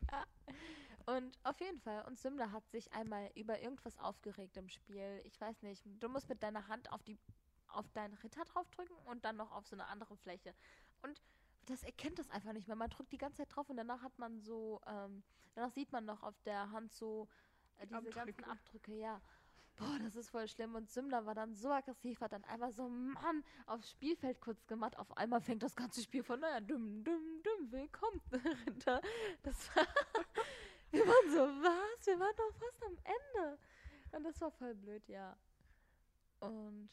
Und 1.06 1.40
auf 1.44 1.60
jeden 1.60 1.80
Fall, 1.80 2.06
und 2.06 2.20
Symla 2.20 2.52
hat 2.52 2.70
sich 2.70 2.94
einmal 2.94 3.32
über 3.34 3.60
irgendwas 3.60 3.98
aufgeregt 3.98 4.58
im 4.58 4.70
Spiel. 4.70 5.22
Ich 5.24 5.42
weiß 5.42 5.64
nicht, 5.64 5.84
du 6.00 6.08
musst 6.08 6.30
mit 6.30 6.44
deiner 6.44 6.68
Hand 6.68 6.92
auf 6.92 7.02
die 7.02 7.18
auf 7.70 7.90
deinen 7.92 8.14
Ritter 8.16 8.44
draufdrücken 8.46 8.96
und 9.06 9.26
dann 9.26 9.38
noch 9.38 9.52
auf 9.52 9.68
so 9.68 9.76
eine 9.76 9.88
andere 9.88 10.16
Fläche. 10.18 10.54
Und 11.02 11.22
das 11.70 11.84
erkennt 11.84 12.20
das 12.20 12.30
einfach 12.30 12.54
nicht 12.54 12.68
mehr. 12.68 12.76
Man 12.76 12.90
drückt 12.90 13.12
die 13.12 13.18
ganze 13.18 13.38
Zeit 13.38 13.56
drauf 13.56 13.70
und 13.70 13.78
danach 13.78 14.02
hat 14.02 14.18
man 14.18 14.40
so, 14.42 14.82
ähm, 14.88 15.24
danach 15.56 15.72
sieht 15.72 15.92
man 15.92 16.06
noch 16.06 16.24
auf 16.24 16.40
der 16.42 16.72
Hand 16.72 16.94
so 16.94 17.28
äh, 17.78 17.88
diese 17.88 18.10
ganzen 18.10 18.44
Abdrücke. 18.44 18.52
Abdrücke, 18.52 18.94
ja. 18.96 19.22
Boah, 19.78 19.98
das 20.04 20.16
ist 20.18 20.30
voll 20.30 20.48
schlimm. 20.48 20.76
Und 20.76 20.90
Symla 20.90 21.26
war 21.26 21.36
dann 21.36 21.56
so 21.56 21.72
aggressiv, 21.72 22.20
hat 22.20 22.34
dann 22.34 22.44
einfach 22.44 22.72
so, 22.72 22.90
Mann, 22.90 23.44
aufs 23.66 23.92
Spielfeld 23.92 24.42
kurz 24.42 24.68
gemacht. 24.68 24.98
Auf 24.98 25.16
einmal 25.16 25.40
fängt 25.42 25.64
das 25.64 25.76
ganze 25.76 26.04
Spiel 26.04 26.24
von, 26.24 26.40
naja, 26.42 26.60
dumm, 26.60 27.04
dumm, 27.04 27.42
dumm, 27.44 27.72
willkommen, 27.72 28.22
Ritter. 28.68 29.02
Das 29.44 29.74
war, 29.76 29.88
wir 30.92 31.08
waren 31.08 31.32
so, 31.32 31.40
was? 31.40 32.06
Wir 32.06 32.20
waren 32.20 32.36
doch 32.36 32.54
fast 32.56 32.84
am 32.84 32.98
Ende. 33.06 33.58
Und 34.12 34.24
das 34.24 34.42
war 34.42 34.52
voll 34.52 34.76
blöd, 34.76 35.08
ja. 35.08 35.38
Und 36.40 36.90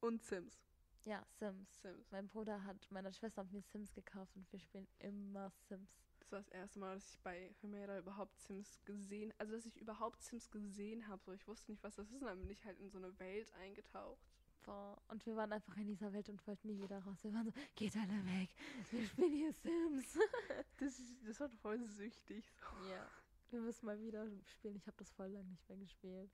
Und 0.00 0.22
Sims. 0.22 0.58
Ja, 1.04 1.24
Sims. 1.38 1.80
Sims. 1.82 2.10
Mein 2.10 2.28
Bruder 2.28 2.62
hat 2.64 2.90
meiner 2.90 3.12
Schwester 3.12 3.42
und 3.42 3.52
mir 3.52 3.62
Sims 3.62 3.92
gekauft 3.92 4.36
und 4.36 4.50
wir 4.52 4.58
spielen 4.60 4.86
immer 5.00 5.50
Sims. 5.68 5.90
Das 6.20 6.30
war 6.32 6.38
das 6.38 6.48
erste 6.48 6.78
Mal, 6.78 6.94
dass 6.94 7.12
ich 7.12 7.18
bei 7.20 7.50
Humeda 7.62 7.98
überhaupt 7.98 8.38
Sims 8.38 8.78
gesehen, 8.84 9.34
also 9.38 9.52
dass 9.54 9.66
ich 9.66 9.76
überhaupt 9.76 10.22
Sims 10.22 10.50
gesehen 10.50 11.06
habe. 11.08 11.20
So, 11.24 11.32
ich 11.32 11.46
wusste 11.48 11.70
nicht, 11.72 11.82
was 11.82 11.96
das 11.96 12.08
ist. 12.10 12.22
Und 12.22 12.28
dann 12.28 12.38
bin 12.40 12.50
ich 12.50 12.64
halt 12.64 12.78
in 12.78 12.88
so 12.90 12.98
eine 12.98 13.18
Welt 13.18 13.52
eingetaucht. 13.54 14.20
Boah. 14.64 14.96
Und 15.08 15.26
wir 15.26 15.34
waren 15.36 15.52
einfach 15.52 15.76
in 15.76 15.88
dieser 15.88 16.12
Welt 16.12 16.28
und 16.28 16.46
wollten 16.46 16.68
nie 16.68 16.80
wieder 16.80 17.00
raus. 17.00 17.18
Wir 17.24 17.34
waren 17.34 17.46
so, 17.46 17.52
geht 17.74 17.96
alle 17.96 18.24
weg. 18.26 18.48
Wir 18.92 19.06
spielen 19.06 19.32
hier 19.32 19.52
Sims. 19.52 20.18
Das, 20.78 20.98
ist- 20.98 21.26
das 21.26 21.40
war 21.40 21.48
voll 21.48 21.84
süchtig. 21.84 22.44
So. 22.58 22.88
ja. 22.90 23.06
Wir 23.50 23.60
müssen 23.60 23.84
mal 23.86 24.00
wieder 24.00 24.26
spielen. 24.46 24.76
Ich 24.76 24.86
habe 24.86 24.96
das 24.96 25.10
voll 25.10 25.28
lang 25.28 25.46
nicht 25.50 25.68
mehr 25.68 25.78
gespielt. 25.78 26.30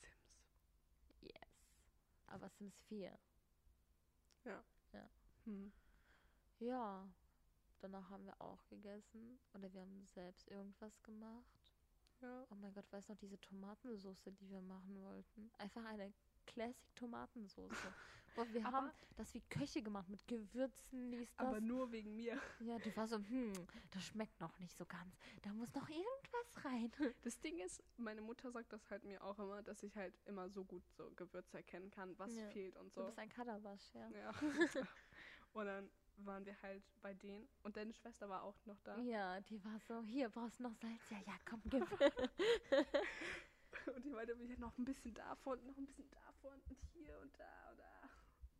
Sims. 0.00 1.20
Yes. 1.20 1.50
Aber 2.26 2.48
Sims 2.48 2.74
4. 2.88 3.16
Hm. 5.44 5.72
Ja. 6.60 7.08
Danach 7.80 8.08
haben 8.10 8.24
wir 8.26 8.40
auch 8.40 8.64
gegessen. 8.68 9.38
Oder 9.54 9.72
wir 9.72 9.80
haben 9.80 10.06
selbst 10.06 10.48
irgendwas 10.48 11.02
gemacht. 11.02 11.44
Ja. 12.20 12.46
Oh 12.50 12.54
mein 12.54 12.72
Gott, 12.72 12.90
weißt 12.92 13.08
du 13.08 13.12
noch 13.12 13.18
diese 13.18 13.40
Tomatensauce, 13.40 14.22
die 14.26 14.50
wir 14.50 14.60
machen 14.60 15.02
wollten? 15.02 15.50
Einfach 15.58 15.84
eine 15.84 16.12
Classic 16.46 16.94
Tomatensauce. 16.94 17.70
Boah, 18.34 18.46
wir 18.52 18.64
Aber- 18.66 18.76
haben 18.78 18.90
das 19.16 19.34
wie 19.34 19.42
Köche 19.42 19.82
gemacht 19.82 20.08
mit 20.08 20.26
Gewürzen, 20.26 21.10
dies, 21.12 21.28
das. 21.36 21.46
Aber 21.48 21.60
nur 21.60 21.92
wegen 21.92 22.16
mir. 22.16 22.40
ja, 22.60 22.78
die 22.78 22.96
war 22.96 23.06
so, 23.06 23.16
hm, 23.16 23.52
das 23.90 24.04
schmeckt 24.04 24.40
noch 24.40 24.58
nicht 24.58 24.76
so 24.76 24.86
ganz. 24.86 25.14
Da 25.42 25.52
muss 25.52 25.72
noch 25.74 25.88
irgendwas 25.88 26.64
rein. 26.64 26.90
Das 27.22 27.38
Ding 27.40 27.58
ist, 27.58 27.82
meine 27.98 28.22
Mutter 28.22 28.50
sagt 28.50 28.72
das 28.72 28.88
halt 28.90 29.04
mir 29.04 29.22
auch 29.22 29.38
immer, 29.38 29.62
dass 29.62 29.82
ich 29.82 29.94
halt 29.96 30.14
immer 30.24 30.48
so 30.48 30.64
gut 30.64 30.82
so 30.96 31.10
Gewürze 31.14 31.58
erkennen 31.58 31.90
kann, 31.90 32.18
was 32.18 32.34
Ja. 32.34 32.48
fehlt 32.50 32.76
und 32.78 32.86
Du 32.96 33.00
so. 33.00 33.06
bist 33.06 33.18
ein 33.18 33.28
Kadawasch, 33.28 33.92
ja. 33.94 34.08
Ja. 34.10 34.30
und 35.52 35.66
dann 35.66 35.90
waren 36.16 36.44
wir 36.46 36.60
halt 36.62 36.82
bei 37.02 37.12
denen 37.14 37.48
und 37.62 37.76
deine 37.76 37.92
Schwester 37.92 38.28
war 38.28 38.42
auch 38.44 38.64
noch 38.66 38.80
da. 38.80 38.96
Ja, 38.98 39.40
die 39.42 39.62
war 39.64 39.78
so, 39.80 40.02
hier, 40.04 40.28
brauchst 40.30 40.58
du 40.58 40.62
noch 40.64 40.74
Salz? 40.74 41.10
Ja, 41.10 41.18
ja, 41.26 41.34
komm, 41.44 41.60
gib. 41.68 41.86
Und 43.94 44.04
die 44.04 44.10
meinte 44.10 44.34
mir 44.34 44.58
noch 44.58 44.76
ein 44.78 44.84
bisschen 44.84 45.14
davon, 45.14 45.64
noch 45.66 45.76
ein 45.76 45.86
bisschen 45.86 46.10
davon 46.10 46.54
und 46.68 46.78
hier 46.92 47.18
und 47.20 47.38
da 47.38 47.70
und 47.70 47.78
da. 47.78 48.10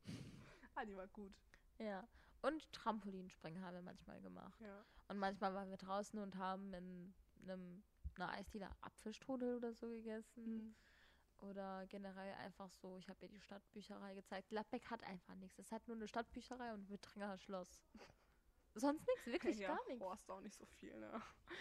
Ah, 0.75 0.85
die 0.87 0.97
war 0.97 1.07
gut. 1.09 1.35
ja. 1.79 2.07
Und 2.41 2.73
Trampolinspringen 2.73 3.63
haben 3.63 3.75
wir 3.75 3.83
manchmal 3.83 4.21
gemacht. 4.21 4.61
Ja. 4.61 4.85
Und 5.09 5.19
manchmal 5.19 5.55
waren 5.55 5.71
wir 5.71 5.77
draußen 5.77 6.19
und 6.19 6.35
haben 6.37 6.73
in 6.75 7.15
einem, 7.43 7.85
einer 8.17 8.31
Eisdiele 8.33 8.69
Apfelstrudel 8.81 9.57
oder 9.59 9.73
so 9.75 9.89
gegessen. 9.89 10.75
Oder 11.39 11.87
generell 11.89 12.35
einfach 12.35 12.71
so, 12.73 12.97
ich 12.99 13.09
habe 13.09 13.19
ihr 13.23 13.29
die 13.29 13.41
Stadtbücherei 13.41 14.15
gezeigt. 14.15 14.49
Gladbeck 14.49 14.91
hat 14.91 15.03
einfach 15.05 15.35
nichts. 15.37 15.59
Es 15.59 15.71
hat 15.73 15.87
nur 15.87 15.97
eine 15.97 16.09
Stadtbücherei 16.09 16.73
und 16.73 16.83
ein 16.83 16.89
Wittringer 16.91 17.37
Schloss. 17.39 17.85
Sonst 18.75 19.07
nichts, 19.07 19.27
wirklich 19.27 19.59
ja, 19.59 19.69
gar 19.69 19.87
nichts. 19.87 20.03
Horst 20.03 20.31
auch 20.31 20.41
nicht 20.41 20.57
so 20.57 20.65
viel, 20.67 20.99
ne? 20.99 21.21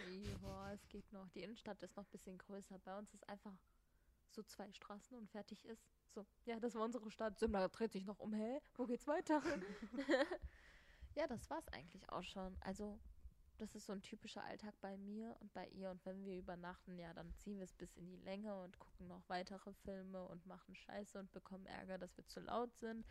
Ja, 0.10 0.74
es 0.74 0.88
geht 0.88 1.12
noch. 1.12 1.28
Die 1.30 1.44
Innenstadt 1.44 1.82
ist 1.84 1.96
noch 1.98 2.06
ein 2.06 2.12
bisschen 2.12 2.38
größer. 2.38 2.80
Bei 2.80 2.98
uns 2.98 3.14
ist 3.14 3.28
einfach 3.28 3.58
so 4.30 4.44
zwei 4.44 4.72
Straßen 4.72 5.18
und 5.18 5.30
fertig 5.30 5.66
ist. 5.66 5.86
So, 6.14 6.26
ja, 6.46 6.60
das 6.60 6.76
war 6.76 6.84
unsere 6.84 7.10
Stadt. 7.12 7.38
Simla 7.38 7.68
dreht 7.68 7.92
sich 7.92 8.06
noch 8.06 8.20
um. 8.20 8.34
Hä? 8.34 8.62
Wo 8.76 8.86
geht's 8.86 9.08
weiter? 9.08 9.42
ja, 11.16 11.28
das 11.28 11.50
war's 11.50 11.68
eigentlich 11.70 12.10
auch 12.10 12.24
schon. 12.24 12.58
Also, 12.62 13.00
das 13.58 13.76
ist 13.76 13.86
so 13.86 13.94
ein 13.94 14.02
typischer 14.02 14.44
Alltag 14.44 14.74
bei 14.82 14.98
mir 14.98 15.36
und 15.40 15.54
bei 15.54 15.68
ihr. 15.68 15.92
Und 15.92 16.04
wenn 16.06 16.24
wir 16.26 16.38
übernachten, 16.38 16.98
ja, 16.98 17.14
dann 17.14 17.34
ziehen 17.36 17.58
wir 17.58 17.66
es 17.66 17.74
bis 17.74 17.96
in 17.96 18.08
die 18.08 18.18
Länge 18.18 18.60
und 18.60 18.80
gucken 18.80 19.08
noch 19.08 19.28
weitere 19.28 19.74
Filme 19.74 20.26
und 20.26 20.46
machen 20.46 20.76
Scheiße 20.76 21.20
und 21.20 21.32
bekommen 21.32 21.66
Ärger, 21.66 21.98
dass 21.98 22.16
wir 22.18 22.26
zu 22.26 22.40
laut 22.40 22.76
sind. 22.78 23.06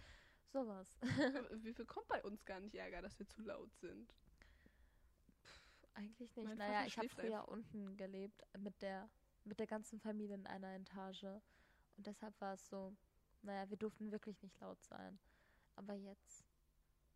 Sowas. 0.53 0.98
Wie 1.62 1.72
viel 1.72 1.86
kommt 1.86 2.09
bei 2.09 2.22
uns 2.22 2.44
gar 2.44 2.61
nicht 2.61 2.74
Ärger, 2.74 3.03
dass 3.03 3.18
wir 3.18 3.28
zu 3.28 3.42
laut 3.42 3.72
sind? 3.76 4.12
Eigentlich 5.94 6.34
nicht. 6.36 6.48
Mein 6.48 6.59
naja, 6.59 6.86
ich 6.86 6.96
habe 6.96 7.09
früher 7.09 7.48
unten 7.48 7.96
gelebt 7.96 8.42
mit 8.59 8.80
der, 8.82 9.09
mit 9.44 9.59
der 9.59 9.66
ganzen 9.66 10.01
Familie 10.01 10.34
in 10.34 10.46
einer 10.46 10.74
Etage. 10.74 11.24
Und 11.96 12.07
deshalb 12.07 12.40
war 12.40 12.55
es 12.55 12.68
so, 12.68 12.96
naja, 13.42 13.68
wir 13.68 13.76
durften 13.76 14.11
wirklich 14.11 14.42
nicht 14.42 14.59
laut 14.61 14.82
sein. 14.82 15.18
Aber 15.76 15.94
jetzt 15.94 16.44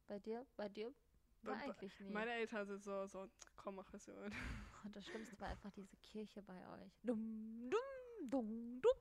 Bei 0.06 0.18
dir? 0.18 0.46
Bei 0.56 0.68
dir? 0.68 0.94
War 1.42 1.56
eigentlich 1.56 1.98
nie. 2.00 2.10
Meine 2.10 2.32
Eltern 2.32 2.66
sind 2.66 2.82
so, 2.82 3.06
so, 3.06 3.28
komm, 3.56 3.76
mach 3.76 3.92
es. 3.92 4.08
Und 4.08 4.96
das 4.96 5.04
Schlimmste 5.06 5.38
war 5.40 5.48
einfach 5.48 5.70
diese 5.72 5.96
Kirche 5.98 6.42
bei 6.42 6.68
euch. 6.68 6.92
Dumm, 7.02 7.68
dumm, 7.70 7.80
dumm, 8.28 8.80
dumm. 8.80 8.92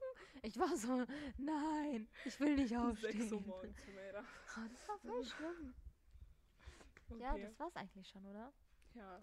Ich 0.42 0.58
war 0.60 0.76
so, 0.76 1.06
nein, 1.38 2.08
ich 2.26 2.40
will 2.40 2.56
nicht 2.56 2.76
aufstehen. 2.78 3.20
6 3.20 3.32
Uhr 3.34 3.42
morgens, 3.42 3.86
Humaira. 3.88 4.24
Oh, 4.58 4.68
das 4.70 4.88
war 4.88 4.98
voll 5.00 5.24
schlimm. 5.26 5.74
Ja, 7.20 7.34
Okay. 7.34 7.44
das 7.44 7.60
war's 7.60 7.76
eigentlich 7.76 8.08
schon, 8.10 8.26
oder? 8.26 8.52
Ja. 8.96 9.22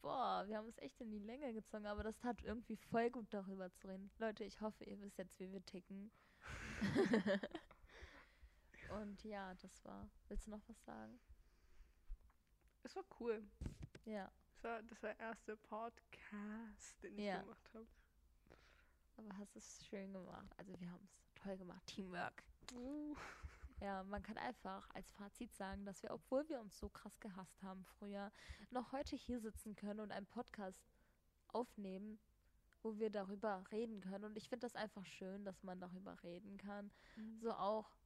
Boah, 0.00 0.44
wir 0.46 0.56
haben 0.58 0.68
es 0.68 0.78
echt 0.78 1.00
in 1.00 1.10
die 1.10 1.18
Länge 1.18 1.52
gezogen, 1.52 1.86
aber 1.86 2.02
das 2.04 2.18
tat 2.18 2.42
irgendwie 2.42 2.76
voll 2.76 3.10
gut 3.10 3.26
darüber 3.30 3.70
zu 3.72 3.88
reden. 3.88 4.10
Leute, 4.18 4.44
ich 4.44 4.60
hoffe, 4.60 4.84
ihr 4.84 5.00
wisst 5.00 5.18
jetzt, 5.18 5.38
wie 5.40 5.50
wir 5.50 5.64
ticken. 5.64 6.10
Und 8.90 9.22
ja, 9.24 9.54
das 9.56 9.84
war. 9.84 10.08
Willst 10.28 10.46
du 10.46 10.50
noch 10.50 10.62
was 10.68 10.82
sagen? 10.84 11.18
Es 12.84 12.94
war 12.96 13.04
cool. 13.20 13.42
Ja, 14.04 14.30
Das 14.54 14.64
war, 14.64 14.82
das 14.82 15.02
war 15.02 15.14
der 15.14 15.20
erste 15.20 15.56
Podcast, 15.56 17.02
den 17.02 17.18
ich 17.18 17.24
Ja. 17.26 17.40
gemacht 17.42 17.68
habe. 17.74 17.86
Aber 19.18 19.36
hast 19.38 19.56
es 19.56 19.84
schön 19.86 20.12
gemacht. 20.12 20.52
Also 20.56 20.78
wir 20.80 20.90
haben 20.90 21.04
es 21.04 21.34
toll 21.34 21.56
gemacht. 21.56 21.86
Teamwork. 21.86 22.44
Ja, 23.80 24.02
man 24.04 24.22
kann 24.22 24.36
einfach 24.38 24.88
als 24.94 25.10
Fazit 25.12 25.54
sagen, 25.54 25.84
dass 25.84 26.02
wir, 26.02 26.10
obwohl 26.10 26.48
wir 26.48 26.60
uns 26.60 26.78
so 26.78 26.88
krass 26.88 27.18
gehasst 27.20 27.62
haben 27.62 27.84
früher, 27.84 28.32
noch 28.70 28.92
heute 28.92 29.16
hier 29.16 29.40
sitzen 29.40 29.76
können 29.76 30.00
und 30.00 30.10
einen 30.10 30.26
Podcast 30.26 30.84
aufnehmen, 31.48 32.18
wo 32.82 32.98
wir 32.98 33.10
darüber 33.10 33.64
reden 33.70 34.00
können. 34.00 34.24
Und 34.24 34.36
ich 34.36 34.48
finde 34.48 34.66
das 34.66 34.74
einfach 34.74 35.04
schön, 35.04 35.44
dass 35.44 35.62
man 35.62 35.80
darüber 35.80 36.20
reden 36.22 36.56
kann. 36.56 36.90
Mhm. 37.16 37.40
So 37.40 37.52
auch, 37.52 37.96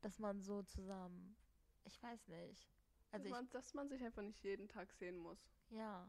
dass 0.00 0.18
man 0.18 0.40
so 0.40 0.62
zusammen, 0.62 1.36
ich 1.84 2.00
weiß 2.02 2.28
nicht. 2.28 2.68
Also 3.10 3.24
dass, 3.24 3.26
ich, 3.26 3.30
man, 3.32 3.50
dass 3.50 3.74
man 3.74 3.88
sich 3.88 4.02
einfach 4.04 4.22
nicht 4.22 4.42
jeden 4.42 4.68
Tag 4.68 4.92
sehen 4.92 5.16
muss. 5.16 5.38
ja, 5.70 6.08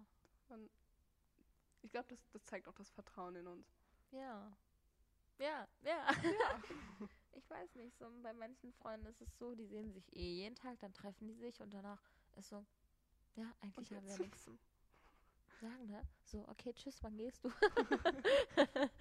Ich 1.81 1.91
glaube, 1.91 2.07
das, 2.09 2.29
das 2.31 2.45
zeigt 2.45 2.67
auch 2.67 2.75
das 2.75 2.91
Vertrauen 2.91 3.35
in 3.35 3.47
uns. 3.47 3.82
Ja. 4.13 4.57
Ja, 5.39 5.67
ja. 5.81 6.07
Ja. 6.23 6.63
Ich 7.35 7.49
weiß 7.49 7.75
nicht, 7.75 7.97
so 7.97 8.05
bei 8.21 8.31
manchen 8.33 8.71
Freunden 8.73 9.07
ist 9.07 9.19
es 9.21 9.37
so, 9.39 9.55
die 9.55 9.65
sehen 9.65 9.91
sich 9.91 10.15
eh 10.15 10.35
jeden 10.43 10.55
Tag, 10.55 10.79
dann 10.79 10.93
treffen 10.93 11.27
die 11.27 11.33
sich 11.33 11.59
und 11.61 11.73
danach 11.73 11.99
ist 12.35 12.49
so, 12.49 12.63
ja, 13.35 13.51
eigentlich 13.61 13.91
haben 13.91 14.07
wir 14.07 14.17
nichts 14.17 14.43
zum 14.43 14.59
Sagen, 15.59 15.89
ne? 15.89 16.05
So, 16.25 16.47
okay, 16.47 16.73
tschüss, 16.73 17.01
wann 17.01 17.17
gehst 17.17 17.43
du? 17.43 17.49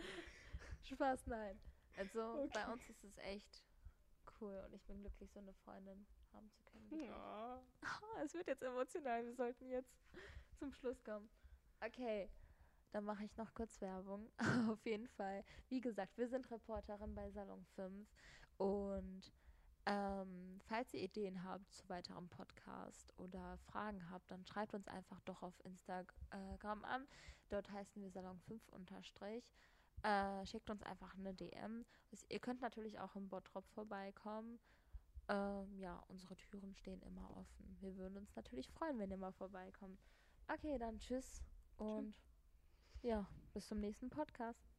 Spaß, 0.83 1.27
nein. 1.27 1.61
Also 1.97 2.41
bei 2.53 2.67
Okay. 2.67 2.73
uns 2.73 2.89
ist 2.89 3.05
es 3.05 3.19
echt 3.19 3.63
cool 4.41 4.63
und 4.67 4.75
ich 4.75 4.83
bin 4.85 5.01
glücklich, 5.01 5.31
so 5.31 5.41
eine 5.41 5.53
Freundin 5.53 6.07
haben 6.33 6.51
zu 6.51 6.63
können. 6.65 7.01
ja. 7.07 7.63
Ah, 7.83 8.23
es 8.25 8.35
wird 8.35 8.47
jetzt 8.49 8.63
emotional, 8.63 9.25
wir 9.25 9.35
sollten 9.35 9.69
jetzt 9.71 9.93
zum 10.59 10.73
Schluss 10.73 11.03
kommen. 11.05 11.29
Okay, 11.85 12.31
dann 12.93 13.05
mache 13.05 13.25
ich 13.25 13.37
noch 13.37 13.53
kurz 13.55 13.81
Werbung. 13.81 14.31
Auf 14.71 14.85
jeden 14.87 15.09
Fall. 15.09 15.45
Wie 15.69 15.81
gesagt, 15.81 16.17
wir 16.17 16.29
sind 16.29 16.51
Reporterin 16.51 17.15
bei 17.15 17.31
Salon 17.31 17.65
5 17.75 18.09
und 18.59 19.33
ähm, 19.85 20.61
falls 20.69 20.95
ihr 20.95 21.01
Ideen 21.01 21.43
habt 21.43 21.73
zu 21.73 21.89
weiterem 21.89 22.29
Podcast 22.29 23.13
oder 23.19 23.59
Fragen 23.59 24.09
habt, 24.11 24.31
dann 24.31 24.47
schreibt 24.47 24.75
uns 24.75 24.87
einfach 24.87 25.21
doch 25.23 25.43
auf 25.43 25.59
Instagram 25.65 26.85
an. 26.85 27.09
Dort 27.49 27.69
heißen 27.71 28.01
wir 28.01 28.11
Salon 28.11 28.39
5 28.41 28.69
unterstrich. 28.69 29.45
Äh, 30.03 30.47
schickt 30.47 30.71
uns 30.71 30.83
einfach 30.83 31.17
eine 31.17 31.35
DM. 31.35 31.85
Ihr 32.29 32.41
könnt 32.41 32.61
natürlich 32.61 33.01
auch 33.01 33.17
im 33.17 33.29
Bottrop 33.29 33.67
vorbeikommen. 33.71 34.61
Ähm, 35.29 35.79
ja, 35.79 36.03
unsere 36.09 36.37
Türen 36.37 36.75
stehen 36.75 37.03
immer 37.03 37.37
offen. 37.37 37.77
Wir 37.81 37.97
würden 37.97 38.19
uns 38.19 38.35
natürlich 38.37 38.69
freuen, 38.71 38.99
wenn 38.99 39.11
ihr 39.11 39.17
mal 39.17 39.33
vorbeikommt. 39.33 40.01
Okay, 40.49 40.79
dann 40.79 40.99
tschüss 40.99 41.43
und 41.77 42.15
ja, 43.03 43.27
bis 43.53 43.67
zum 43.67 43.81
nächsten 43.81 44.11
Podcast. 44.11 44.72